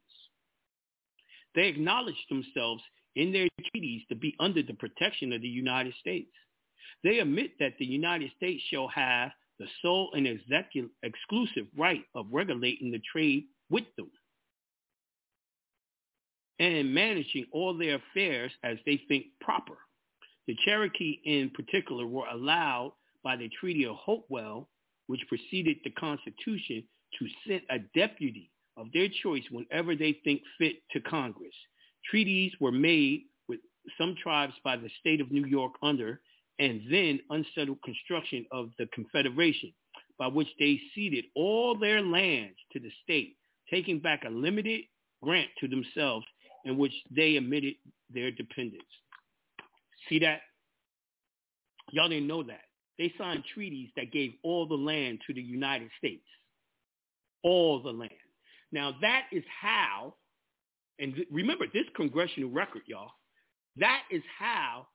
They 1.55 1.67
acknowledge 1.67 2.25
themselves 2.29 2.83
in 3.15 3.31
their 3.31 3.47
treaties 3.71 4.01
to 4.09 4.15
be 4.15 4.35
under 4.39 4.63
the 4.63 4.73
protection 4.73 5.33
of 5.33 5.41
the 5.41 5.47
United 5.47 5.93
States. 5.99 6.31
They 7.03 7.19
admit 7.19 7.51
that 7.59 7.73
the 7.79 7.85
United 7.85 8.31
States 8.37 8.63
shall 8.69 8.87
have 8.89 9.31
the 9.59 9.67
sole 9.81 10.11
and 10.13 10.25
execu- 10.25 10.89
exclusive 11.03 11.67
right 11.77 12.03
of 12.15 12.27
regulating 12.31 12.91
the 12.91 13.01
trade 13.11 13.45
with 13.69 13.85
them 13.97 14.09
and 16.59 16.93
managing 16.93 17.45
all 17.51 17.75
their 17.75 17.95
affairs 17.95 18.51
as 18.63 18.77
they 18.85 19.01
think 19.07 19.25
proper. 19.39 19.77
The 20.47 20.55
Cherokee 20.63 21.19
in 21.25 21.49
particular 21.51 22.05
were 22.05 22.27
allowed 22.27 22.93
by 23.23 23.35
the 23.35 23.49
Treaty 23.59 23.85
of 23.85 23.95
Hopewell, 23.95 24.69
which 25.07 25.21
preceded 25.27 25.77
the 25.83 25.89
Constitution, 25.91 26.83
to 27.19 27.27
send 27.47 27.61
a 27.69 27.79
deputy 27.97 28.51
of 28.77 28.87
their 28.93 29.07
choice 29.23 29.43
whenever 29.51 29.95
they 29.95 30.19
think 30.23 30.41
fit 30.57 30.77
to 30.91 31.01
Congress. 31.01 31.53
Treaties 32.09 32.51
were 32.59 32.71
made 32.71 33.23
with 33.47 33.59
some 33.97 34.15
tribes 34.21 34.53
by 34.63 34.77
the 34.77 34.89
state 34.99 35.19
of 35.19 35.31
New 35.31 35.45
York 35.45 35.73
under 35.81 36.21
and 36.59 36.81
then 36.89 37.19
unsettled 37.29 37.81
construction 37.83 38.45
of 38.51 38.69
the 38.77 38.87
Confederation, 38.93 39.73
by 40.19 40.27
which 40.27 40.49
they 40.59 40.79
ceded 40.93 41.25
all 41.35 41.75
their 41.77 42.01
lands 42.01 42.57
to 42.73 42.79
the 42.79 42.91
state, 43.03 43.35
taking 43.69 43.99
back 43.99 44.23
a 44.25 44.29
limited 44.29 44.81
grant 45.23 45.49
to 45.59 45.67
themselves 45.67 46.25
in 46.65 46.77
which 46.77 46.93
they 47.15 47.37
admitted 47.37 47.75
their 48.13 48.31
dependence. 48.31 48.83
See 50.09 50.19
that? 50.19 50.41
Y'all 51.91 52.09
didn't 52.09 52.27
know 52.27 52.43
that. 52.43 52.61
They 52.97 53.13
signed 53.17 53.43
treaties 53.53 53.89
that 53.95 54.11
gave 54.11 54.33
all 54.43 54.67
the 54.67 54.75
land 54.75 55.19
to 55.27 55.33
the 55.33 55.41
United 55.41 55.89
States. 55.97 56.25
All 57.43 57.81
the 57.81 57.91
land. 57.91 58.11
Now 58.71 58.95
that 59.01 59.23
is 59.31 59.43
how, 59.61 60.13
and 60.99 61.15
remember 61.31 61.65
this 61.73 61.85
congressional 61.95 62.49
record, 62.51 62.83
y'all, 62.85 63.11
that 63.77 64.03
is 64.11 64.21
how 64.37 64.87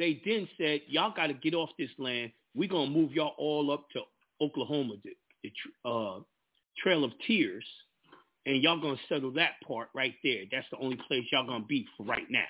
they 0.00 0.20
then 0.24 0.48
said, 0.58 0.80
y'all 0.88 1.12
got 1.14 1.28
to 1.28 1.34
get 1.34 1.54
off 1.54 1.70
this 1.78 1.90
land. 1.98 2.32
We're 2.54 2.68
going 2.68 2.92
to 2.92 2.98
move 2.98 3.12
y'all 3.12 3.34
all 3.38 3.70
up 3.70 3.86
to 3.92 4.00
Oklahoma, 4.40 4.94
the, 5.04 5.10
the 5.44 5.88
uh, 5.88 6.20
Trail 6.82 7.04
of 7.04 7.12
Tears, 7.26 7.64
and 8.46 8.62
y'all 8.62 8.80
going 8.80 8.96
to 8.96 9.02
settle 9.14 9.32
that 9.32 9.52
part 9.66 9.88
right 9.94 10.14
there. 10.24 10.44
That's 10.50 10.66
the 10.70 10.78
only 10.78 10.98
place 11.06 11.24
y'all 11.30 11.46
going 11.46 11.62
to 11.62 11.66
be 11.66 11.86
for 11.96 12.04
right 12.04 12.26
now. 12.30 12.44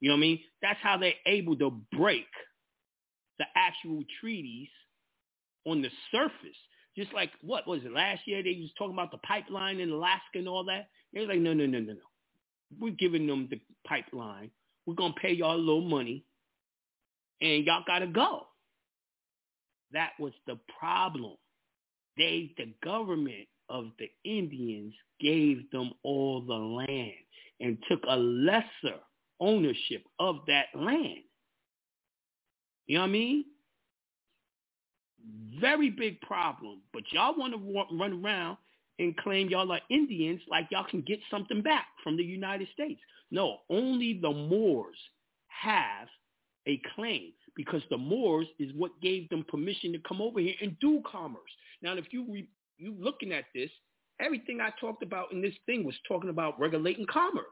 You 0.00 0.10
know 0.10 0.14
what 0.14 0.18
I 0.18 0.20
mean? 0.20 0.40
That's 0.62 0.78
how 0.82 0.96
they're 0.96 1.12
able 1.26 1.56
to 1.56 1.70
break 1.96 2.26
the 3.38 3.46
actual 3.56 4.02
treaties 4.20 4.68
on 5.66 5.82
the 5.82 5.90
surface. 6.12 6.56
Just 6.96 7.12
like 7.12 7.30
what 7.42 7.66
was 7.66 7.80
it 7.84 7.92
last 7.92 8.22
year? 8.26 8.42
They 8.42 8.58
was 8.60 8.70
talking 8.76 8.94
about 8.94 9.10
the 9.10 9.18
pipeline 9.18 9.80
in 9.80 9.90
Alaska 9.90 10.36
and 10.36 10.48
all 10.48 10.64
that. 10.64 10.88
They 11.12 11.20
was 11.20 11.28
like, 11.28 11.38
no, 11.38 11.54
no, 11.54 11.66
no, 11.66 11.78
no, 11.78 11.92
no. 11.92 12.00
We're 12.78 12.94
giving 12.94 13.26
them 13.26 13.48
the 13.50 13.60
pipeline. 13.86 14.50
We're 14.86 14.94
gonna 14.94 15.14
pay 15.20 15.32
y'all 15.32 15.56
a 15.56 15.58
little 15.58 15.88
money, 15.88 16.24
and 17.40 17.64
y'all 17.64 17.84
gotta 17.86 18.06
go. 18.06 18.46
That 19.92 20.10
was 20.18 20.32
the 20.46 20.58
problem. 20.78 21.36
They, 22.16 22.52
the 22.56 22.72
government 22.84 23.46
of 23.68 23.86
the 23.98 24.10
Indians, 24.24 24.94
gave 25.20 25.70
them 25.70 25.92
all 26.02 26.40
the 26.40 26.54
land 26.54 27.12
and 27.60 27.78
took 27.88 28.00
a 28.08 28.16
lesser 28.16 28.98
ownership 29.40 30.04
of 30.18 30.40
that 30.46 30.66
land. 30.74 31.22
You 32.86 32.96
know 32.96 33.02
what 33.02 33.08
I 33.08 33.12
mean? 33.12 33.44
Very 35.60 35.90
big 35.90 36.20
problem. 36.22 36.80
But 36.92 37.02
y'all 37.12 37.36
want 37.36 37.52
to 37.52 37.96
run 37.96 38.24
around 38.24 38.56
and 38.98 39.16
claim 39.16 39.48
y'all 39.48 39.70
are 39.72 39.80
Indians 39.90 40.40
like 40.48 40.68
y'all 40.70 40.86
can 40.88 41.02
get 41.02 41.20
something 41.30 41.62
back 41.62 41.86
from 42.02 42.16
the 42.16 42.24
United 42.24 42.68
States. 42.72 43.00
No, 43.30 43.58
only 43.70 44.18
the 44.20 44.30
Moors 44.30 44.96
have 45.48 46.08
a 46.68 46.80
claim 46.94 47.32
because 47.56 47.82
the 47.90 47.96
Moors 47.96 48.46
is 48.58 48.70
what 48.76 49.00
gave 49.00 49.28
them 49.30 49.44
permission 49.48 49.92
to 49.92 49.98
come 50.06 50.20
over 50.20 50.38
here 50.38 50.54
and 50.62 50.78
do 50.80 51.02
commerce. 51.10 51.50
Now, 51.82 51.94
if 51.96 52.04
you 52.12 52.24
re- 52.30 52.48
you 52.76 52.94
looking 52.98 53.32
at 53.32 53.46
this, 53.54 53.70
everything 54.20 54.60
I 54.60 54.70
talked 54.80 55.02
about 55.02 55.32
in 55.32 55.42
this 55.42 55.54
thing 55.66 55.84
was 55.84 55.96
talking 56.06 56.30
about 56.30 56.60
regulating 56.60 57.06
commerce. 57.06 57.44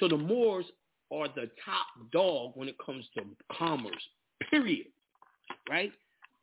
So 0.00 0.08
the 0.08 0.16
Moors 0.16 0.64
are 1.12 1.28
the 1.28 1.50
top 1.64 1.86
dog 2.12 2.52
when 2.54 2.68
it 2.68 2.76
comes 2.84 3.04
to 3.16 3.22
commerce, 3.56 4.02
period. 4.50 4.86
Right? 5.70 5.92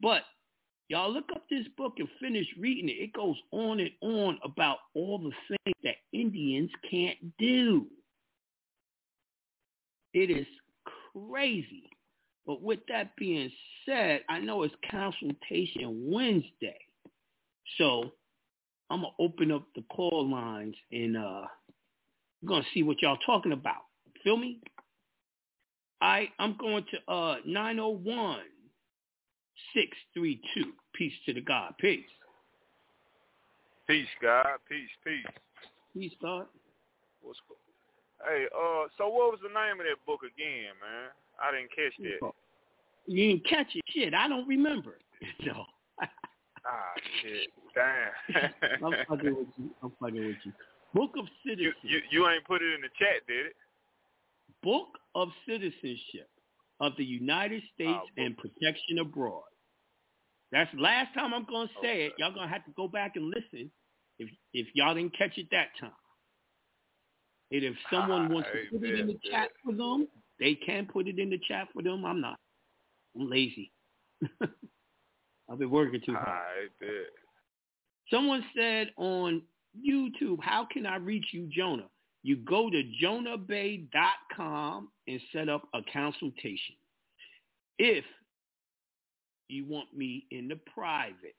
But 0.01 0.21
y'all 0.87 1.11
look 1.11 1.29
up 1.35 1.43
this 1.49 1.65
book 1.77 1.93
and 1.97 2.07
finish 2.21 2.47
reading 2.57 2.87
it. 2.87 2.93
It 2.93 3.13
goes 3.13 3.35
on 3.51 3.79
and 3.79 3.91
on 4.01 4.39
about 4.43 4.77
all 4.93 5.17
the 5.17 5.31
things 5.49 5.75
that 5.83 5.95
Indians 6.13 6.69
can't 6.89 7.17
do. 7.37 7.87
It 10.13 10.29
is 10.29 10.47
crazy. 11.27 11.89
But 12.45 12.61
with 12.61 12.79
that 12.89 13.15
being 13.15 13.51
said, 13.85 14.21
I 14.29 14.39
know 14.39 14.63
it's 14.63 14.73
consultation 14.89 16.09
Wednesday. 16.11 16.79
So 17.77 18.11
I'm 18.89 19.01
going 19.01 19.13
to 19.17 19.23
open 19.23 19.51
up 19.51 19.67
the 19.75 19.83
call 19.83 20.29
lines 20.29 20.75
and 20.91 21.15
uh, 21.15 21.43
we're 22.41 22.47
going 22.47 22.63
to 22.63 22.69
see 22.73 22.83
what 22.83 23.01
y'all 23.01 23.17
talking 23.25 23.51
about. 23.51 23.83
Feel 24.23 24.37
me? 24.37 24.59
I 26.01 26.29
I'm 26.39 26.55
going 26.57 26.85
to 26.91 27.13
uh 27.13 27.35
901 27.45 28.39
632. 29.73 30.71
Peace 30.93 31.13
to 31.25 31.33
the 31.33 31.41
God. 31.41 31.73
Peace. 31.79 32.05
Peace, 33.87 34.07
God. 34.21 34.45
Peace, 34.69 34.89
peace. 35.03 35.25
Peace, 35.93 36.13
God. 36.21 36.45
What's 37.21 37.39
Hey, 38.25 38.45
uh, 38.51 38.87
so 38.97 39.07
what 39.07 39.31
was 39.31 39.39
the 39.41 39.49
name 39.49 39.79
of 39.79 39.85
that 39.87 39.99
book 40.05 40.21
again, 40.23 40.75
man? 40.83 41.09
I 41.39 41.55
didn't 41.55 41.71
catch 41.71 41.95
that. 42.03 42.31
You 43.07 43.29
didn't 43.29 43.47
catch 43.47 43.67
it. 43.75 43.83
Shit, 43.89 44.13
I 44.13 44.27
don't 44.27 44.47
remember. 44.47 44.97
No. 45.45 45.65
ah, 45.99 46.93
shit. 47.21 47.49
Damn. 47.75 48.51
I'm 48.85 49.05
fucking 49.09 49.35
with 49.35 49.47
you. 49.57 49.69
I'm 49.83 49.91
fucking 49.99 50.25
with 50.27 50.37
you. 50.45 50.53
Book 50.93 51.11
of 51.19 51.25
Citizenship. 51.45 51.75
You, 51.83 51.97
you, 51.97 52.23
you 52.23 52.29
ain't 52.29 52.45
put 52.45 52.61
it 52.61 52.73
in 52.73 52.81
the 52.81 52.87
chat, 52.97 53.27
did 53.27 53.47
it? 53.47 53.55
Book 54.63 54.87
of 55.15 55.27
Citizenship 55.45 56.29
of 56.79 56.93
the 56.97 57.03
United 57.03 57.61
States 57.73 57.99
oh, 58.01 58.07
and 58.17 58.37
Protection 58.37 58.99
Abroad. 58.99 59.43
That's 60.51 60.73
the 60.73 60.81
last 60.81 61.13
time 61.13 61.33
I'm 61.33 61.45
going 61.45 61.67
to 61.67 61.73
say 61.81 61.89
okay. 61.89 62.05
it. 62.05 62.13
Y'all 62.17 62.33
going 62.33 62.47
to 62.47 62.53
have 62.53 62.65
to 62.65 62.71
go 62.75 62.87
back 62.87 63.15
and 63.15 63.25
listen 63.25 63.69
if 64.17 64.29
if 64.53 64.67
y'all 64.73 64.95
didn't 64.95 65.17
catch 65.17 65.37
it 65.37 65.47
that 65.51 65.67
time. 65.79 65.91
And 67.51 67.63
if 67.63 67.75
someone 67.91 68.27
ah, 68.27 68.33
wants 68.33 68.49
to 68.53 68.77
put 68.77 68.87
it 68.87 68.99
in 68.99 69.07
the 69.07 69.19
chat 69.29 69.49
for 69.63 69.73
them, 69.73 70.07
they 70.39 70.55
can 70.55 70.85
put 70.85 71.07
it 71.07 71.17
in 71.19 71.29
the 71.29 71.39
chat 71.47 71.67
for 71.73 71.81
them. 71.81 72.05
I'm 72.05 72.21
not. 72.21 72.39
I'm 73.15 73.29
lazy. 73.29 73.71
I've 75.49 75.57
been 75.57 75.71
working 75.71 76.01
too 76.05 76.13
hard. 76.13 76.69
Someone 78.11 78.43
said 78.55 78.91
on 78.97 79.41
YouTube, 79.77 80.37
how 80.41 80.67
can 80.71 80.85
I 80.85 80.97
reach 80.97 81.27
you, 81.31 81.47
Jonah? 81.51 81.87
You 82.21 82.35
go 82.37 82.69
to 82.69 82.83
jonahbey.com 83.03 84.89
and 85.07 85.21
set 85.33 85.49
up 85.49 85.67
a 85.73 85.79
consultation. 85.91 86.75
If 87.77 88.03
you 89.49 89.65
want 89.65 89.95
me 89.95 90.25
in 90.31 90.47
the 90.47 90.59
private. 90.73 91.35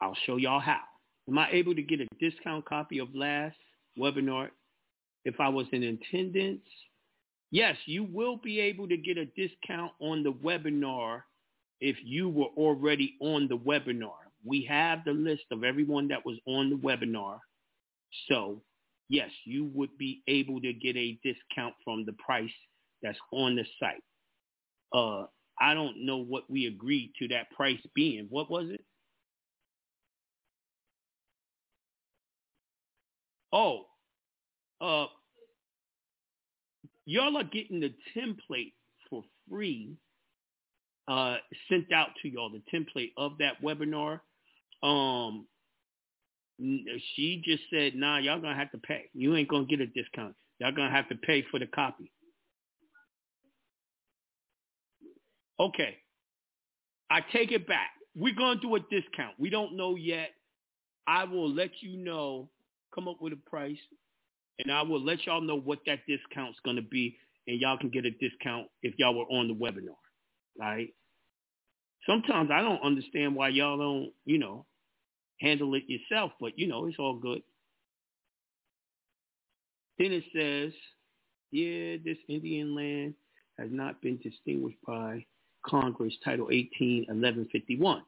I'll 0.01 0.17
show 0.25 0.37
y'all 0.37 0.59
how. 0.59 0.81
Am 1.27 1.37
I 1.37 1.49
able 1.51 1.75
to 1.75 1.81
get 1.81 1.99
a 1.99 2.07
discount 2.19 2.65
copy 2.65 2.99
of 2.99 3.13
last 3.13 3.55
webinar 3.99 4.49
if 5.25 5.39
I 5.39 5.49
was 5.49 5.67
in 5.71 5.83
attendance? 5.83 6.61
Yes, 7.51 7.75
you 7.85 8.03
will 8.03 8.37
be 8.37 8.59
able 8.59 8.87
to 8.87 8.97
get 8.97 9.17
a 9.17 9.25
discount 9.25 9.91
on 9.99 10.23
the 10.23 10.31
webinar 10.31 11.21
if 11.79 11.95
you 12.03 12.29
were 12.29 12.49
already 12.57 13.15
on 13.21 13.47
the 13.47 13.57
webinar. 13.57 14.15
We 14.43 14.65
have 14.69 15.03
the 15.05 15.11
list 15.11 15.43
of 15.51 15.63
everyone 15.63 16.07
that 16.09 16.25
was 16.25 16.37
on 16.45 16.69
the 16.69 16.75
webinar. 16.75 17.39
So, 18.29 18.61
yes, 19.09 19.29
you 19.45 19.65
would 19.73 19.97
be 19.97 20.21
able 20.27 20.61
to 20.61 20.73
get 20.73 20.95
a 20.95 21.19
discount 21.23 21.73
from 21.83 22.05
the 22.05 22.13
price 22.13 22.51
that's 23.01 23.19
on 23.31 23.55
the 23.55 23.65
site. 23.79 24.03
Uh, 24.93 25.27
I 25.59 25.73
don't 25.73 26.05
know 26.05 26.17
what 26.17 26.49
we 26.49 26.67
agreed 26.67 27.13
to 27.19 27.27
that 27.29 27.51
price 27.51 27.79
being. 27.95 28.27
What 28.29 28.49
was 28.49 28.69
it? 28.69 28.83
Oh, 33.51 33.85
uh, 34.81 35.05
y'all 37.05 37.37
are 37.37 37.43
getting 37.43 37.79
the 37.79 37.93
template 38.15 38.73
for 39.09 39.23
free 39.49 39.95
uh, 41.07 41.37
sent 41.69 41.91
out 41.91 42.09
to 42.21 42.29
y'all, 42.29 42.49
the 42.51 42.61
template 42.73 43.13
of 43.17 43.37
that 43.39 43.61
webinar. 43.63 44.19
Um, 44.83 45.47
she 46.59 47.41
just 47.43 47.63
said, 47.71 47.95
nah, 47.95 48.17
y'all 48.17 48.41
going 48.41 48.53
to 48.53 48.59
have 48.59 48.71
to 48.71 48.77
pay. 48.77 49.09
You 49.13 49.35
ain't 49.35 49.47
going 49.47 49.67
to 49.67 49.69
get 49.69 49.81
a 49.81 49.87
discount. 49.87 50.35
Y'all 50.59 50.71
going 50.71 50.89
to 50.89 50.95
have 50.95 51.07
to 51.09 51.15
pay 51.15 51.45
for 51.49 51.59
the 51.59 51.67
copy. 51.67 52.11
Okay. 55.59 55.97
I 57.09 57.21
take 57.31 57.51
it 57.51 57.67
back. 57.67 57.91
We're 58.15 58.35
going 58.35 58.59
to 58.59 58.61
do 58.67 58.75
a 58.75 58.79
discount. 58.79 59.35
We 59.37 59.49
don't 59.49 59.77
know 59.77 59.95
yet. 59.95 60.31
I 61.07 61.23
will 61.23 61.49
let 61.49 61.69
you 61.81 61.97
know, 61.97 62.49
come 62.93 63.07
up 63.07 63.21
with 63.21 63.33
a 63.33 63.49
price, 63.49 63.77
and 64.59 64.71
I 64.71 64.81
will 64.81 65.03
let 65.03 65.25
y'all 65.25 65.41
know 65.41 65.59
what 65.59 65.79
that 65.85 65.99
discount's 66.07 66.59
going 66.65 66.75
to 66.75 66.81
be, 66.81 67.17
and 67.47 67.61
y'all 67.61 67.77
can 67.77 67.89
get 67.89 68.05
a 68.05 68.11
discount 68.11 68.67
if 68.83 68.93
y'all 68.97 69.15
were 69.15 69.25
on 69.25 69.47
the 69.47 69.53
webinar, 69.53 69.95
right? 70.59 70.89
Sometimes 72.05 72.49
I 72.51 72.61
don't 72.61 72.83
understand 72.83 73.35
why 73.35 73.49
y'all 73.49 73.77
don't, 73.77 74.11
you 74.25 74.37
know, 74.37 74.65
handle 75.39 75.75
it 75.75 75.83
yourself, 75.87 76.31
but, 76.39 76.57
you 76.57 76.67
know, 76.67 76.87
it's 76.87 76.99
all 76.99 77.15
good. 77.15 77.41
Then 79.99 80.11
it 80.11 80.23
says, 80.35 80.73
yeah, 81.51 81.97
this 82.03 82.17
Indian 82.27 82.75
land 82.75 83.13
has 83.57 83.69
not 83.71 84.01
been 84.01 84.17
distinguished 84.17 84.77
by 84.85 85.25
Congress, 85.67 86.13
Title 86.23 86.49
18, 86.51 87.05
1151. 87.07 88.03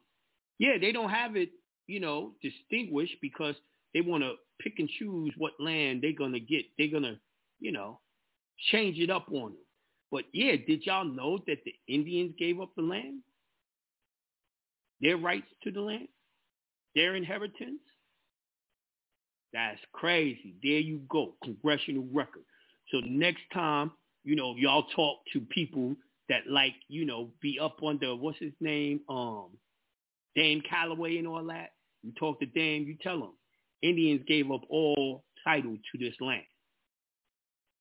Yeah, 0.58 0.78
they 0.80 0.92
don't 0.92 1.10
have 1.10 1.36
it, 1.36 1.50
you 1.86 2.00
know, 2.00 2.32
distinguished 2.42 3.16
because 3.20 3.54
they 3.94 4.00
want 4.00 4.22
to 4.22 4.34
pick 4.60 4.78
and 4.78 4.88
choose 4.88 5.32
what 5.36 5.52
land 5.58 6.02
they're 6.02 6.12
going 6.12 6.32
to 6.32 6.40
get. 6.40 6.64
They're 6.78 6.90
going 6.90 7.02
to, 7.02 7.18
you 7.60 7.72
know, 7.72 8.00
change 8.70 8.98
it 8.98 9.10
up 9.10 9.28
on 9.30 9.52
them. 9.52 9.64
But 10.10 10.24
yeah, 10.32 10.56
did 10.66 10.84
y'all 10.86 11.04
know 11.04 11.38
that 11.46 11.58
the 11.64 11.74
Indians 11.88 12.34
gave 12.38 12.60
up 12.60 12.70
the 12.76 12.82
land? 12.82 13.20
Their 15.00 15.16
rights 15.16 15.46
to 15.62 15.70
the 15.70 15.80
land? 15.80 16.08
Their 16.94 17.14
inheritance? 17.14 17.80
That's 19.52 19.80
crazy. 19.92 20.54
There 20.62 20.72
you 20.72 21.00
go. 21.08 21.34
Congressional 21.42 22.06
record. 22.12 22.42
So 22.90 23.00
next 23.06 23.42
time, 23.52 23.92
you 24.24 24.36
know, 24.36 24.54
y'all 24.56 24.86
talk 24.94 25.18
to 25.32 25.40
people 25.40 25.94
that 26.30 26.48
like, 26.48 26.74
you 26.88 27.04
know, 27.04 27.30
be 27.42 27.58
up 27.60 27.76
under 27.86 28.16
what's 28.16 28.38
his 28.38 28.54
name? 28.60 29.00
Um 29.08 29.48
Dane 30.34 30.62
Calloway 30.68 31.18
and 31.18 31.28
all 31.28 31.44
that. 31.46 31.70
You 32.02 32.12
talk 32.18 32.40
to 32.40 32.46
Dane, 32.46 32.86
you 32.86 32.96
tell 33.02 33.18
him 33.18 33.32
Indians 33.82 34.22
gave 34.26 34.50
up 34.50 34.62
all 34.70 35.24
title 35.44 35.76
to 35.76 35.98
this 35.98 36.14
land 36.20 36.42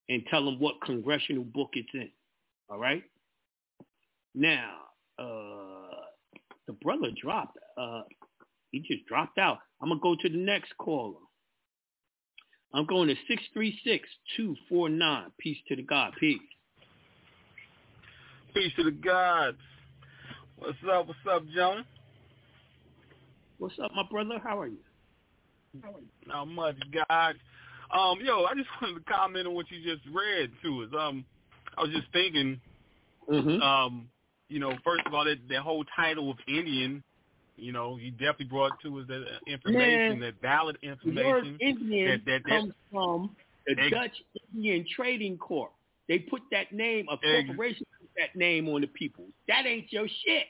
and 0.10 0.24
tell 0.30 0.44
them 0.44 0.60
what 0.60 0.82
congressional 0.84 1.44
book 1.44 1.70
it's 1.74 1.90
in. 1.94 2.10
All 2.70 2.80
right? 2.80 3.04
Now, 4.36 4.76
uh, 5.18 6.06
the 6.68 6.74
brother 6.74 7.10
dropped. 7.22 7.58
Uh, 7.78 8.04
he 8.72 8.80
just 8.80 9.06
dropped 9.08 9.38
out. 9.38 9.60
I'm 9.82 9.90
to 9.90 10.00
go 10.02 10.16
to 10.16 10.30
the 10.30 10.38
next 10.38 10.74
caller. 10.78 11.20
I'm 12.74 12.86
going 12.86 13.08
to 13.10 13.16
636-249. 14.40 15.26
Peace 15.40 15.58
to 15.68 15.76
the 15.76 15.82
God. 15.82 16.14
Peace. 16.20 16.40
Peace 18.54 18.72
to 18.78 18.84
the 18.84 18.92
gods. 18.92 19.58
What's 20.58 20.78
up? 20.92 21.08
What's 21.08 21.20
up, 21.30 21.44
Jonah? 21.56 21.86
What's 23.60 23.76
up, 23.84 23.92
my 23.96 24.04
brother? 24.10 24.40
How 24.44 24.60
are 24.60 24.68
you? 24.68 24.78
Not 26.26 26.46
much, 26.46 26.76
God. 26.92 27.36
Um, 27.92 28.20
yo, 28.24 28.46
I 28.46 28.54
just 28.56 28.68
wanted 28.82 29.06
to 29.06 29.12
comment 29.12 29.48
on 29.48 29.54
what 29.54 29.66
you 29.70 29.84
just 29.84 30.06
read 30.14 30.52
to 30.64 30.84
us. 30.84 30.90
Um, 30.98 31.26
I 31.78 31.82
was 31.82 31.92
just 31.92 32.12
thinking, 32.12 32.60
mm-hmm. 33.30 33.62
um, 33.62 34.08
you 34.48 34.60
know, 34.60 34.74
first 34.84 35.06
of 35.06 35.14
all, 35.14 35.26
that 35.26 35.38
that 35.50 35.60
whole 35.60 35.86
title 35.96 36.32
of 36.32 36.38
Indian, 36.48 37.04
you 37.56 37.72
know, 37.72 37.98
you 37.98 38.12
definitely 38.12 38.48
brought 38.48 38.72
to 38.84 39.00
us 39.00 39.06
that 39.08 39.24
information, 39.48 40.20
Man, 40.20 40.22
that 40.22 40.42
valid 40.42 40.78
The 40.82 40.90
information. 40.90 41.26
word 41.28 41.46
Indian 41.60 42.10
that, 42.10 42.32
that, 42.32 42.42
that, 42.46 42.60
comes 42.60 42.74
from 42.92 43.36
the 43.68 43.76
Ex- 43.80 43.92
Dutch 43.92 44.24
Indian 44.54 44.86
Trading 44.96 45.38
Corp. 45.38 45.72
They 46.08 46.20
put 46.20 46.42
that 46.52 46.74
name, 46.74 47.06
a 47.12 47.18
corporation 47.18 47.86
put 47.99 47.99
that 48.20 48.36
name 48.36 48.68
on 48.70 48.82
the 48.82 48.88
people. 48.88 49.26
That 49.48 49.66
ain't 49.66 49.92
your 49.92 50.08
shit. 50.08 50.48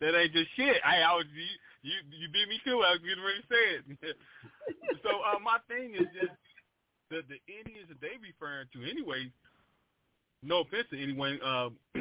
that 0.00 0.14
ain't 0.16 0.32
your 0.32 0.44
shit. 0.56 0.76
I, 0.84 1.02
I 1.04 1.12
was 1.14 1.26
you, 1.34 1.44
you 1.82 1.96
you 2.18 2.28
beat 2.32 2.48
me 2.48 2.58
too. 2.64 2.82
I 2.82 2.96
was 2.96 3.00
getting 3.04 3.22
ready 3.22 3.40
to 3.40 3.48
say 3.52 3.64
it. 4.10 4.16
so 5.04 5.10
uh, 5.20 5.38
my 5.38 5.58
thing 5.68 5.94
is 5.94 6.08
just 6.16 6.32
the 7.10 7.20
the 7.28 7.38
Indians 7.52 7.88
that 7.88 8.00
they 8.00 8.16
referring 8.20 8.66
to 8.72 8.90
anyway. 8.90 9.30
No 10.42 10.60
offense 10.60 10.86
to 10.90 10.96
anyone, 11.02 11.38
uh, 11.44 11.68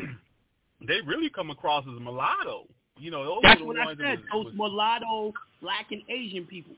they 0.88 1.02
really 1.06 1.30
come 1.30 1.50
across 1.52 1.84
as 1.94 2.00
mulatto. 2.02 2.68
You 2.98 3.12
know, 3.12 3.24
those 3.26 3.40
That's 3.44 3.56
are 3.58 3.60
the 3.60 3.66
what 3.66 3.80
I 3.80 3.88
said. 3.92 3.98
that 4.00 4.18
was, 4.18 4.24
Those 4.32 4.46
was, 4.46 4.54
mulatto, 4.56 5.34
black 5.62 5.88
and 5.92 6.02
Asian 6.10 6.46
people, 6.46 6.76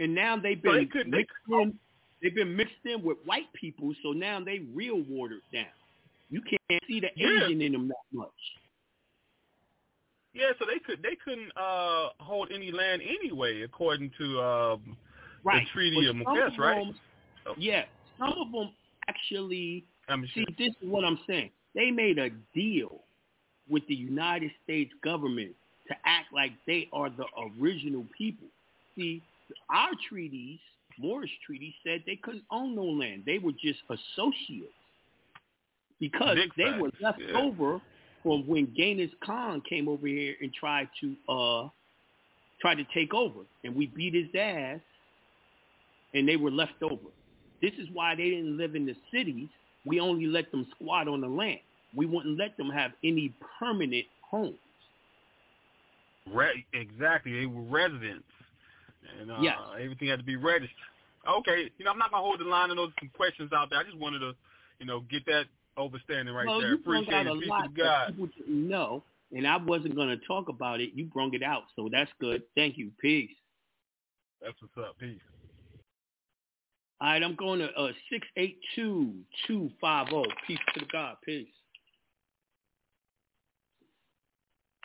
and 0.00 0.14
now 0.14 0.36
they've 0.36 0.58
So 0.64 0.72
been 0.72 0.78
they 0.80 0.86
couldn't- 0.86 1.10
they- 1.12 1.54
in. 1.62 1.78
They've 2.22 2.34
been 2.34 2.56
mixed 2.56 2.80
in 2.86 3.02
with 3.02 3.18
white 3.26 3.52
people, 3.52 3.92
so 4.02 4.12
now 4.12 4.42
they 4.42 4.60
real 4.72 5.02
watered 5.10 5.42
down. 5.52 5.66
You 6.30 6.40
can't 6.42 6.82
see 6.88 7.00
the 7.00 7.10
Yeah. 7.16 7.44
Asian 7.46 7.60
in 7.62 7.72
them 7.72 7.88
that 7.88 7.96
much. 8.12 8.30
yeah. 10.32 10.52
So 10.58 10.64
they 10.66 10.78
could 10.78 11.02
they 11.02 11.16
couldn't 11.24 11.52
uh, 11.56 12.08
hold 12.18 12.50
any 12.52 12.72
land 12.72 13.02
anyway, 13.02 13.62
according 13.62 14.10
to 14.18 14.40
um, 14.42 14.96
Right. 15.44 15.64
the 15.66 15.70
Treaty 15.72 16.06
of 16.08 16.16
Marrakesh, 16.16 16.58
right? 16.58 16.84
them- 17.44 17.54
Yeah, 17.58 17.84
some 18.18 18.32
of 18.38 18.50
them 18.50 18.70
actually. 19.08 19.84
I 20.08 20.16
mean, 20.16 20.30
See, 20.34 20.44
this 20.58 20.68
is 20.82 20.88
what 20.88 21.04
I'm 21.04 21.18
saying. 21.26 21.50
They 21.74 21.90
made 21.90 22.18
a 22.18 22.30
deal 22.54 23.02
with 23.68 23.86
the 23.88 23.94
United 23.94 24.50
States 24.62 24.92
government 25.02 25.54
to 25.88 25.94
act 26.04 26.32
like 26.32 26.52
they 26.66 26.88
are 26.92 27.10
the 27.10 27.26
original 27.60 28.04
people. 28.16 28.46
See, 28.96 29.22
our 29.70 29.90
treaties, 30.08 30.58
Morris 30.98 31.30
Treaty, 31.44 31.74
said 31.84 32.02
they 32.06 32.16
couldn't 32.16 32.44
own 32.50 32.74
no 32.74 32.84
land. 32.84 33.24
They 33.26 33.38
were 33.38 33.52
just 33.52 33.80
associates 33.90 34.72
because 36.10 36.36
Big 36.36 36.54
they 36.56 36.64
facts, 36.64 36.80
were 36.82 36.90
left 37.00 37.20
yeah. 37.20 37.40
over 37.40 37.80
from 38.22 38.46
when 38.46 38.74
Genghis 38.76 39.10
Khan 39.24 39.62
came 39.68 39.88
over 39.88 40.06
here 40.06 40.34
and 40.40 40.52
tried 40.52 40.88
to 41.00 41.14
uh 41.32 41.68
tried 42.60 42.76
to 42.76 42.84
take 42.94 43.14
over, 43.14 43.40
and 43.64 43.74
we 43.74 43.86
beat 43.86 44.14
his 44.14 44.28
ass, 44.38 44.80
and 46.12 46.28
they 46.28 46.36
were 46.36 46.50
left 46.50 46.82
over. 46.82 47.08
This 47.62 47.72
is 47.78 47.88
why 47.92 48.14
they 48.14 48.30
didn't 48.30 48.56
live 48.58 48.74
in 48.74 48.84
the 48.86 48.94
cities. 49.12 49.48
We 49.86 50.00
only 50.00 50.26
let 50.26 50.50
them 50.50 50.66
squat 50.74 51.08
on 51.08 51.20
the 51.20 51.26
land. 51.28 51.60
We 51.96 52.06
wouldn't 52.06 52.38
let 52.38 52.56
them 52.56 52.70
have 52.70 52.92
any 53.02 53.32
permanent 53.58 54.06
homes. 54.30 54.56
Re- 56.30 56.66
exactly, 56.72 57.38
they 57.40 57.46
were 57.46 57.62
residents, 57.62 58.24
and 59.20 59.30
uh, 59.30 59.40
Yes. 59.42 59.58
everything 59.80 60.08
had 60.08 60.18
to 60.18 60.24
be 60.24 60.36
registered. 60.36 60.70
Okay, 61.38 61.70
you 61.78 61.84
know, 61.84 61.90
I'm 61.90 61.98
not 61.98 62.10
gonna 62.10 62.22
hold 62.22 62.40
the 62.40 62.44
line. 62.44 62.70
I 62.70 62.74
know 62.74 62.86
there's 62.86 62.94
some 63.00 63.10
questions 63.14 63.50
out 63.54 63.70
there. 63.70 63.78
I 63.78 63.84
just 63.84 63.96
wanted 63.96 64.18
to, 64.20 64.32
you 64.78 64.86
know, 64.86 65.00
get 65.10 65.24
that 65.26 65.44
overstanding 65.78 66.34
right 66.34 66.46
well, 66.46 66.60
there. 66.60 66.70
you 66.70 66.78
brought 66.78 67.02
Appreciate 67.02 67.26
out 67.26 67.26
it. 67.26 67.32
a 67.32 67.40
Peace 67.40 67.48
lot 67.48 67.62
to 67.62 67.68
that 67.68 67.76
God. 67.76 68.06
people 68.08 68.26
didn't 68.38 68.68
know, 68.68 69.02
and 69.32 69.46
I 69.46 69.56
wasn't 69.56 69.94
going 69.96 70.08
to 70.08 70.18
talk 70.26 70.48
about 70.48 70.80
it. 70.80 70.90
You 70.94 71.06
brung 71.06 71.34
it 71.34 71.42
out, 71.42 71.64
so 71.76 71.88
that's 71.90 72.10
good. 72.20 72.42
Thank 72.54 72.78
you. 72.78 72.90
Peace. 73.00 73.30
That's 74.42 74.56
what's 74.60 74.88
up. 74.88 74.98
Peace. 74.98 75.20
All 77.00 77.08
right, 77.08 77.22
I'm 77.22 77.34
going 77.34 77.58
to 77.60 77.68
uh, 77.72 77.92
682-250. 78.38 80.24
Peace 80.46 80.58
to 80.74 80.80
the 80.80 80.86
God. 80.92 81.16
Peace. 81.24 81.48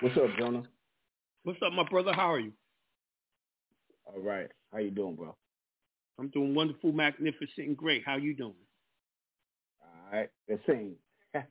What's 0.01 0.17
up, 0.17 0.29
Jonah? 0.37 0.63
What's 1.43 1.59
up, 1.65 1.73
my 1.73 1.83
brother? 1.89 2.13
How 2.13 2.31
are 2.33 2.39
you? 2.39 2.51
All 4.05 4.21
right. 4.21 4.47
How 4.71 4.79
you 4.79 4.91
doing, 4.91 5.15
bro? 5.15 5.35
I'm 6.19 6.29
doing 6.29 6.53
wonderful, 6.55 6.91
magnificent, 6.91 7.67
and 7.67 7.77
great. 7.77 8.03
How 8.05 8.17
you 8.17 8.33
doing? 8.33 8.53
All 10.11 10.19
right. 10.19 10.29
The 10.47 10.59
same. 10.67 10.95
All 11.35 11.43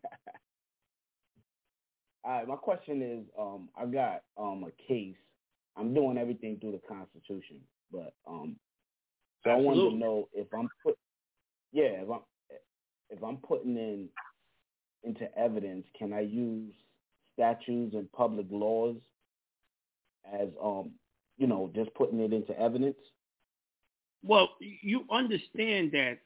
right. 2.32 2.48
My 2.48 2.56
question 2.56 3.02
is, 3.02 3.24
um, 3.38 3.68
I 3.76 3.86
got 3.86 4.22
um 4.36 4.64
a 4.64 4.72
case. 4.86 5.16
I'm 5.76 5.94
doing 5.94 6.18
everything 6.18 6.58
through 6.60 6.72
the 6.72 6.80
Constitution, 6.88 7.60
but 7.92 8.12
um, 8.26 8.56
so 9.44 9.50
I 9.50 9.56
wanted 9.56 9.90
to 9.90 9.96
know 9.96 10.28
if 10.32 10.48
I'm 10.52 10.68
put, 10.84 10.98
yeah, 11.72 12.02
if 12.02 12.10
I'm 12.10 12.20
if 13.10 13.22
I'm 13.22 13.36
putting 13.36 13.76
in 13.76 14.08
into 15.04 15.32
evidence, 15.38 15.86
can 15.96 16.12
I 16.12 16.20
use 16.20 16.74
statutes 17.34 17.94
and 17.94 18.10
public 18.12 18.46
laws 18.50 18.96
as 20.32 20.48
um, 20.62 20.90
you 21.36 21.46
know, 21.46 21.70
just 21.74 21.94
putting 21.94 22.18
it 22.20 22.32
into 22.32 22.58
evidence? 22.58 22.96
Well, 24.24 24.50
you 24.60 25.04
understand 25.10 25.92
that 25.92 26.18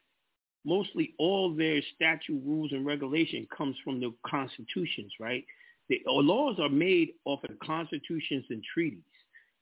mostly 0.65 1.15
all 1.19 1.55
their 1.55 1.81
statute 1.95 2.43
rules 2.45 2.73
and 2.73 2.87
regulation 2.87 3.47
comes 3.57 3.77
from 3.85 4.01
the 4.01 4.13
constitutions, 4.27 5.13
right? 5.21 5.45
The 5.89 6.01
uh, 6.07 6.13
laws 6.13 6.57
are 6.61 6.69
made 6.69 7.11
off 7.25 7.45
of 7.45 7.51
the 7.51 7.67
constitutions 7.67 8.45
and 8.51 8.63
treaties. 8.73 9.03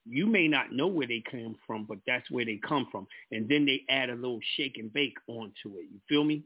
You 0.05 0.25
may 0.25 0.47
not 0.47 0.71
know 0.71 0.87
where 0.87 1.07
they 1.07 1.23
came 1.29 1.55
from, 1.67 1.85
but 1.85 1.99
that's 2.07 2.29
where 2.31 2.45
they 2.45 2.59
come 2.67 2.87
from. 2.91 3.07
And 3.31 3.47
then 3.47 3.65
they 3.65 3.83
add 3.89 4.09
a 4.09 4.15
little 4.15 4.39
shake 4.55 4.77
and 4.77 4.91
bake 4.91 5.15
onto 5.27 5.77
it. 5.77 5.87
You 5.91 5.99
feel 6.07 6.23
me? 6.23 6.43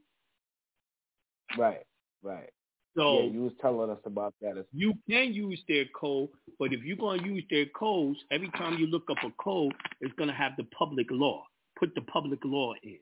Right. 1.58 1.86
Right. 2.22 2.50
So 2.98 3.20
yeah, 3.20 3.30
you 3.30 3.44
was 3.44 3.54
telling 3.62 3.90
us 3.90 4.00
about 4.06 4.34
that. 4.42 4.58
As, 4.58 4.66
you 4.74 4.94
can 5.10 5.34
use 5.34 5.62
their 5.68 5.86
code, 6.00 6.30
but 6.58 6.72
if 6.72 6.84
you're 6.84 6.98
going 6.98 7.22
to 7.22 7.28
use 7.28 7.44
their 7.50 7.66
codes, 7.78 8.18
every 8.32 8.50
time 8.52 8.78
you 8.80 8.88
look 8.88 9.04
up 9.10 9.18
a 9.24 9.32
code, 9.42 9.74
it's 10.00 10.14
going 10.16 10.30
to 10.30 10.36
have 10.36 10.54
the 10.58 10.64
public 10.78 11.08
law. 11.12 11.44
Put 11.78 11.94
the 11.94 12.02
public 12.02 12.40
law 12.46 12.74
in. 12.84 12.98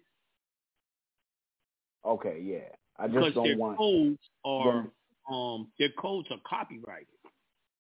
Okay, 2.06 2.42
yeah. 2.44 2.70
I 2.98 3.08
because 3.08 3.26
just 3.26 3.36
don't 3.36 3.48
their 3.48 3.58
want. 3.58 3.78
codes 3.78 4.20
are 4.46 4.86
um 5.32 5.72
their 5.80 5.90
codes 5.98 6.28
are 6.32 6.40
copyrighted. 6.48 7.08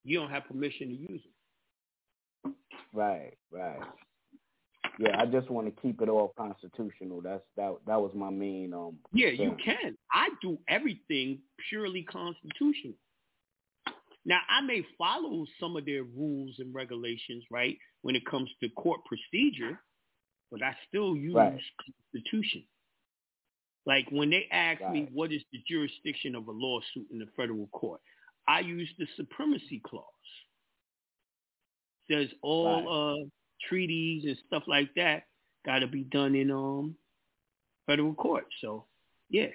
You 0.03 0.19
don't 0.19 0.30
have 0.32 0.45
permission 0.45 0.88
to 0.89 0.93
use 0.95 1.21
them. 2.43 2.55
Right, 2.93 3.34
right. 3.51 3.80
Yeah, 4.99 5.19
I 5.19 5.26
just 5.26 5.49
want 5.49 5.74
to 5.74 5.82
keep 5.82 6.01
it 6.01 6.09
all 6.09 6.34
constitutional. 6.38 7.21
That's 7.21 7.43
that. 7.57 7.76
That 7.88 7.99
was 7.99 8.11
my 8.13 8.30
main 8.30 8.74
um. 8.74 8.97
Yeah, 9.13 9.30
you 9.30 9.55
can. 9.63 9.97
I 10.11 10.30
do 10.41 10.57
everything 10.67 11.39
purely 11.69 12.03
constitutional. 12.03 12.93
Now 14.26 14.39
I 14.49 14.61
may 14.61 14.86
follow 14.97 15.45
some 15.59 15.76
of 15.76 15.86
their 15.86 16.03
rules 16.03 16.55
and 16.59 16.74
regulations, 16.74 17.43
right, 17.51 17.78
when 18.03 18.15
it 18.15 18.26
comes 18.26 18.49
to 18.61 18.69
court 18.69 19.01
procedure, 19.05 19.80
but 20.51 20.61
I 20.61 20.76
still 20.88 21.15
use 21.15 21.34
Right. 21.36 21.59
constitution. 22.13 22.63
Like 23.86 24.07
when 24.11 24.29
they 24.29 24.47
ask 24.51 24.81
me 24.91 25.09
what 25.13 25.31
is 25.31 25.41
the 25.51 25.59
jurisdiction 25.67 26.36
of 26.36 26.47
a 26.47 26.51
lawsuit 26.51 27.07
in 27.11 27.19
the 27.19 27.27
federal 27.36 27.67
court, 27.67 27.99
I 28.47 28.61
use 28.61 28.89
the 28.97 29.07
supremacy 29.17 29.81
clause. 29.86 30.05
Says 32.09 32.29
all 32.41 33.21
uh, 33.21 33.25
treaties 33.67 34.23
and 34.25 34.38
stuff 34.47 34.63
like 34.67 34.89
that 34.95 35.23
got 35.65 35.79
to 35.79 35.88
be 35.88 36.03
done 36.03 36.36
in 36.36 36.51
um 36.51 36.95
federal 37.86 38.13
court. 38.13 38.45
So 38.61 38.86
yeah. 39.29 39.47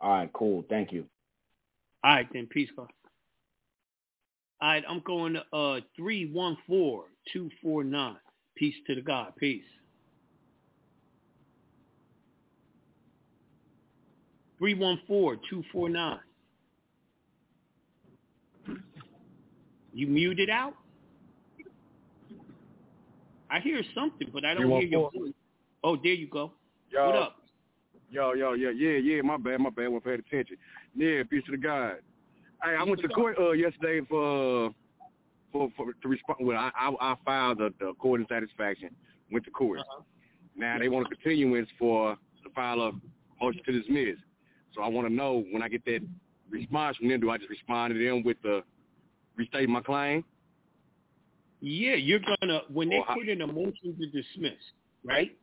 All 0.00 0.10
right, 0.10 0.32
cool. 0.32 0.64
Thank 0.68 0.92
you. 0.92 1.06
All 2.04 2.14
right 2.14 2.28
then, 2.32 2.46
peace, 2.46 2.68
God. 2.76 2.88
All 4.60 4.68
right, 4.68 4.84
I'm 4.88 5.02
going 5.04 5.34
to 5.34 5.56
uh 5.56 5.80
three 5.96 6.30
one 6.30 6.56
four 6.66 7.04
two 7.32 7.50
four 7.62 7.82
nine. 7.82 8.16
Peace 8.56 8.74
to 8.86 8.94
the 8.94 9.02
God. 9.02 9.32
Peace. 9.36 9.64
Three 14.58 14.74
one 14.74 15.00
four 15.06 15.36
two 15.50 15.62
four 15.72 15.88
nine. 15.88 16.20
You 19.92 20.06
muted 20.06 20.50
out? 20.50 20.74
I 23.50 23.60
hear 23.60 23.82
something, 23.94 24.28
but 24.32 24.44
I 24.44 24.54
don't 24.54 24.68
hear 24.68 24.80
your 24.80 25.10
voice. 25.10 25.32
Oh, 25.84 25.96
there 25.96 26.12
you 26.12 26.26
go. 26.26 26.52
Yo, 26.90 27.06
What 27.06 27.16
up? 27.16 27.36
Yo, 28.10 28.34
yo, 28.34 28.52
yeah, 28.54 28.70
yeah, 28.70 28.98
yeah. 28.98 29.22
My 29.22 29.36
bad, 29.36 29.60
my 29.60 29.70
bad. 29.70 29.86
I 29.86 29.88
wasn't 29.88 30.04
paying 30.04 30.22
attention. 30.26 30.56
Yeah, 30.94 31.22
peace 31.28 31.42
to 31.46 31.52
the 31.52 31.58
God. 31.58 31.96
Hey, 32.62 32.74
I 32.78 32.82
went 32.82 33.00
to 33.02 33.08
court 33.08 33.36
uh, 33.38 33.52
yesterday 33.52 34.04
for 34.08 34.70
for 35.52 35.70
for 35.76 35.92
to 35.92 36.08
respond. 36.08 36.38
Well, 36.40 36.58
I 36.58 36.70
I, 36.76 37.12
I 37.12 37.16
filed 37.24 37.58
the, 37.58 37.72
the 37.78 37.92
court 37.98 38.20
of 38.20 38.26
satisfaction. 38.28 38.90
Went 39.30 39.44
to 39.44 39.50
court. 39.50 39.80
Now 40.56 40.78
they 40.78 40.88
want 40.88 41.06
a 41.06 41.14
continuance 41.14 41.68
for 41.78 42.16
the 42.44 42.50
file 42.50 42.80
of 42.80 42.94
motion 43.40 43.62
to 43.64 43.72
dismiss. 43.72 44.16
So 44.76 44.82
I 44.82 44.88
want 44.88 45.08
to 45.08 45.12
know 45.12 45.44
when 45.50 45.62
I 45.62 45.68
get 45.68 45.84
that 45.86 46.02
response 46.50 46.96
from 46.98 47.08
them, 47.08 47.20
do 47.20 47.30
I 47.30 47.38
just 47.38 47.50
respond 47.50 47.94
to 47.94 48.04
them 48.04 48.22
with 48.22 48.36
the 48.42 48.62
restate 49.36 49.68
my 49.68 49.80
claim? 49.80 50.22
Yeah, 51.60 51.94
you're 51.94 52.20
gonna 52.20 52.60
when 52.68 52.90
they 52.90 52.96
Well, 52.98 53.06
I- 53.08 53.14
put 53.14 53.28
in 53.28 53.40
a 53.40 53.46
motion 53.46 53.96
to 53.98 54.06
dismiss, 54.10 54.60
right? 55.04 55.36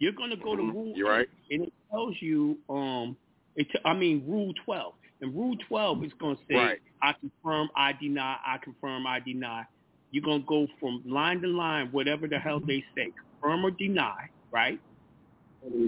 You're 0.00 0.12
gonna 0.12 0.36
go 0.36 0.56
to 0.56 0.62
Mhm, 0.62 0.72
rule. 0.74 0.92
you're 0.96 1.08
right. 1.08 1.28
and 1.50 1.62
it 1.62 1.72
tells 1.90 2.20
you, 2.20 2.58
um, 2.68 3.16
it. 3.56 3.68
I 3.84 3.94
mean, 3.94 4.26
rule 4.26 4.52
twelve, 4.64 4.94
and 5.20 5.32
rule 5.34 5.56
twelve 5.68 6.02
is 6.04 6.12
gonna 6.14 6.36
say, 6.48 6.56
Right. 6.56 6.80
I 7.00 7.12
confirm, 7.14 7.70
I 7.76 7.92
deny, 7.92 8.38
I 8.44 8.58
confirm, 8.58 9.06
I 9.06 9.20
deny. 9.20 9.64
You're 10.10 10.24
gonna 10.24 10.40
go 10.44 10.66
from 10.80 11.02
line 11.06 11.40
to 11.42 11.48
line, 11.48 11.92
whatever 11.92 12.26
the 12.26 12.38
hell 12.40 12.58
they 12.60 12.84
say, 12.96 13.12
confirm 13.40 13.64
or 13.64 13.70
deny, 13.70 14.28
right? 14.50 14.80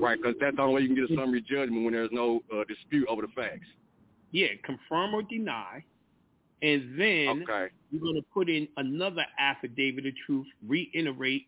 Right, 0.01 0.17
because 0.21 0.37
that's 0.41 0.57
the 0.57 0.63
only 0.63 0.75
way 0.77 0.81
you 0.83 0.95
can 0.95 0.97
get 1.07 1.11
a 1.11 1.21
summary 1.21 1.41
judgment 1.43 1.85
when 1.85 1.95
there's 1.95 2.11
no 2.13 2.41
uh, 2.55 2.63
dispute 2.69 3.07
over 3.09 3.23
the 3.23 3.29
facts. 3.35 3.67
Yeah, 4.31 4.49
confirm 4.65 5.15
or 5.15 5.23
deny, 5.23 5.85
and 6.63 6.99
then 6.99 7.43
Okay. 7.43 7.73
you're 7.91 8.01
going 8.03 8.15
to 8.17 8.25
put 8.33 8.49
in 8.49 8.69
another 8.77 9.25
affidavit 9.39 10.07
of 10.07 10.13
truth, 10.27 10.47
reiterate 10.67 11.47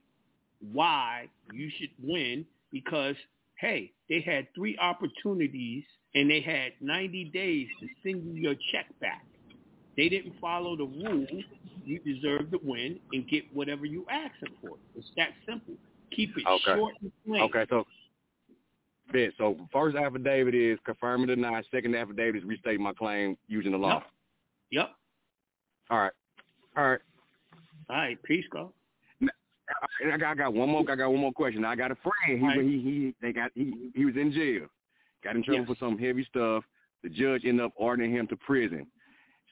why 0.72 1.28
you 1.52 1.70
should 1.78 1.90
win 2.02 2.44
because, 2.72 3.16
hey, 3.60 3.92
they 4.08 4.20
had 4.20 4.46
three 4.54 4.76
opportunities 4.78 5.84
and 6.14 6.30
they 6.30 6.40
had 6.40 6.72
90 6.80 7.30
days 7.32 7.68
to 7.80 7.86
send 8.02 8.24
you 8.24 8.32
your 8.42 8.54
check 8.72 8.86
back. 9.00 9.24
They 9.96 10.08
didn't 10.08 10.34
follow 10.40 10.76
the 10.76 10.84
rules. 10.84 11.28
You 11.84 12.00
deserve 12.00 12.50
to 12.50 12.58
win 12.62 12.98
and 13.12 13.26
get 13.28 13.44
whatever 13.52 13.86
you 13.86 14.04
asking 14.10 14.56
for. 14.60 14.76
It's 14.96 15.06
that 15.16 15.30
simple. 15.48 15.74
Keep 16.14 16.36
it 16.36 16.44
Okay. 16.48 16.78
short 16.78 16.94
and 17.02 17.12
plain. 17.26 17.42
Okay, 17.42 17.66
so 17.70 17.84
bet. 19.12 19.30
So 19.38 19.56
first 19.72 19.96
affidavit 19.96 20.54
is 20.54 20.78
confirm 20.84 21.22
or 21.24 21.26
deny. 21.26 21.62
Second 21.70 21.94
affidavit 21.94 22.36
is 22.36 22.44
restate 22.44 22.80
my 22.80 22.92
claim 22.92 23.36
using 23.48 23.72
the 23.72 23.78
law. 23.78 24.02
Yep. 24.70 24.90
All 25.90 25.98
right. 25.98 26.12
All 26.76 26.90
right. 26.90 27.00
All 27.88 27.96
right. 27.96 28.22
Peace, 28.24 28.44
go. 28.52 28.72
And 29.20 30.12
I 30.12 30.16
got, 30.16 30.30
I 30.30 30.34
got 30.34 30.54
one 30.54 30.68
more. 30.68 30.84
I 30.88 30.94
got 30.94 31.10
one 31.10 31.20
more 31.20 31.32
question. 31.32 31.64
I 31.64 31.74
got 31.74 31.90
a 31.90 31.96
friend. 31.96 32.40
He 32.40 32.46
right. 32.46 32.60
he 32.60 32.80
he. 32.80 33.14
They 33.20 33.32
got 33.32 33.50
he 33.54 33.90
he 33.94 34.04
was 34.04 34.14
in 34.16 34.30
jail. 34.32 34.66
Got 35.24 35.36
in 35.36 35.42
trouble 35.42 35.60
Yes. 35.60 35.68
for 35.68 35.76
some 35.84 35.98
heavy 35.98 36.24
stuff. 36.24 36.62
The 37.02 37.08
judge 37.08 37.42
ended 37.44 37.64
up 37.66 37.72
ordering 37.76 38.12
him 38.12 38.26
to 38.28 38.36
prison. 38.36 38.86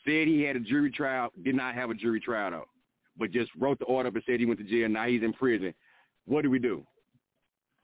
Said 0.04 0.28
he 0.28 0.42
had 0.42 0.54
a 0.56 0.60
jury 0.60 0.90
trial. 0.90 1.30
Did 1.42 1.54
not 1.56 1.74
have 1.74 1.90
a 1.90 1.94
jury 1.94 2.20
trial 2.20 2.50
though. 2.52 2.68
but 3.16 3.30
just 3.32 3.50
wrote 3.58 3.78
the 3.78 3.84
order 3.86 4.08
up 4.08 4.14
and 4.14 4.22
said 4.26 4.38
he 4.40 4.46
went 4.46 4.58
to 4.60 4.64
jail. 4.64 4.88
Now 4.88 5.06
he's 5.06 5.22
in 5.22 5.32
prison. 5.32 5.74
What 6.26 6.42
do 6.42 6.50
we 6.50 6.58
do? 6.58 6.84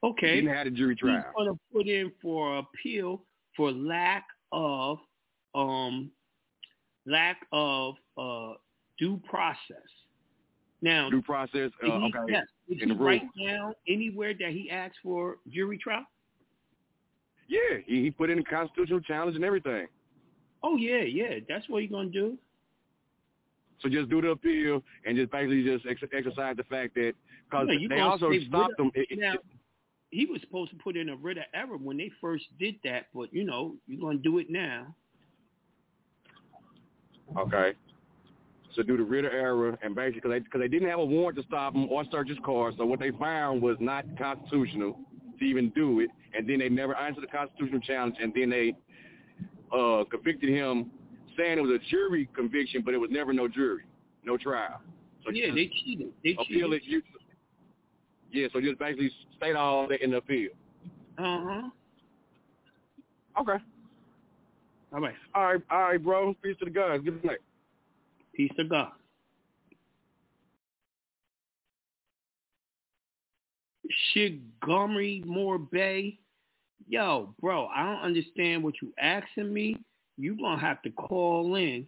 Okay. 0.03 0.35
He 0.35 0.41
didn't 0.41 0.55
have 0.55 0.67
a 0.67 0.71
jury 0.71 0.95
trial. 0.95 1.15
He's 1.15 1.23
going 1.35 1.53
to 1.53 1.59
put 1.71 1.87
in 1.87 2.11
for 2.21 2.57
appeal 2.57 3.23
for 3.55 3.71
lack 3.71 4.25
of 4.51 4.97
um 5.53 6.11
lack 7.05 7.45
of 7.51 7.95
uh 8.17 8.53
due 8.97 9.19
process. 9.29 9.77
Now, 10.81 11.09
due 11.09 11.21
process. 11.21 11.71
Uh, 11.83 11.85
he, 11.85 11.91
okay. 11.91 12.31
yes, 12.31 12.45
in 12.69 12.89
he 12.89 12.95
rules. 12.95 13.21
down 13.45 13.73
anywhere 13.87 14.33
that 14.39 14.49
he 14.49 14.69
asked 14.71 14.97
for 15.03 15.37
jury 15.49 15.77
trial? 15.77 16.05
Yeah, 17.47 17.77
he, 17.85 18.01
he 18.03 18.11
put 18.11 18.29
in 18.29 18.39
a 18.39 18.43
constitutional 18.43 19.01
challenge 19.01 19.35
and 19.35 19.45
everything. 19.45 19.87
Oh 20.63 20.77
yeah, 20.77 21.01
yeah. 21.01 21.39
That's 21.47 21.67
what 21.69 21.83
he's 21.83 21.91
gonna 21.91 22.09
do. 22.09 22.37
So 23.81 23.89
just 23.89 24.09
do 24.09 24.21
the 24.21 24.29
appeal 24.29 24.81
and 25.05 25.17
just 25.17 25.31
basically 25.31 25.63
just 25.63 25.85
ex- 25.87 26.01
exercise 26.13 26.55
the 26.55 26.63
fact 26.63 26.93
that 26.95 27.13
because 27.49 27.67
they 27.89 27.99
also 27.99 28.31
stopped 28.47 28.79
him. 28.79 28.91
It, 28.95 29.07
it- 29.11 29.19
now, 29.19 29.33
he 30.11 30.25
was 30.25 30.41
supposed 30.41 30.71
to 30.71 30.77
put 30.77 30.97
in 30.97 31.09
a 31.09 31.15
writ 31.15 31.37
of 31.37 31.45
error 31.53 31.77
when 31.77 31.97
they 31.97 32.11
first 32.19 32.45
did 32.59 32.75
that, 32.83 33.07
but 33.13 33.33
you 33.33 33.43
know, 33.45 33.75
you're 33.87 34.01
gonna 34.01 34.17
do 34.17 34.37
it 34.37 34.49
now. 34.49 34.93
Okay. 37.37 37.71
So 38.75 38.83
do 38.83 38.97
the 38.97 39.03
writ 39.03 39.25
of 39.25 39.33
error 39.33 39.77
and 39.81 39.95
basically 39.95 40.39
because 40.39 40.61
they, 40.61 40.67
didn't 40.67 40.89
have 40.89 40.99
a 40.99 41.05
warrant 41.05 41.37
to 41.37 41.43
stop 41.43 41.73
him 41.73 41.89
or 41.89 42.03
search 42.11 42.29
his 42.29 42.37
car, 42.45 42.71
so 42.77 42.85
what 42.85 42.99
they 42.99 43.11
found 43.11 43.61
was 43.61 43.77
not 43.79 44.05
constitutional 44.17 44.99
to 45.39 45.45
even 45.45 45.69
do 45.71 46.01
it, 46.01 46.09
and 46.37 46.47
then 46.47 46.59
they 46.59 46.69
never 46.69 46.95
answered 46.95 47.23
the 47.23 47.27
constitutional 47.27 47.79
challenge, 47.79 48.15
and 48.21 48.33
then 48.35 48.49
they 48.49 48.73
uh, 49.75 50.03
convicted 50.09 50.49
him, 50.49 50.91
saying 51.37 51.57
it 51.57 51.61
was 51.61 51.71
a 51.71 51.89
jury 51.89 52.29
conviction, 52.35 52.81
but 52.83 52.93
it 52.93 52.97
was 52.97 53.09
never 53.11 53.33
no 53.33 53.47
jury, 53.47 53.83
no 54.23 54.37
trial. 54.37 54.81
So 55.25 55.31
yeah, 55.31 55.53
they 55.53 55.69
cheated. 55.83 56.11
They 56.23 56.31
appeal 56.31 56.71
cheated. 56.71 56.73
it. 56.73 56.83
You, 56.83 57.01
yeah, 58.31 58.47
so 58.53 58.61
just 58.61 58.79
basically 58.79 59.11
stayed 59.37 59.55
all 59.55 59.87
that 59.87 60.03
in 60.03 60.11
the 60.11 60.21
field. 60.21 60.53
Uh 61.17 61.41
huh. 61.43 61.69
Okay. 63.41 63.63
All 64.93 64.99
right. 64.99 65.15
All 65.33 65.43
right, 65.45 65.61
all 65.69 65.81
right, 65.83 66.03
bro. 66.03 66.35
Peace 66.41 66.57
to 66.59 66.65
the 66.65 66.71
guys. 66.71 66.99
Good 67.03 67.23
night. 67.23 67.39
Peace 68.33 68.51
to 68.57 68.63
God. 68.63 68.91
Montgomery 74.15 75.23
Moore 75.25 75.57
Bey. 75.57 76.17
Yo, 76.87 77.33
bro, 77.39 77.67
I 77.67 77.83
don't 77.85 78.01
understand 78.01 78.63
what 78.63 78.75
you 78.81 78.93
asking 78.99 79.53
me. 79.53 79.77
You 80.17 80.35
gonna 80.35 80.59
have 80.59 80.81
to 80.83 80.89
call 80.91 81.55
in 81.55 81.87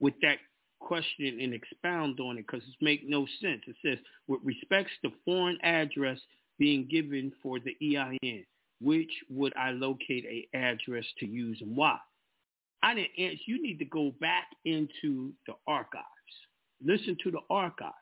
with 0.00 0.14
that 0.22 0.38
question 0.82 1.38
and 1.40 1.54
expound 1.54 2.20
on 2.20 2.38
it 2.38 2.46
because 2.46 2.66
it 2.66 2.74
make 2.84 3.08
no 3.08 3.26
sense. 3.40 3.62
It 3.66 3.76
says, 3.84 3.98
with 4.28 4.40
respects 4.44 4.92
to 5.02 5.10
foreign 5.24 5.58
address 5.62 6.18
being 6.58 6.86
given 6.90 7.32
for 7.42 7.58
the 7.60 7.76
EIN, 7.96 8.44
which 8.80 9.10
would 9.30 9.52
I 9.56 9.70
locate 9.70 10.24
a 10.24 10.56
address 10.56 11.04
to 11.18 11.26
use 11.26 11.58
and 11.60 11.76
why? 11.76 11.98
I 12.82 12.94
didn't 12.94 13.10
answer. 13.18 13.40
You 13.46 13.62
need 13.62 13.78
to 13.78 13.84
go 13.84 14.12
back 14.20 14.48
into 14.64 15.32
the 15.46 15.54
archives. 15.66 16.04
Listen 16.84 17.16
to 17.22 17.30
the 17.30 17.40
archives. 17.48 17.94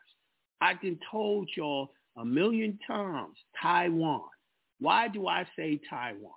I 0.61 0.71
have 0.71 0.81
been 0.81 0.99
told 1.11 1.49
y'all 1.57 1.93
a 2.17 2.25
million 2.25 2.79
times 2.87 3.37
Taiwan. 3.61 4.23
Why 4.81 5.09
do 5.09 5.27
I 5.27 5.47
say 5.57 5.81
Taiwan? 5.89 6.33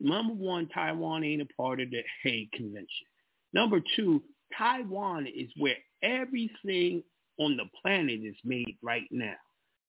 Number 0.00 0.32
one, 0.32 0.68
Taiwan 0.68 1.24
ain't 1.24 1.42
a 1.42 1.46
part 1.56 1.80
of 1.80 1.90
the 1.90 2.02
Hague 2.22 2.52
Convention. 2.52 3.06
Number 3.52 3.80
two, 3.96 4.22
Taiwan 4.56 5.26
is 5.26 5.50
where 5.56 5.76
everything 6.02 7.02
on 7.38 7.56
the 7.56 7.64
planet 7.82 8.20
is 8.22 8.36
made 8.44 8.76
right 8.82 9.06
now. 9.10 9.34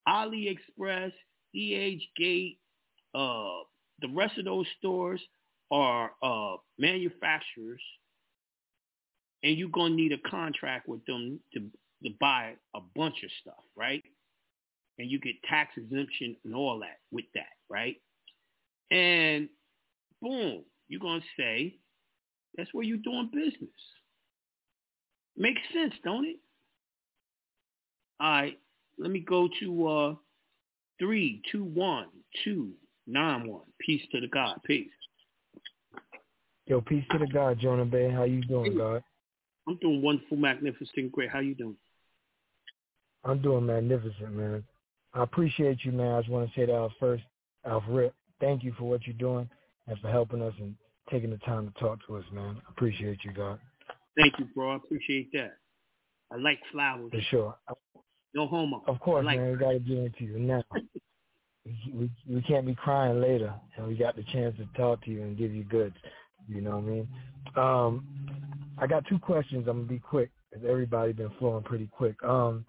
AliExpress, 0.08 1.12
EH 1.56 2.02
Gate, 2.18 2.60
uh, 3.16 3.60
the 4.02 4.10
rest 4.14 4.38
of 4.38 4.46
those 4.46 4.66
stores 4.78 5.22
are 5.72 6.12
uh, 6.24 6.56
manufacturers, 6.78 7.82
and 9.44 9.58
you're 9.58 9.70
gonna 9.70 9.96
need 9.96 10.12
a 10.12 10.30
contract 10.30 10.88
with 10.88 11.06
them 11.06 11.40
to 11.54 11.62
to 12.04 12.10
buy 12.20 12.54
a 12.76 12.80
bunch 12.96 13.24
of 13.24 13.30
stuff, 13.42 13.64
right? 13.76 14.04
And 14.98 15.10
you 15.10 15.20
get 15.20 15.36
tax 15.44 15.72
exemption 15.78 16.36
and 16.46 16.56
all 16.56 16.80
that 16.80 17.00
with 17.12 17.26
that, 17.36 17.54
right? 17.70 17.98
And 18.92 19.50
boom, 20.22 20.64
you're 20.88 21.02
gonna 21.02 21.22
say 21.38 21.78
that's 22.56 22.74
where 22.74 22.84
you're 22.84 22.98
doing 22.98 23.30
business. 23.34 23.70
Makes 25.40 25.62
sense, 25.74 25.94
don't 26.04 26.26
it? 26.26 26.36
All 28.20 28.30
right, 28.30 28.60
let 28.98 29.10
me 29.10 29.22
go 29.22 29.48
to 29.62 29.88
uh 29.88 30.16
three, 31.00 31.42
two, 31.50 31.64
one, 31.64 32.08
two, 32.44 32.72
nine, 33.08 33.48
one. 33.48 33.64
Peace 33.80 34.02
to 34.12 34.20
the 34.20 34.28
God. 34.28 34.60
Peace. 34.66 34.90
Yo, 36.68 36.82
peace 36.82 37.06
to 37.12 37.18
the 37.18 37.28
God, 37.28 37.58
Jonah 37.60 37.86
Bey. 37.86 38.12
How 38.12 38.24
you 38.24 38.42
doing, 38.44 38.78
God? 38.78 39.02
I'm 39.68 39.78
doing 39.78 40.02
wonderful, 40.02 40.38
magnificent, 40.38 41.12
great. 41.12 41.30
How 41.30 41.40
you 41.40 41.56
doing? 41.56 41.78
I'm 43.24 43.42
doing 43.42 43.66
magnificent, 43.66 44.34
man. 44.34 44.64
I 45.14 45.24
appreciate 45.24 45.80
you, 45.84 45.92
man. 45.94 46.14
I 46.16 46.20
just 46.20 46.30
want 46.30 46.50
to 46.50 46.60
say 46.60 46.66
that 46.66 46.76
out 46.76 46.92
first, 47.00 47.24
off 47.66 47.84
rip. 47.88 48.14
Thank 48.40 48.64
you 48.64 48.74
for 48.78 48.86
what 48.86 49.08
you're 49.08 49.16
doing 49.16 49.50
and 49.88 49.98
for 50.00 50.10
helping 50.10 50.42
us 50.42 50.54
and 50.60 50.76
taking 51.10 51.30
the 51.30 51.38
time 51.38 51.72
to 51.72 51.80
talk 51.80 52.00
to 52.08 52.18
us, 52.18 52.26
man. 52.32 52.58
I 52.68 52.72
appreciate 52.72 53.20
you, 53.24 53.32
God. 53.32 53.60
Thank 54.20 54.38
you, 54.40 54.46
bro. 54.54 54.74
I 54.74 54.76
appreciate 54.76 55.32
that. 55.34 55.58
I 56.32 56.38
like 56.38 56.60
flowers. 56.72 57.12
For 57.12 57.22
sure. 57.30 57.56
No 58.34 58.48
homo. 58.48 58.84
Of 58.88 59.00
course, 59.00 59.24
I 59.24 59.26
like 59.26 59.40
man. 59.40 59.52
We 59.54 59.58
got 59.58 59.72
to 59.72 59.80
get 59.80 59.98
into 59.98 60.24
you 60.26 60.40
now. 60.40 60.64
we, 61.94 62.12
we 62.30 62.42
can't 62.42 62.66
be 62.66 62.76
crying 62.76 63.22
later, 63.22 63.54
and 63.78 63.88
we 63.88 63.96
got 63.96 64.16
the 64.16 64.24
chance 64.32 64.56
to 64.58 64.68
talk 64.78 65.04
to 65.06 65.12
you 65.12 65.24
and 65.24 65.38
give 65.38 65.54
you 65.54 65.64
goods. 65.64 65.96
You 66.48 66.62
know 66.62 66.78
what 66.78 66.84
I 66.84 66.88
mean? 66.88 67.08
Um, 67.56 68.08
I 68.78 68.88
got 68.88 69.06
two 69.08 69.20
questions. 69.20 69.68
I'm 69.68 69.78
gonna 69.78 69.88
be 69.88 70.00
quick, 70.00 70.32
because 70.50 70.66
everybody 70.68 71.14
been 71.14 71.32
flowing 71.40 71.64
pretty 71.64 71.88
quick. 71.88 72.22
Um, 72.24 72.66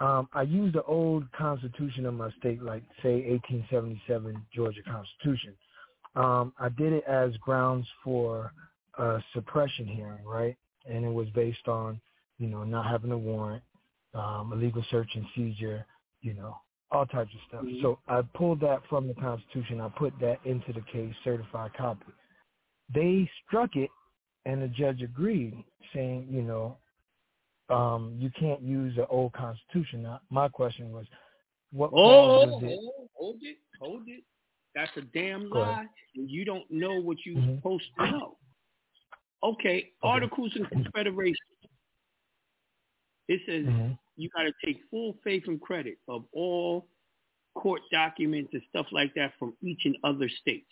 um, 0.00 0.28
I 0.32 0.42
used 0.42 0.74
the 0.74 0.82
old 0.84 1.30
Constitution 1.32 2.06
of 2.06 2.14
my 2.14 2.30
state, 2.38 2.62
like 2.62 2.82
say 3.02 3.30
1877 3.30 4.46
Georgia 4.54 4.80
Constitution. 4.82 5.54
Um, 6.16 6.52
I 6.58 6.68
did 6.70 6.92
it 6.92 7.04
as 7.06 7.36
grounds 7.36 7.86
for 8.02 8.52
a 8.98 9.22
suppression 9.34 9.86
hearing, 9.86 10.24
right? 10.24 10.56
And 10.88 11.04
it 11.04 11.12
was 11.12 11.28
based 11.30 11.68
on, 11.68 12.00
you 12.38 12.46
know, 12.46 12.64
not 12.64 12.86
having 12.86 13.12
a 13.12 13.18
warrant, 13.18 13.62
um, 14.14 14.52
illegal 14.52 14.84
search 14.90 15.08
and 15.14 15.26
seizure, 15.34 15.86
you 16.20 16.34
know, 16.34 16.56
all 16.90 17.06
types 17.06 17.30
of 17.34 17.40
stuff. 17.48 17.64
So 17.82 17.98
I 18.08 18.22
pulled 18.34 18.60
that 18.60 18.80
from 18.88 19.06
the 19.06 19.14
Constitution. 19.14 19.80
I 19.80 19.88
put 19.88 20.12
that 20.20 20.38
into 20.44 20.72
the 20.72 20.82
case, 20.92 21.14
certified 21.22 21.72
copy. 21.74 22.06
They 22.92 23.30
struck 23.46 23.76
it, 23.76 23.90
and 24.46 24.62
the 24.62 24.68
judge 24.68 25.02
agreed, 25.02 25.62
saying, 25.94 26.26
you 26.30 26.42
know, 26.42 26.76
um, 27.68 28.16
you 28.18 28.30
can't 28.38 28.62
use 28.62 28.96
the 28.96 29.06
old 29.06 29.32
Constitution. 29.32 30.02
Now, 30.02 30.20
my 30.30 30.48
question 30.48 30.92
was, 30.92 31.06
what 31.72 31.92
Oh, 31.92 32.38
was 32.46 32.54
it? 32.62 32.64
hold, 32.64 33.08
hold 33.14 33.36
it, 33.42 33.58
hold 33.78 34.02
it. 34.08 34.24
That's 34.74 34.90
a 34.96 35.02
damn 35.02 35.50
lie. 35.50 35.86
And 36.16 36.28
you 36.28 36.44
don't 36.44 36.68
know 36.70 37.00
what 37.00 37.18
you're 37.24 37.36
Mhm. 37.36 37.56
supposed 37.56 37.84
to 37.98 38.10
know. 38.10 38.36
Okay, 39.42 39.92
Articles 40.02 40.54
of 40.56 40.68
Confederation. 40.68 41.46
It 43.28 43.40
says 43.46 43.64
Mhm. 43.64 43.98
you 44.16 44.28
got 44.30 44.42
to 44.42 44.52
take 44.64 44.82
full 44.90 45.14
faith 45.24 45.46
and 45.46 45.60
credit 45.60 45.98
of 46.08 46.26
all 46.32 46.88
court 47.54 47.82
documents 47.90 48.52
and 48.52 48.62
stuff 48.68 48.90
like 48.92 49.14
that 49.14 49.34
from 49.38 49.56
each 49.62 49.86
and 49.86 49.96
other 50.04 50.28
states. 50.28 50.70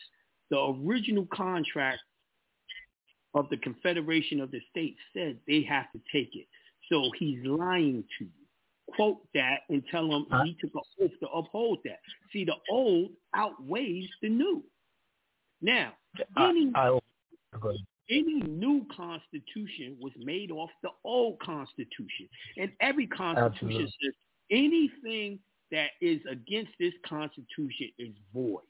The 0.50 0.60
original 0.60 1.26
contract 1.26 2.02
of 3.34 3.48
the 3.50 3.56
Confederation 3.58 4.40
of 4.40 4.50
the 4.50 4.60
States 4.70 4.98
said 5.12 5.40
they 5.46 5.62
have 5.62 5.90
to 5.92 6.00
take 6.10 6.34
it. 6.34 6.48
So 6.88 7.10
he's 7.12 7.44
lying 7.44 8.04
to 8.18 8.24
you. 8.24 8.30
Quote 8.86 9.20
that 9.34 9.64
and 9.68 9.86
tell 9.88 10.10
him 10.10 10.26
he 10.44 10.54
took 10.54 10.74
an 10.74 10.80
oath 11.00 11.20
to 11.20 11.28
uphold 11.28 11.82
that. 11.84 12.00
See, 12.32 12.44
the 12.44 12.56
old 12.70 13.14
outweighs 13.34 14.08
the 14.22 14.30
new. 14.30 14.64
Now, 15.60 15.94
any 16.38 16.72
I, 16.74 16.98
ahead. 17.68 17.86
Any 18.10 18.40
new 18.42 18.86
constitution 18.94 19.96
was 20.00 20.12
made 20.18 20.50
off 20.50 20.70
the 20.82 20.90
old 21.04 21.38
constitution. 21.40 22.28
And 22.56 22.72
every 22.80 23.06
constitution 23.06 23.52
Absolutely. 23.86 23.94
says 24.02 24.14
anything 24.50 25.38
that 25.70 25.90
is 26.00 26.20
against 26.30 26.72
this 26.80 26.94
constitution 27.06 27.90
is 27.98 28.14
void. 28.32 28.62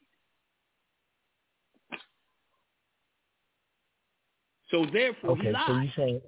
So 4.69 4.85
therefore, 4.91 5.35
he 5.37 5.41
Okay, 5.43 5.51
lied. 5.51 5.63
so 5.67 5.73
you 5.77 5.89
saying 5.95 6.21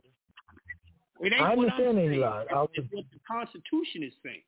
it 1.20 1.34
ain't 1.34 1.42
I 1.42 1.54
what 1.56 1.70
understand 1.70 2.00
I'm 2.00 2.12
he 2.12 2.18
lied. 2.18 2.48
I 2.50 2.62
was- 2.62 2.70
what 2.92 3.06
the 3.12 3.20
Constitution 3.28 4.04
is 4.04 4.14
saying. 4.24 4.42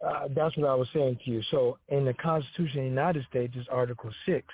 Uh, 0.00 0.26
that's 0.28 0.56
what 0.56 0.68
I 0.68 0.74
was 0.74 0.88
saying 0.90 1.18
to 1.24 1.30
you. 1.30 1.42
So 1.50 1.78
in 1.88 2.04
the 2.04 2.14
Constitution 2.14 2.78
of 2.78 2.84
the 2.84 2.88
United 2.88 3.24
States 3.26 3.54
is 3.56 3.68
Article 3.68 4.10
Six 4.26 4.52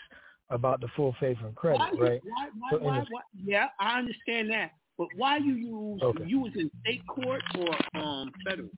about 0.55 0.81
the 0.81 0.89
full 0.97 1.15
faith 1.21 1.37
and 1.45 1.55
credit, 1.55 1.79
Why, 1.81 1.91
right? 1.99 2.21
why, 2.25 2.49
why, 2.59 2.71
So 2.71 2.79
why, 2.79 3.01
the- 3.01 3.07
why? 3.11 3.21
Yeah, 3.45 3.67
I 3.79 3.99
understand 3.99 4.51
that. 4.51 4.71
But 4.97 5.09
why 5.17 5.39
you 5.39 5.55
use 5.55 6.01
Okay. 6.03 6.25
you 6.27 6.39
was 6.41 6.53
in 6.57 6.71
state 6.81 7.05
court 7.07 7.43
or 7.59 8.01
um 8.01 8.31
federal? 8.49 8.71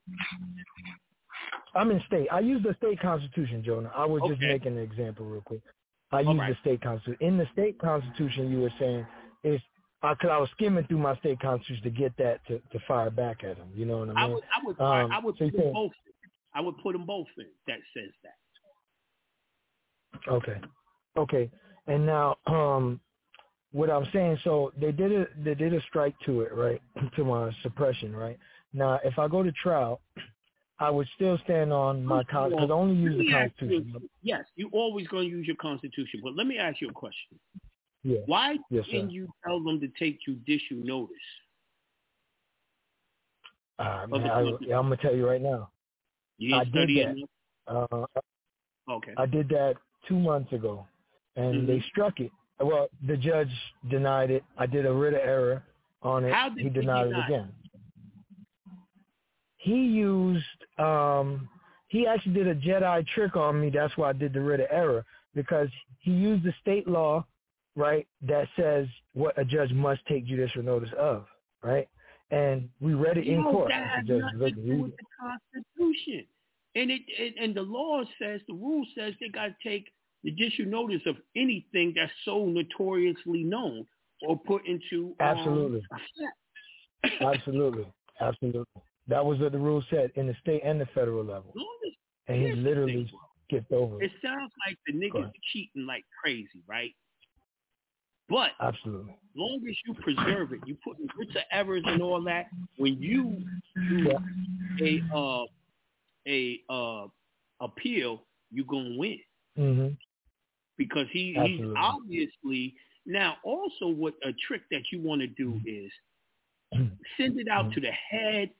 I'm 1.74 1.90
in 1.90 2.00
state. 2.06 2.28
I 2.32 2.40
use 2.40 2.62
the 2.62 2.74
state 2.78 2.98
constitution, 3.00 3.62
Jonah. 3.62 3.92
I 3.94 4.06
was 4.06 4.22
just 4.22 4.40
Okay. 4.40 4.46
making 4.48 4.78
an 4.78 4.82
example 4.82 5.26
real 5.26 5.42
quick. 5.42 5.60
I 6.12 6.20
use 6.20 6.38
right. 6.38 6.48
the 6.54 6.56
state 6.60 6.80
constitution. 6.80 7.18
In 7.20 7.36
the 7.36 7.46
state 7.52 7.78
constitution, 7.78 8.50
you 8.50 8.60
were 8.62 8.72
saying 8.78 9.06
is 9.44 9.60
because 10.00 10.30
I 10.30 10.38
was 10.38 10.48
skimming 10.52 10.84
through 10.86 10.98
my 10.98 11.16
state 11.16 11.38
constitution 11.40 11.82
to 11.84 11.90
get 11.90 12.16
that 12.16 12.44
to, 12.46 12.60
to 12.60 12.78
fire 12.88 13.10
back 13.10 13.44
at 13.44 13.56
him. 13.58 13.68
You 13.74 13.84
know 13.86 13.98
what 13.98 14.10
I 14.10 14.12
mean? 14.12 14.18
I 14.18 14.26
would 14.26 14.44
I 14.54 14.60
would 14.64 14.80
Um, 14.80 15.12
I 15.12 15.18
would 15.18 15.36
so 15.36 15.44
put 15.44 15.52
them 15.52 15.60
saying- 15.60 15.72
both. 15.74 15.92
In. 16.06 16.12
I 16.54 16.60
would 16.60 16.78
put 16.78 16.92
them 16.94 17.04
both 17.04 17.26
in. 17.36 17.46
That 17.66 17.80
says 17.92 18.12
that. 18.22 18.36
Okay. 20.32 20.60
Okay. 21.18 21.50
And 21.86 22.04
now, 22.06 22.36
um, 22.46 23.00
what 23.72 23.90
I'm 23.90 24.06
saying, 24.12 24.38
so 24.44 24.72
they 24.80 24.92
did 24.92 25.12
a 25.12 25.26
they 25.44 25.54
did 25.54 25.74
a 25.74 25.80
strike 25.82 26.14
to 26.26 26.40
it, 26.42 26.54
right? 26.54 26.80
to 27.16 27.24
my 27.24 27.50
suppression, 27.62 28.14
right? 28.14 28.38
Now, 28.72 29.00
if 29.04 29.18
I 29.18 29.28
go 29.28 29.42
to 29.42 29.52
trial, 29.52 30.00
I 30.78 30.90
would 30.90 31.08
still 31.14 31.38
stand 31.44 31.72
on 31.72 32.04
my 32.04 32.22
con 32.24 32.50
because 32.50 32.70
I 32.70 32.72
only 32.72 32.96
use 32.96 33.18
the 33.18 33.34
ask 33.34 33.52
you- 33.60 33.68
Constitution. 33.68 34.08
Yes, 34.22 34.44
you 34.56 34.68
always 34.72 35.06
going 35.08 35.28
to 35.30 35.36
use 35.36 35.46
your 35.46 35.56
constitution. 35.56 36.20
But 36.22 36.34
let 36.36 36.46
me 36.46 36.58
ask 36.58 36.80
you 36.80 36.88
a 36.88 36.92
question. 36.92 37.38
Yeah. 38.02 38.20
Why 38.26 38.56
Yes, 38.70 38.84
didn't 38.86 39.08
sir. 39.10 39.14
you 39.14 39.28
tell 39.46 39.62
them 39.62 39.80
to 39.80 39.88
take 39.98 40.20
judicial 40.22 40.76
notice? 40.78 41.16
Uh, 43.78 44.06
man, 44.08 44.22
I, 44.30 44.40
I'm 44.40 44.56
gonna 44.68 44.96
tell 44.96 45.14
you 45.14 45.26
right 45.26 45.40
now. 45.42 45.70
You 46.38 46.56
I 46.56 46.64
did 46.64 46.88
that. 46.96 47.26
Uh, 47.66 48.06
Okay. 48.88 49.12
I 49.16 49.26
did 49.26 49.48
that 49.48 49.74
two 50.08 50.16
months 50.18 50.52
ago, 50.52 50.86
and 51.36 51.68
they 51.68 51.78
Mhm. 51.78 51.84
struck 51.84 52.20
it. 52.20 52.32
Well, 52.60 52.88
the 53.06 53.16
judge 53.16 53.52
denied 53.88 54.30
it. 54.30 54.44
I 54.56 54.66
did 54.66 54.86
a 54.86 54.92
writ 54.92 55.14
of 55.14 55.20
error 55.20 55.62
on 56.02 56.24
it. 56.24 56.32
How 56.32 56.48
did 56.48 56.58
he 56.58 56.64
he 56.64 56.70
denied 56.70 57.06
it 57.06 57.10
deny 57.10 57.20
it? 57.22 57.26
again. 57.26 57.54
He 59.58 59.84
used. 59.86 60.44
um 60.78 61.48
He 61.88 62.06
actually 62.06 62.34
did 62.34 62.48
a 62.48 62.54
Jedi 62.54 63.06
trick 63.08 63.36
on 63.36 63.60
me. 63.60 63.70
That's 63.70 63.96
why 63.96 64.08
I 64.10 64.12
did 64.12 64.32
the 64.32 64.40
writ 64.40 64.60
of 64.60 64.66
error 64.70 65.04
because 65.34 65.68
he 66.00 66.10
used 66.12 66.42
the 66.42 66.52
state 66.60 66.88
law, 66.88 67.24
right, 67.76 68.06
that 68.22 68.48
says 68.56 68.88
what 69.14 69.38
a 69.38 69.44
judge 69.44 69.72
must 69.72 70.04
take 70.06 70.26
judicial 70.26 70.62
notice 70.62 70.92
of, 70.98 71.26
right? 71.62 71.88
And 72.30 72.68
we 72.80 72.94
read 72.94 73.18
it 73.18 73.26
in 73.28 73.42
Yo, 73.42 73.52
court. 73.52 73.68
that 73.68 73.86
has 73.88 74.06
The 74.06 74.20
judge 74.20 74.32
nothing 74.32 74.54
to 74.54 74.62
do 74.62 74.82
with 74.82 74.96
the 74.96 75.04
Constitution. 75.20 76.26
And 76.74 76.90
it, 76.90 77.02
it 77.08 77.34
and 77.40 77.54
the 77.54 77.62
law 77.62 78.02
says 78.20 78.40
the 78.48 78.54
rule 78.54 78.84
says 78.96 79.14
they 79.20 79.28
got 79.28 79.46
to 79.46 79.54
take 79.62 79.92
judicial 80.26 80.66
notice 80.66 81.02
of 81.06 81.16
anything 81.36 81.92
that's 81.96 82.12
so 82.24 82.46
notoriously 82.46 83.44
known 83.44 83.86
or 84.26 84.38
put 84.38 84.66
into 84.66 85.14
um, 85.20 85.26
Absolutely. 85.26 85.82
Absolutely, 87.20 87.86
absolutely. 88.20 88.64
That 89.08 89.24
was 89.24 89.38
what 89.38 89.52
the 89.52 89.58
rule 89.58 89.82
said 89.90 90.10
in 90.16 90.26
the 90.26 90.34
state 90.40 90.62
and 90.64 90.80
the 90.80 90.86
federal 90.94 91.24
level, 91.24 91.54
and 92.28 92.42
he 92.42 92.52
literally 92.54 93.10
skipped 93.46 93.72
over 93.72 94.02
It 94.02 94.06
it. 94.06 94.12
sounds 94.24 94.52
like 94.66 94.76
the 94.86 94.92
niggas 94.92 95.30
cheating 95.52 95.86
like 95.86 96.04
crazy, 96.22 96.62
right? 96.66 96.94
But 98.28 98.50
Absolutely. 98.60 99.14
long 99.36 99.60
as 99.68 99.76
you 99.86 99.94
preserve 99.94 100.52
it, 100.52 100.60
you 100.66 100.76
put 100.82 100.98
in 100.98 101.08
writs 101.16 101.36
of 101.36 101.42
errors 101.52 101.84
and 101.86 102.02
all 102.02 102.22
that. 102.24 102.46
When 102.78 103.00
you 103.00 103.44
do 103.88 104.18
a 104.82 105.02
uh, 105.14 105.44
a 106.26 106.60
uh, 106.68 107.06
appeal, 107.60 108.24
you're 108.50 108.66
gonna 108.66 108.96
win 108.96 109.18
hmm 109.56 109.88
because 110.76 111.06
he 111.10 111.34
he's 111.44 111.66
obviously 111.76 112.74
now 113.06 113.36
also 113.44 113.88
what 113.88 114.14
a 114.24 114.32
trick 114.46 114.62
that 114.70 114.82
you 114.92 115.00
want 115.00 115.20
to 115.20 115.26
do 115.28 115.60
is 115.64 115.90
send 117.16 117.38
it 117.38 117.48
out 117.48 117.72
to 117.72 117.80
the 117.80 117.90
head 117.90 118.50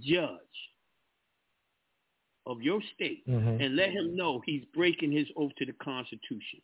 judge 0.00 0.38
of 2.46 2.60
your 2.60 2.82
state 2.94 3.24
Mhm. 3.26 3.64
and 3.64 3.76
let 3.76 3.92
him 3.92 4.16
know 4.16 4.40
he's 4.40 4.64
breaking 4.74 5.12
his 5.12 5.30
oath 5.36 5.54
to 5.56 5.64
the 5.64 5.72
Constitution. 5.74 6.60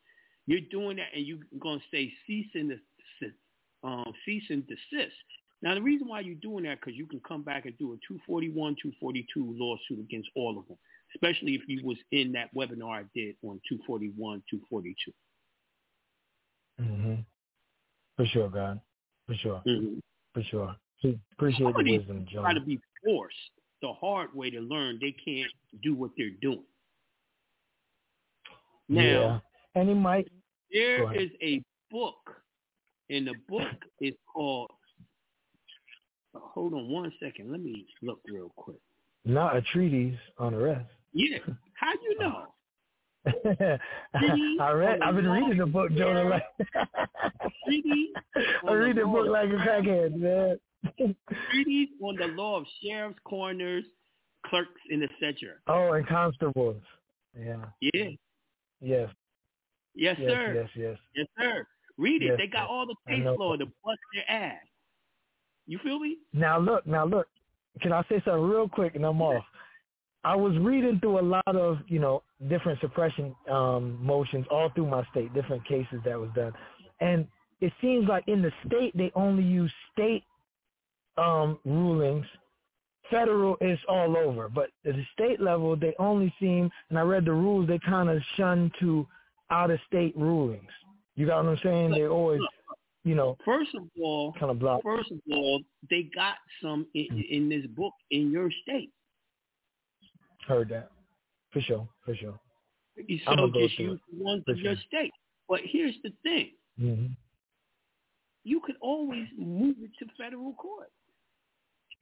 You're 0.46 0.60
doing 0.60 0.96
that, 0.96 1.14
and 1.14 1.24
you're 1.24 1.46
gonna 1.60 1.80
say 1.90 2.12
cease 2.26 2.52
and 2.54 2.70
desist. 2.70 3.38
Um, 3.84 4.12
cease 4.24 4.50
and 4.50 4.66
desist. 4.66 5.22
Now, 5.62 5.74
the 5.74 5.82
reason 5.82 6.08
why 6.08 6.20
you're 6.20 6.34
doing 6.36 6.64
that 6.64 6.80
because 6.80 6.96
you 6.96 7.06
can 7.06 7.20
come 7.20 7.42
back 7.42 7.64
and 7.66 7.76
do 7.78 7.92
a 7.92 7.96
241, 7.98 8.74
242 8.76 9.52
lawsuit 9.56 10.00
against 10.00 10.30
all 10.34 10.58
of 10.58 10.66
them, 10.66 10.78
especially 11.14 11.54
if 11.54 11.62
you 11.66 11.84
was 11.84 11.98
in 12.12 12.32
that 12.32 12.54
webinar 12.54 13.00
I 13.00 13.04
did 13.14 13.36
on 13.42 13.61
241, 13.68 14.42
242. 14.50 15.12
hmm 16.78 17.14
For 18.16 18.26
sure, 18.26 18.48
God. 18.48 18.80
For 19.26 19.34
sure. 19.34 19.62
Mhm. 19.66 20.00
For 20.34 20.42
sure. 20.42 20.76
Appreciate 21.32 21.72
Some 21.72 21.84
the 21.84 21.92
wisdom, 21.96 22.24
people 22.24 22.42
try 22.42 22.54
to 22.54 22.61
be 22.61 22.80
forced 23.04 23.36
the 23.82 23.92
hard 23.92 24.34
way 24.34 24.50
to 24.50 24.61
learn. 24.61 24.98
They 25.00 25.12
can't 25.12 25.50
do 25.82 25.94
what 25.94 26.11
they're 26.16 26.30
doing. 26.42 26.64
Now, 28.88 29.02
yeah. 29.02 29.40
And 29.74 29.88
he 29.88 29.94
might. 29.94 30.28
There 30.72 31.12
is 31.14 31.30
a 31.40 31.62
book, 31.90 32.42
and 33.11 33.26
the 33.26 33.34
book 33.48 33.68
is 34.00 34.14
called. 34.32 34.70
Hold 36.34 36.74
on 36.74 36.88
one 36.88 37.12
second. 37.20 37.50
Let 37.50 37.61
me 37.61 37.86
look 38.02 38.20
real 38.26 38.52
quick. 38.56 38.80
Not 39.24 39.56
a 39.56 39.62
treatise 39.62 40.18
on 40.38 40.54
arrest. 40.54 40.90
Yeah, 41.12 41.38
how 41.74 41.92
you 42.02 42.18
know? 42.18 42.46
I 44.61 44.70
read. 44.70 45.00
I've 45.02 45.16
been 45.16 45.28
reading 45.28 45.59
the 45.59 45.66
book, 45.66 45.92
Jonah. 45.94 46.24
Like, 46.24 46.42
I 48.66 48.72
read 48.72 48.96
the 48.96 49.04
book 49.04 49.28
like 49.28 49.48
a 49.48 49.54
crackhead, 49.54 50.16
man. 50.16 50.59
Treaties 51.50 51.88
on 52.00 52.16
the 52.16 52.26
law 52.28 52.59
of 52.59 52.64
sheriffs, 52.82 53.18
coroners, 53.24 53.84
clerks, 54.46 54.80
and 54.90 55.02
etc. 55.02 55.54
Oh, 55.66 55.92
and 55.92 56.06
constables. 56.06 56.82
Yeah. 57.38 57.56
Yeah. 57.80 58.11
Yes. 58.80 59.11
Yes, 59.94 60.16
yes, 60.18 60.30
sir. 60.30 60.54
Yes. 60.54 60.68
Yes. 60.76 60.98
Yes, 61.14 61.26
sir. 61.38 61.66
Read 61.96 62.22
it. 62.22 62.26
Yes, 62.26 62.34
they 62.38 62.46
got 62.46 62.66
sir. 62.68 62.72
all 62.72 62.86
the 62.86 62.94
case 63.09 63.26
law 63.38 63.56
to 63.56 63.66
bust 63.84 63.98
their 64.14 64.30
ass. 64.30 64.62
You 65.66 65.78
feel 65.82 65.98
me? 65.98 66.18
Now 66.32 66.59
look, 66.59 66.86
now 66.86 67.04
look. 67.04 67.26
Can 67.82 67.92
I 67.92 68.02
say 68.09 68.22
something 68.24 68.42
real 68.42 68.68
quick 68.68 68.94
and 68.94 69.04
I'm 69.04 69.20
off? 69.20 69.44
I 70.24 70.34
was 70.34 70.56
reading 70.58 70.98
through 71.00 71.20
a 71.20 71.22
lot 71.22 71.46
of, 71.46 71.78
you 71.86 71.98
know, 71.98 72.22
different 72.48 72.80
suppression 72.80 73.34
um, 73.50 73.98
motions 74.04 74.46
all 74.50 74.70
through 74.74 74.88
my 74.88 75.04
state, 75.10 75.32
different 75.32 75.66
cases 75.66 76.00
that 76.04 76.18
was 76.18 76.30
done. 76.34 76.52
And 77.00 77.26
it 77.60 77.72
seems 77.80 78.08
like 78.08 78.26
in 78.26 78.42
the 78.42 78.52
state 78.66 78.96
they 78.96 79.12
only 79.14 79.42
use 79.42 79.72
state 79.92 80.24
um, 81.16 81.58
rulings. 81.64 82.26
Federal 83.10 83.56
is 83.60 83.78
all 83.88 84.16
over. 84.16 84.48
But 84.48 84.70
at 84.84 84.94
the 84.94 85.04
state 85.14 85.40
level 85.40 85.76
they 85.76 85.94
only 85.98 86.32
seem 86.40 86.70
and 86.90 86.98
I 86.98 87.02
read 87.02 87.24
the 87.24 87.32
rules, 87.32 87.68
they 87.68 87.78
kind 87.78 88.10
of 88.10 88.20
shun 88.36 88.70
to 88.80 89.06
out 89.50 89.70
of 89.70 89.78
state 89.86 90.16
rulings. 90.16 90.70
You 91.16 91.26
got 91.26 91.44
what 91.44 91.52
I'm 91.52 91.58
saying? 91.62 91.90
They 91.92 92.06
always 92.06 92.40
you 93.04 93.14
know, 93.14 93.38
First 93.44 93.70
of 93.74 93.84
all, 94.02 94.34
kind 94.38 94.50
of 94.50 94.58
block. 94.58 94.82
First 94.82 95.10
of 95.10 95.18
all, 95.32 95.62
they 95.88 96.10
got 96.14 96.34
some 96.60 96.86
in, 96.94 97.24
in 97.30 97.48
this 97.48 97.64
book 97.74 97.94
in 98.10 98.30
your 98.30 98.50
state. 98.62 98.90
Heard 100.49 100.70
that. 100.70 100.90
For 101.53 101.61
sure. 101.61 101.86
For 102.05 102.16
sure. 102.16 102.40
So 102.96 103.05
I'ma 103.26 103.46
go 103.46 103.61
just 103.61 103.78
use 103.78 104.01
the 104.11 104.24
ones 104.24 104.42
For 104.46 104.53
of 104.53 104.59
your 104.59 104.74
sure. 104.74 104.82
state. 104.88 105.12
But 105.49 105.61
here's 105.62 105.94
the 106.03 106.12
thing: 106.22 106.53
hmm 106.78 107.07
you 108.44 108.61
could 108.64 108.76
always 108.80 109.26
move 109.36 109.76
it 109.82 109.90
to 109.99 110.07
federal 110.16 110.55
court. 110.55 110.90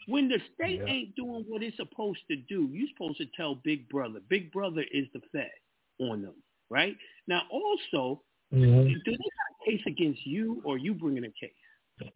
When 0.06 0.28
the 0.28 0.38
state 0.54 0.78
Yeah. 0.78 0.92
ain't 0.92 1.16
doing 1.16 1.44
what 1.48 1.64
it's 1.64 1.76
supposed 1.76 2.20
to 2.30 2.36
do, 2.36 2.68
you're 2.72 2.88
supposed 2.88 3.18
to 3.18 3.26
tell 3.36 3.56
Big 3.56 3.88
Brother. 3.88 4.20
Big 4.28 4.52
Brother 4.52 4.84
is 4.92 5.06
the 5.12 5.20
Fed 5.32 5.50
on 5.98 6.22
them, 6.22 6.34
right? 6.70 6.96
Now, 7.26 7.42
also, 7.50 8.22
Mhm. 8.52 8.92
do 9.04 9.10
they 9.10 9.16
got 9.16 9.50
a 9.60 9.64
case 9.70 9.82
against 9.86 10.24
you, 10.24 10.62
or 10.64 10.78
you 10.78 10.94
bringing 10.94 11.24
a 11.24 11.30
case? 11.32 12.12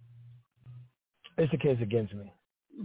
It's 1.38 1.52
a 1.52 1.58
case 1.58 1.80
against 1.80 2.14
me. 2.14 2.32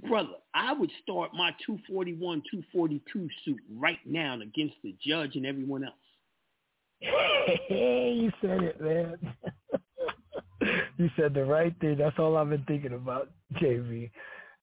Brother, 0.08 0.34
I 0.54 0.74
would 0.74 0.92
start 1.02 1.32
my 1.34 1.52
241, 1.66 2.44
242 2.52 3.30
suit 3.44 3.60
right 3.74 4.00
now 4.06 4.40
against 4.42 4.76
the 4.84 4.96
judge 5.06 5.36
and 5.36 5.46
everyone 5.46 5.86
else. 5.86 5.94
you 7.70 8.32
said 8.42 8.62
it, 8.62 8.82
man. 8.82 9.18
you 10.98 11.10
said 11.16 11.34
the 11.34 11.46
right 11.46 11.74
thing. 11.80 11.98
That's 11.98 12.18
all 12.20 12.36
I've 12.36 12.50
been 12.50 12.66
thinking 12.66 12.94
about, 12.94 13.30
JB. 13.56 14.12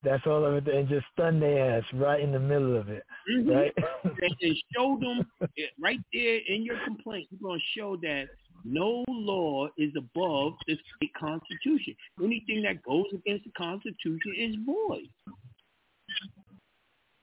That's 0.02 0.22
all 0.26 0.44
I've 0.44 0.64
been 0.64 0.76
and 0.76 0.88
just 0.88 1.06
stun 1.12 1.38
their 1.38 1.78
ass 1.78 1.84
right 1.94 2.20
in 2.20 2.32
the 2.32 2.40
middle 2.40 2.76
of 2.76 2.88
it. 2.88 3.04
Mhm. 3.30 3.54
Right? 3.54 3.72
and, 4.04 4.56
show 4.74 4.98
them 5.00 5.26
it, 5.56 5.70
right 5.80 6.00
there 6.12 6.40
in 6.48 6.64
your 6.64 6.78
complaint. 6.84 7.28
You're 7.30 7.40
going 7.40 7.60
to 7.60 7.80
show 7.80 7.96
that 7.98 8.28
no 8.64 9.04
law 9.08 9.68
is 9.76 9.92
above 9.96 10.54
the 10.66 10.76
state 10.96 11.12
constitution. 11.14 11.94
Anything 12.22 12.62
that 12.62 12.82
goes 12.82 13.06
against 13.14 13.44
the 13.44 13.50
constitution 13.56 14.34
is 14.36 14.56
void. 14.66 15.08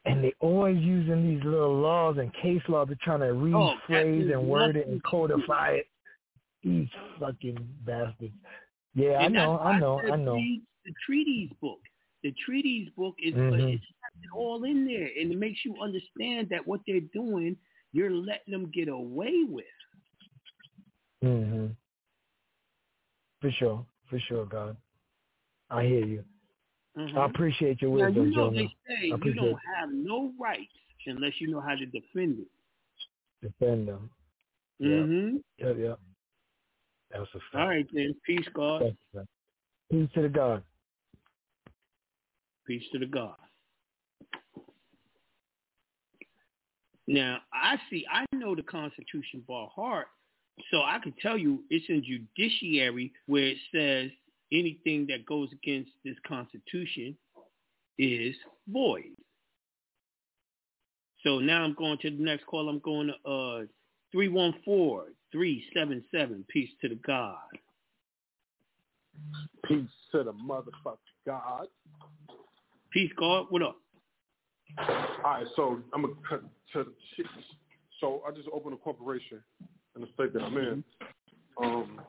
and 0.06 0.24
they're 0.24 0.32
always 0.40 0.80
using 0.82 1.28
these 1.36 1.44
little 1.44 1.76
laws 1.78 2.18
and 2.18 2.34
case 2.34 2.62
law 2.68 2.86
to 2.86 2.96
trying 2.96 3.20
to 3.20 3.28
Oh, 3.28 3.76
rephrase 3.88 4.26
is 4.26 4.32
and 4.32 4.48
word 4.48 4.76
it 4.78 4.88
and 4.88 5.04
codify 5.04 5.72
it. 5.72 5.88
These 6.64 6.88
fucking 7.20 7.58
bastards. 7.86 8.34
Yeah, 8.96 9.20
I 9.20 9.28
know, 9.28 9.60
I 9.60 9.78
know, 9.80 10.00
I 10.02 10.16
know. 10.16 10.36
The 10.36 10.94
treaties 11.06 11.52
book. 11.62 11.80
The 12.24 12.34
treaties 12.44 12.90
book 12.98 13.16
is 13.22 13.34
Mhm. 13.34 13.74
it's 13.76 13.84
it 14.24 14.30
all 14.34 14.64
in 14.64 14.86
there, 14.86 15.10
and 15.18 15.32
it 15.32 15.38
makes 15.38 15.64
you 15.64 15.78
understand 15.80 16.50
that 16.50 16.66
what 16.66 16.82
they're 16.88 17.00
doing, 17.14 17.56
you're 17.94 18.10
letting 18.12 18.52
them 18.52 18.70
get 18.72 18.88
away 18.88 19.44
with. 19.44 19.66
Hmm 21.22 21.68
For 23.42 23.52
sure, 23.52 23.86
for 24.10 24.20
sure, 24.20 24.46
God. 24.46 24.78
I 25.70 25.84
hear 25.86 26.06
you. 26.06 26.24
Mhm. 26.98 27.16
I 27.18 27.26
appreciate 27.26 27.82
your 27.82 27.92
Now 27.92 28.06
wisdom, 28.08 28.26
you 28.26 28.32
know 28.32 28.50
Jonah. 28.50 28.62
they 28.62 28.76
say 28.88 29.06
you 29.08 29.34
don't 29.34 29.60
have 29.76 29.90
no 29.92 30.34
rights 30.40 30.74
unless 31.06 31.40
you 31.40 31.48
know 31.50 31.62
how 31.62 31.76
to 31.76 31.86
defend 31.86 32.40
it. 32.40 32.48
defend 33.42 33.88
them. 33.88 34.10
Mm-hmm. 34.82 35.38
Yep, 35.58 35.78
yep. 35.78 36.00
That's 37.12 37.30
a 37.34 37.40
fact. 37.40 37.56
All 37.56 37.68
right 37.68 37.88
then. 37.94 38.16
Peace, 38.26 38.48
God. 38.54 38.96
Peace 39.92 40.10
to 40.14 40.22
the 40.22 40.30
God. 40.30 40.64
Peace 42.68 42.84
to 42.92 43.00
the 43.00 43.06
God. 43.06 43.36
Now, 47.08 47.40
I 47.54 47.78
see, 47.90 48.06
I 48.12 48.26
know 48.36 48.56
the 48.56 48.62
Constitution 48.62 49.44
by 49.48 49.66
heart, 49.74 50.08
so 50.72 50.82
I 50.82 51.00
can 51.02 51.14
tell 51.22 51.38
you 51.38 51.64
it's 51.70 51.86
in 51.90 52.04
judiciary 52.04 53.14
where 53.28 53.48
it 53.48 53.58
says 53.74 54.12
anything 54.52 55.08
that 55.08 55.26
goes 55.26 55.50
against 55.52 55.92
this 56.04 56.16
Constitution 56.28 57.16
is 57.98 58.36
void. 58.68 59.12
So 61.24 61.40
now 61.40 61.64
I'm 61.64 61.74
going 61.74 61.98
to 62.00 62.10
the 62.10 62.24
next 62.24 62.46
call. 62.46 62.70
I'm 62.70 62.80
going 62.80 63.08
to 63.08 63.30
uh, 63.30 63.64
314-377. 64.16 66.48
Peace 66.48 66.70
to 66.82 66.90
the 66.90 66.96
God. 67.06 67.36
Peace 69.66 69.88
to 70.12 70.24
the 70.24 70.34
motherfucking 70.34 70.98
God. 71.26 71.68
Peace, 72.92 73.12
God. 73.18 73.48
What 73.50 73.62
up? 73.62 73.76
All 74.78 74.86
right, 75.26 75.48
so 75.56 75.80
I'm 75.94 76.04
gonna 76.04 76.14
cut 76.28 76.44
to 76.74 76.84
the 76.84 76.94
shit. 77.16 77.26
So 78.00 78.22
I 78.28 78.32
just 78.32 78.48
opened 78.54 78.76
a 78.76 78.78
corporation 78.78 79.42
in 80.00 80.06
the 80.06 80.14
state 80.14 80.34
that 80.34 80.44
I'm 80.44 80.58
in. 80.58 80.84
Um, 81.62 82.02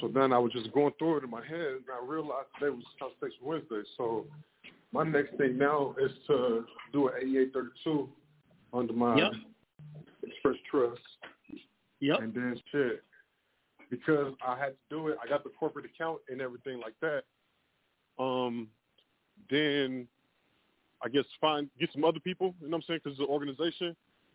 so 0.00 0.08
then 0.08 0.32
I 0.32 0.38
was 0.38 0.52
just 0.52 0.72
going 0.72 0.92
through 0.98 1.18
it 1.18 1.24
in 1.24 1.30
my 1.30 1.44
head, 1.44 1.60
and 1.60 1.84
I 1.92 2.04
realized 2.04 2.48
today 2.58 2.70
was 2.70 2.82
Constitution 2.98 3.38
Wednesday. 3.42 3.82
So 3.96 4.26
my 4.92 5.04
next 5.04 5.36
thing 5.36 5.56
now 5.56 5.94
is 6.00 6.10
to 6.26 6.64
do 6.92 7.08
an 7.08 7.14
8832 7.18 8.08
under 8.72 8.92
my 8.92 9.16
Yep. 9.18 9.32
Express 10.24 10.56
Trust. 10.70 11.00
Yep. 12.00 12.20
And 12.20 12.34
then 12.34 12.60
shit, 12.72 13.04
because 13.88 14.34
I 14.44 14.58
had 14.58 14.70
to 14.70 14.76
do 14.90 15.08
it, 15.08 15.18
I 15.22 15.28
got 15.28 15.44
the 15.44 15.50
corporate 15.50 15.84
account 15.84 16.20
and 16.28 16.40
everything 16.40 16.80
like 16.80 16.94
that. 17.00 17.24
Um, 18.18 18.68
then 19.48 20.08
I 21.02 21.08
guess 21.08 21.24
find 21.40 21.68
get 21.78 21.90
some 21.92 22.04
other 22.04 22.20
people, 22.20 22.54
you 22.60 22.68
know 22.68 22.76
what 22.76 22.78
I'm 22.78 22.82
saying, 22.88 23.00
because 23.04 23.18
it's 23.18 23.28
an 23.28 23.32
organization, 23.32 23.94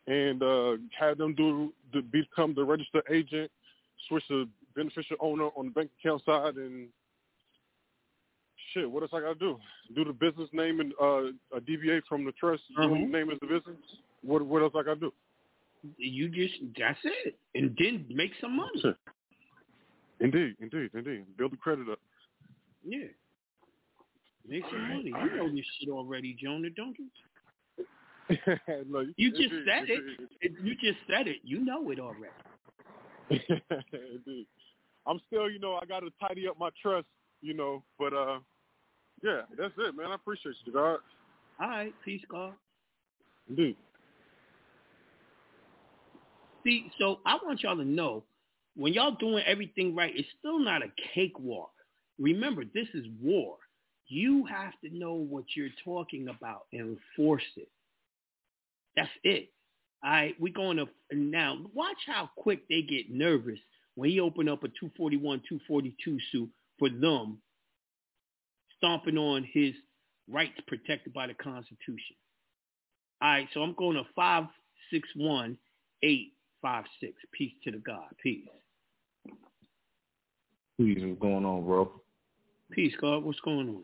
and 0.09 0.41
uh, 0.41 0.77
have 0.99 1.17
them 1.17 1.35
do 1.35 1.71
the, 1.93 2.01
become 2.01 2.53
the 2.55 2.63
registered 2.63 3.03
agent, 3.11 3.49
switch 4.07 4.23
the 4.29 4.49
beneficial 4.75 5.17
owner 5.19 5.49
on 5.55 5.65
the 5.65 5.71
bank 5.71 5.91
account 6.03 6.23
side, 6.25 6.55
and 6.55 6.87
shit. 8.73 8.89
What 8.89 9.03
else 9.03 9.11
I 9.13 9.21
gotta 9.21 9.35
do? 9.35 9.59
Do 9.95 10.03
the 10.03 10.13
business 10.13 10.49
name 10.51 10.79
and 10.79 10.93
uh, 11.01 11.17
uh, 11.55 11.59
deviate 11.65 12.05
from 12.07 12.25
the 12.25 12.31
trust 12.33 12.63
Mhm. 12.77 13.09
name 13.11 13.29
as 13.29 13.39
the 13.39 13.47
business. 13.47 13.77
What 14.23 14.45
what 14.45 14.61
else 14.63 14.73
I 14.75 14.83
gotta 14.83 14.99
do? 14.99 15.13
You 15.97 16.27
just 16.27 16.55
that's 16.77 16.99
it, 17.03 17.37
and 17.55 17.75
then 17.79 18.05
make 18.09 18.31
some 18.41 18.55
money. 18.57 18.81
Sure. 18.81 18.97
Indeed, 20.19 20.55
indeed, 20.59 20.89
indeed. 20.93 21.25
Build 21.37 21.53
the 21.53 21.57
credit 21.57 21.87
up. 21.87 21.99
Yeah. 22.83 23.07
Make 24.47 24.63
some 24.71 24.81
money. 24.89 25.05
You 25.05 25.35
know 25.37 25.49
this 25.55 25.65
shit 25.79 25.89
already, 25.89 26.33
Jonah, 26.41 26.69
don't 26.71 26.97
you? 26.99 27.05
Look, 28.89 29.07
You 29.17 29.31
just 29.31 29.43
indeed, 29.43 29.65
said 29.65 29.83
it. 29.87 30.53
You 30.63 30.75
just 30.75 30.99
said 31.09 31.27
it. 31.27 31.37
You 31.43 31.63
know 31.63 31.89
it 31.91 31.99
already. 31.99 32.33
Indeed. 33.29 34.47
I'm 35.07 35.19
still, 35.27 35.49
you 35.49 35.59
know, 35.59 35.79
I 35.81 35.85
got 35.85 36.01
to 36.01 36.09
tidy 36.19 36.47
up 36.47 36.59
my 36.59 36.69
trust, 36.81 37.07
you 37.41 37.53
know, 37.53 37.83
but 37.97 38.13
uh, 38.13 38.39
yeah, 39.23 39.41
that's 39.57 39.73
it, 39.77 39.95
man. 39.95 40.07
I 40.11 40.15
appreciate 40.15 40.55
you, 40.65 40.73
God. 40.73 40.99
All 41.59 41.69
right, 41.69 41.93
peace, 42.05 42.21
God. 42.29 42.53
Indeed. 43.49 43.75
See, 46.63 46.91
so 46.99 47.19
I 47.25 47.37
want 47.43 47.63
y'all 47.63 47.77
to 47.77 47.85
know 47.85 48.23
when 48.75 48.93
y'all 48.93 49.15
doing 49.19 49.43
everything 49.45 49.95
right, 49.95 50.13
it's 50.15 50.27
still 50.39 50.59
not 50.59 50.83
a 50.83 50.91
cakewalk. 51.13 51.71
Remember, 52.19 52.63
this 52.63 52.87
is 52.93 53.05
war. 53.21 53.55
You 54.07 54.45
have 54.45 54.73
to 54.83 54.95
know 54.95 55.13
what 55.13 55.45
you're 55.55 55.69
talking 55.83 56.27
about 56.29 56.65
and 56.73 56.97
enforce 57.17 57.43
it. 57.55 57.69
That's 58.99 59.11
it. 59.23 59.49
All 60.03 60.11
right, 60.11 60.35
we're 60.39 60.53
going 60.53 60.77
to 60.77 60.87
now 61.13 61.57
watch 61.73 61.97
how 62.05 62.29
quick 62.35 62.67
they 62.67 62.81
get 62.81 63.09
nervous 63.09 63.59
when 63.95 64.09
he 64.09 64.19
open 64.19 64.49
up 64.49 64.63
a 64.63 64.67
241, 64.67 65.41
242 65.47 66.17
suit 66.31 66.49
for 66.77 66.89
them 66.89 67.37
stomping 68.77 69.17
on 69.17 69.47
his 69.53 69.73
rights 70.29 70.59
protected 70.67 71.13
by 71.13 71.27
the 71.27 71.33
Constitution. 71.33 72.15
All 73.21 73.29
right, 73.29 73.47
so 73.53 73.61
I'm 73.61 73.73
going 73.73 73.95
to 73.95 74.03
561 74.15 75.57
856. 76.03 77.13
Peace 77.31 77.53
to 77.63 77.71
the 77.71 77.77
God. 77.77 78.07
Peace. 78.21 78.47
Peace, 80.77 80.99
what's 81.01 81.21
going 81.21 81.45
on, 81.45 81.63
bro? 81.63 81.89
Peace, 82.71 82.93
God. 82.99 83.23
What's 83.23 83.39
going 83.41 83.69
on? 83.69 83.83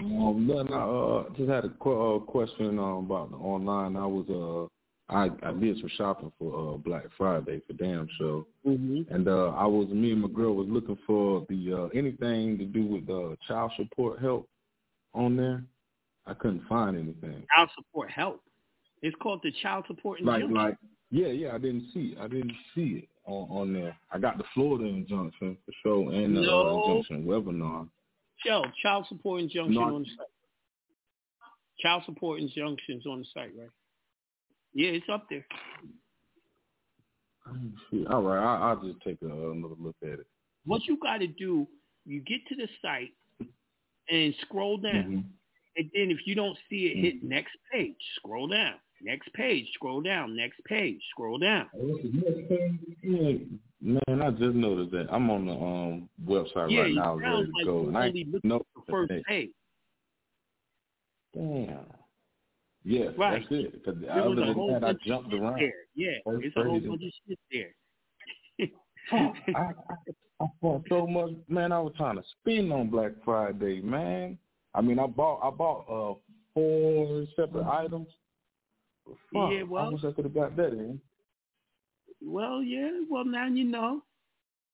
Um, 0.00 0.46
nothing. 0.46 0.72
I 0.72 0.82
uh, 0.82 1.24
just 1.36 1.48
had 1.48 1.64
a 1.64 1.70
qu- 1.80 2.16
uh, 2.16 2.18
question 2.20 2.78
um, 2.78 3.06
about 3.06 3.30
the 3.30 3.36
online. 3.36 3.96
I 3.96 4.06
was 4.06 4.26
uh, 4.28 5.12
I 5.12 5.30
I 5.42 5.52
did 5.52 5.78
some 5.78 5.90
shopping 5.96 6.32
for 6.38 6.74
uh 6.74 6.76
Black 6.78 7.04
Friday 7.16 7.60
for 7.66 7.72
Damn 7.74 8.08
Show, 8.18 8.46
mm-hmm. 8.66 9.12
and 9.14 9.28
uh, 9.28 9.50
I 9.50 9.66
was 9.66 9.88
me 9.88 10.12
and 10.12 10.22
my 10.22 10.28
girl 10.28 10.54
was 10.54 10.66
looking 10.68 10.98
for 11.06 11.46
the 11.48 11.72
uh, 11.72 11.98
anything 11.98 12.58
to 12.58 12.64
do 12.64 12.84
with 12.84 13.08
uh, 13.08 13.36
child 13.46 13.72
support 13.76 14.20
help 14.20 14.48
on 15.14 15.36
there. 15.36 15.62
I 16.26 16.34
couldn't 16.34 16.66
find 16.68 16.96
anything. 16.96 17.44
Child 17.54 17.70
support 17.76 18.10
help. 18.10 18.42
It's 19.02 19.16
called 19.22 19.40
the 19.44 19.52
child 19.62 19.84
support 19.86 20.20
Like 20.22 20.42
injunction. 20.42 20.54
like 20.56 20.76
yeah 21.10 21.28
yeah 21.28 21.54
I 21.54 21.58
didn't 21.58 21.88
see 21.94 22.14
it. 22.16 22.18
I 22.18 22.26
didn't 22.28 22.52
see 22.74 23.02
it 23.04 23.08
on 23.26 23.48
on 23.50 23.72
there. 23.72 23.96
I 24.10 24.18
got 24.18 24.38
the 24.38 24.44
Florida 24.54 24.84
injunction 24.86 25.56
for 25.64 25.72
sure 25.82 26.12
and 26.12 26.36
the 26.36 26.40
No. 26.42 26.66
uh, 26.68 26.88
injunction 26.88 27.24
webinar. 27.24 27.88
Joe, 28.44 28.64
child 28.82 29.06
support 29.08 29.40
injunction 29.42 29.74
No, 29.74 29.82
I- 29.82 29.90
on 29.90 30.02
the 30.02 30.08
site. 30.10 30.26
Child 31.80 32.02
support 32.06 32.40
injunctions 32.40 33.06
on 33.06 33.18
the 33.20 33.24
site, 33.34 33.52
right? 33.58 33.68
Yeah, 34.72 34.90
it's 34.90 35.08
up 35.10 35.26
there. 35.28 35.44
All 38.10 38.22
right, 38.22 38.42
I, 38.42 38.70
I'll 38.70 38.82
just 38.82 39.00
take 39.02 39.18
a, 39.22 39.26
another 39.26 39.74
look 39.78 39.96
at 40.02 40.20
it. 40.20 40.26
What 40.64 40.84
you 40.86 40.96
got 40.98 41.18
to 41.18 41.26
do, 41.28 41.66
you 42.04 42.20
get 42.22 42.40
to 42.48 42.56
the 42.56 42.68
site 42.82 43.12
and 44.10 44.34
scroll 44.42 44.78
down. 44.78 44.92
Mhm. 44.94 45.24
And 45.78 45.90
then 45.94 46.10
if 46.10 46.26
you 46.26 46.34
don't 46.34 46.56
see 46.70 46.86
it, 46.86 46.96
hit 46.96 47.22
next 47.22 47.52
page. 47.70 47.94
Scroll 48.16 48.48
down. 48.48 48.74
Next 49.02 49.32
page. 49.34 49.66
Scroll 49.74 50.00
down. 50.02 50.34
Next 50.36 50.58
page. 50.64 51.00
Scroll 51.10 51.38
down. 51.38 51.66
Man, 53.80 54.22
I 54.22 54.30
just 54.30 54.54
noticed 54.56 54.90
that 54.92 55.06
I'm 55.12 55.28
on 55.30 55.46
the 55.46 55.52
um 55.52 56.08
website 56.26 56.70
Yeah, 56.70 56.80
right 56.82 56.94
now, 56.94 57.14
ready 57.16 57.44
to 57.44 57.50
like 57.56 57.64
go, 57.66 57.88
and 57.88 57.98
I 57.98 58.10
know 58.42 58.62
the 58.74 58.82
first 58.90 59.10
that- 59.10 59.24
page. 59.24 59.50
Damn. 61.34 61.84
Yeah, 62.84 63.10
Right. 63.18 63.40
that's 63.42 63.52
it. 63.52 63.72
Because 63.72 64.02
other 64.10 64.34
than 64.36 64.66
that, 64.72 64.84
I 64.84 64.92
jumped 65.06 65.34
around. 65.34 65.58
there. 65.60 65.72
Yeah, 65.94 66.12
First 66.24 66.46
it's 66.46 66.56
a 66.56 66.62
whole 66.64 66.80
bunch 66.80 67.02
of 67.02 67.12
shit 67.28 67.38
there. 67.52 68.68
I, 69.54 69.72
I 70.40 70.46
bought 70.62 70.82
so 70.88 71.06
much, 71.06 71.32
man. 71.48 71.72
I 71.72 71.80
was 71.80 71.92
trying 71.96 72.16
to 72.16 72.22
spend 72.40 72.72
on 72.72 72.88
Black 72.88 73.12
Friday, 73.24 73.80
man. 73.82 74.38
I 74.74 74.80
mean, 74.80 74.98
I 74.98 75.06
bought 75.06 75.40
I 75.46 75.50
bought 75.50 75.84
uh 75.90 76.14
four 76.54 77.26
separate 77.36 77.66
items. 77.66 78.08
Fuck, 79.06 79.50
Yeah, 79.52 79.62
well- 79.62 79.86
I 79.86 79.88
wish 79.90 80.04
I 80.04 80.12
could 80.12 80.24
have 80.24 80.34
got 80.34 80.56
that 80.56 80.72
in. 80.72 81.00
Well, 82.22 82.62
yeah. 82.62 82.90
Well, 83.08 83.24
now 83.24 83.46
you 83.46 83.64
know. 83.64 84.02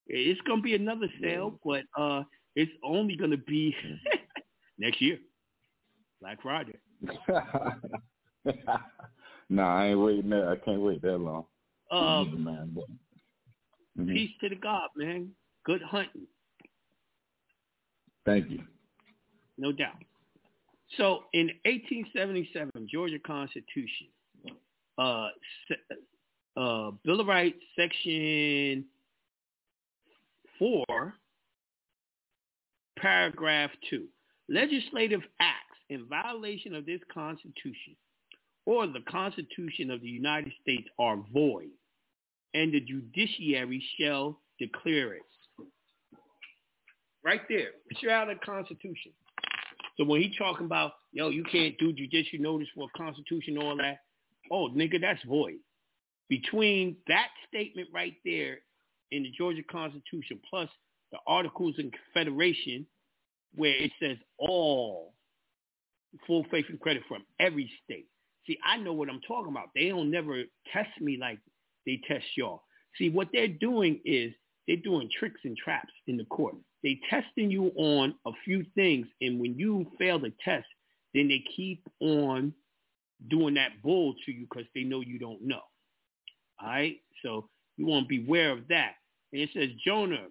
It's 0.09 0.41
gonna 0.43 0.63
be 0.63 0.75
another 0.75 1.09
sale, 1.21 1.59
but 1.65 1.85
uh, 1.97 2.25
it's 2.57 2.73
only 2.83 3.17
gonna 3.17 3.37
be 3.37 3.75
next 4.79 5.01
year, 5.01 5.19
Black 6.21 6.43
Friday. 6.43 6.77
nah, 9.49 9.77
I 9.77 9.87
ain't 9.89 10.01
waiting 10.01 10.31
that. 10.31 10.49
I 10.49 10.57
can't 10.57 10.81
wait 10.81 11.03
that 11.03 11.19
long. 11.19 11.45
Uh, 11.91 12.25
Yeah, 12.29 12.35
man. 12.37 12.73
But, 12.75 12.85
Mhm. 13.99 14.13
Peace 14.15 14.31
to 14.41 14.49
the 14.49 14.57
God, 14.57 14.89
man. 14.97 15.35
Good 15.65 15.83
hunting, 15.83 16.27
Thank 18.25 18.51
you. 18.51 18.63
no 19.59 19.71
doubt. 19.71 20.03
So, 20.97 21.25
in 21.35 21.51
1877, 21.65 22.89
Georgia 22.91 23.19
Constitution, 23.19 24.09
uh, 24.99 25.29
uh, 26.57 26.91
Bill 27.05 27.21
of 27.21 27.27
Rights, 27.27 27.59
Section 27.77 28.85
Four 30.59 31.15
paragraph 33.03 33.71
2. 33.91 34.05
Legislative 34.49 35.23
acts 35.41 35.79
in 35.91 36.07
violation 36.07 36.75
of 36.75 36.87
this 36.87 37.01
Constitution 37.13 37.97
or 38.65 38.87
the 38.87 39.01
Constitution 39.09 39.91
of 39.91 40.01
the 40.01 40.09
United 40.09 40.53
States 40.63 40.89
are 40.99 41.19
void, 41.33 41.71
and 42.55 42.73
the 42.73 42.81
judiciary 42.81 43.83
shall 43.99 44.39
declare 44.59 45.15
it. 45.15 45.23
Right 47.25 47.41
there. 47.49 47.71
It's 47.91 48.01
out 48.11 48.31
of 48.31 48.39
the 48.39 48.45
Constitution. 48.47 49.13
So 49.97 50.05
when 50.05 50.23
he 50.23 50.35
talking 50.39 50.67
about, 50.67 50.93
yo, 51.13 51.29
you 51.29 51.45
can't 51.45 51.77
do 51.79 51.93
judicial 51.93 52.41
notice 52.41 52.69
for 52.75 52.89
a 52.93 52.99
Constitution, 52.99 53.59
all 53.59 53.77
that, 53.77 53.99
oh, 54.53 54.69
nigga, 54.69 55.01
that's 55.01 55.23
void. 55.25 55.57
Between 56.29 56.97
that 57.09 57.29
statement 57.49 57.89
right 57.93 58.15
there 58.25 58.59
in 59.11 59.25
the 59.25 59.31
Georgia 59.37 59.63
Constitution 59.71 60.39
plus 60.49 60.69
the 61.11 61.19
Articles 61.27 61.79
of 61.79 61.87
Confederation 61.93 62.87
where 63.55 63.75
it 63.75 63.91
says 64.01 64.17
all 64.39 65.13
full 66.27 66.45
faith 66.51 66.67
and 66.69 66.81
credit 66.81 67.03
from 67.09 67.25
every 67.41 67.71
state. 67.85 68.07
See, 68.47 68.59
I 68.65 68.77
know 68.77 68.93
what 68.93 69.09
I'm 69.09 69.21
talking 69.27 69.53
about. 69.53 69.69
They 69.75 69.89
don't 69.89 70.11
never 70.11 70.43
test 70.73 70.91
me 71.01 71.17
like 71.21 71.39
they 71.87 72.01
test 72.09 72.25
y'all. 72.37 72.63
See, 72.99 73.09
what 73.09 73.29
they're 73.33 73.49
doing 73.49 74.01
is 74.05 74.33
they're 74.67 74.77
doing 74.77 75.09
tricks 75.19 75.41
and 75.45 75.57
traps 75.57 75.93
in 76.07 76.17
the 76.17 76.25
court. 76.25 76.55
They 76.83 76.99
testing 77.09 77.51
you 77.51 77.73
on 77.77 78.15
a 78.27 78.33
few 78.45 78.65
things, 78.75 79.07
and 79.21 79.41
when 79.41 79.55
you 79.59 79.87
fail 79.99 80.19
the 80.19 80.33
test, 80.45 80.67
then 81.15 81.29
they 81.29 81.45
keep 81.57 81.87
on 82.01 82.53
doing 83.29 83.55
that 83.55 83.83
bull 83.83 84.15
to 84.25 84.33
you 84.33 84.47
because 84.51 84.67
they 84.75 84.83
know 84.83 85.01
you 85.01 85.19
don't 85.19 85.43
know. 85.43 85.63
All 86.61 86.69
right, 86.69 86.97
so 87.23 87.49
you 87.77 87.87
want 87.87 88.05
to 88.05 88.09
be 88.09 88.25
aware 88.25 88.53
of 88.53 88.69
that. 88.69 88.95
And 89.33 89.43
it 89.43 89.51
says, 89.55 89.71
Jonah, 89.85 90.27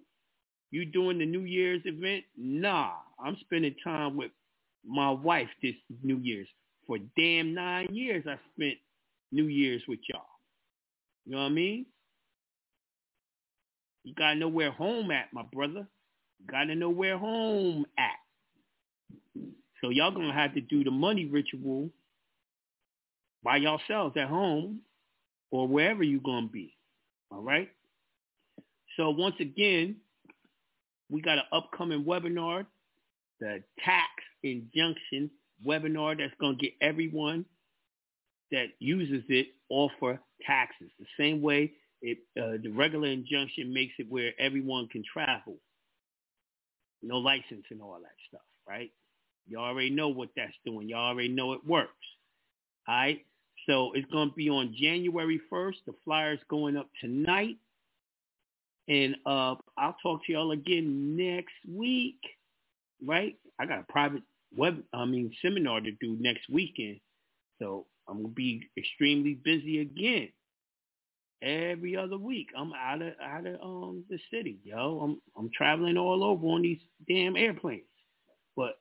you 0.71 0.85
doing 0.85 1.19
the 1.19 1.25
New 1.25 1.41
Year's 1.41 1.81
event? 1.85 2.23
Nah, 2.37 2.91
I'm 3.23 3.35
spending 3.41 3.75
time 3.83 4.15
with 4.15 4.31
my 4.87 5.11
wife 5.11 5.49
this 5.61 5.75
New 6.03 6.17
Year's. 6.17 6.47
For 6.87 6.97
damn 7.17 7.53
nine 7.53 7.87
years, 7.91 8.25
I 8.27 8.37
spent 8.55 8.75
New 9.31 9.45
Year's 9.45 9.81
with 9.87 9.99
y'all. 10.09 10.21
You 11.25 11.33
know 11.33 11.39
what 11.39 11.47
I 11.47 11.49
mean? 11.49 11.85
You 14.03 14.13
gotta 14.15 14.35
know 14.35 14.47
where 14.47 14.71
home 14.71 15.11
at, 15.11 15.31
my 15.33 15.43
brother. 15.53 15.87
You 16.39 16.45
gotta 16.49 16.75
know 16.75 16.89
where 16.89 17.17
home 17.17 17.85
at. 17.97 19.41
So 19.81 19.89
y'all 19.89 20.11
gonna 20.11 20.33
have 20.33 20.53
to 20.55 20.61
do 20.61 20.83
the 20.83 20.91
money 20.91 21.25
ritual 21.25 21.89
by 23.43 23.57
yourselves 23.57 24.15
at 24.17 24.27
home 24.27 24.81
or 25.51 25.67
wherever 25.67 26.03
you're 26.03 26.21
gonna 26.21 26.47
be. 26.47 26.75
All 27.31 27.41
right. 27.41 27.69
So 28.97 29.09
once 29.09 29.35
again, 29.39 29.97
we 31.09 31.21
got 31.21 31.37
an 31.37 31.43
upcoming 31.51 32.03
webinar, 32.03 32.65
the 33.39 33.63
tax 33.83 34.09
injunction 34.43 35.29
webinar 35.65 36.17
that's 36.17 36.33
going 36.39 36.57
to 36.57 36.61
get 36.61 36.73
everyone 36.81 37.45
that 38.51 38.67
uses 38.79 39.23
it 39.29 39.47
off 39.69 39.91
for 39.99 40.19
taxes. 40.45 40.89
The 40.99 41.05
same 41.17 41.41
way 41.41 41.73
it, 42.01 42.17
uh, 42.39 42.57
the 42.61 42.69
regular 42.69 43.07
injunction 43.07 43.73
makes 43.73 43.93
it 43.99 44.07
where 44.09 44.31
everyone 44.39 44.87
can 44.87 45.03
travel. 45.11 45.57
No 47.03 47.17
license 47.17 47.65
and 47.69 47.81
all 47.81 47.97
that 48.01 48.15
stuff, 48.29 48.41
right? 48.67 48.91
You 49.47 49.57
already 49.57 49.89
know 49.89 50.09
what 50.09 50.29
that's 50.35 50.53
doing. 50.65 50.89
You 50.89 50.95
already 50.95 51.29
know 51.29 51.53
it 51.53 51.65
works. 51.65 51.91
All 52.87 52.95
right? 52.95 53.25
So 53.67 53.91
it's 53.93 54.09
going 54.11 54.29
to 54.29 54.35
be 54.35 54.49
on 54.49 54.75
January 54.77 55.39
1st. 55.51 55.75
The 55.85 55.93
flyer's 56.03 56.39
going 56.49 56.77
up 56.77 56.89
tonight. 56.99 57.57
And 58.87 59.15
uh, 59.25 59.55
I'll 59.77 59.95
talk 60.01 60.25
to 60.25 60.33
y'all 60.33 60.51
again 60.51 61.15
next 61.15 61.53
week, 61.67 62.19
right? 63.05 63.37
I 63.59 63.65
got 63.65 63.79
a 63.79 63.91
private 63.91 64.23
web, 64.55 64.83
I 64.93 65.05
mean, 65.05 65.31
seminar 65.41 65.81
to 65.81 65.91
do 65.91 66.17
next 66.19 66.49
weekend. 66.49 66.99
So 67.59 67.85
I'm 68.07 68.17
going 68.17 68.29
to 68.29 68.35
be 68.35 68.69
extremely 68.77 69.35
busy 69.35 69.79
again. 69.79 70.29
Every 71.41 71.95
other 71.95 72.17
week, 72.17 72.49
I'm 72.55 72.71
out 72.73 73.01
of 73.01 73.13
out 73.19 73.47
of 73.47 73.59
um 73.63 74.03
the 74.11 74.19
city, 74.31 74.59
yo. 74.63 74.99
I'm 74.99 75.21
I'm 75.35 75.49
traveling 75.57 75.97
all 75.97 76.23
over 76.23 76.45
on 76.45 76.61
these 76.61 76.77
damn 77.07 77.35
airplanes. 77.35 77.81
But 78.55 78.77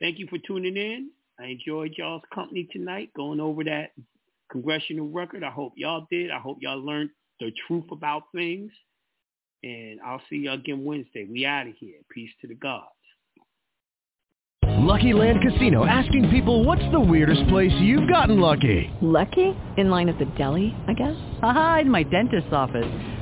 thank 0.00 0.18
you 0.18 0.26
for 0.26 0.38
tuning 0.38 0.76
in. 0.76 1.10
I 1.38 1.46
enjoyed 1.46 1.94
y'all's 1.96 2.22
company 2.34 2.68
tonight, 2.72 3.10
going 3.14 3.38
over 3.38 3.62
that 3.64 3.92
congressional 4.52 5.08
record. 5.08 5.42
I 5.42 5.50
hope 5.50 5.72
y'all 5.76 6.06
did. 6.10 6.30
I 6.30 6.38
hope 6.38 6.58
y'all 6.60 6.84
learned 6.84 7.10
the 7.40 7.50
truth 7.66 7.86
about 7.90 8.24
things. 8.34 8.70
And 9.64 10.00
I'll 10.04 10.22
see 10.28 10.36
y'all 10.36 10.54
again 10.54 10.84
Wednesday. 10.84 11.26
We 11.28 11.46
out 11.46 11.66
of 11.66 11.74
here. 11.78 11.96
Peace 12.10 12.30
to 12.42 12.48
the 12.48 12.54
gods. 12.54 12.90
Lucky 14.64 15.12
Land 15.12 15.38
Casino 15.40 15.86
asking 15.86 16.28
people 16.30 16.64
what's 16.64 16.82
the 16.90 17.00
weirdest 17.00 17.48
place 17.48 17.72
you've 17.80 18.08
gotten 18.08 18.40
lucky? 18.40 18.92
Lucky? 19.00 19.56
In 19.76 19.90
line 19.90 20.08
at 20.08 20.18
the 20.18 20.24
deli, 20.36 20.76
I 20.88 20.92
guess? 20.92 21.16
Aha, 21.42 21.78
in 21.82 21.90
my 21.90 22.02
dentist's 22.02 22.52
office. 22.52 23.21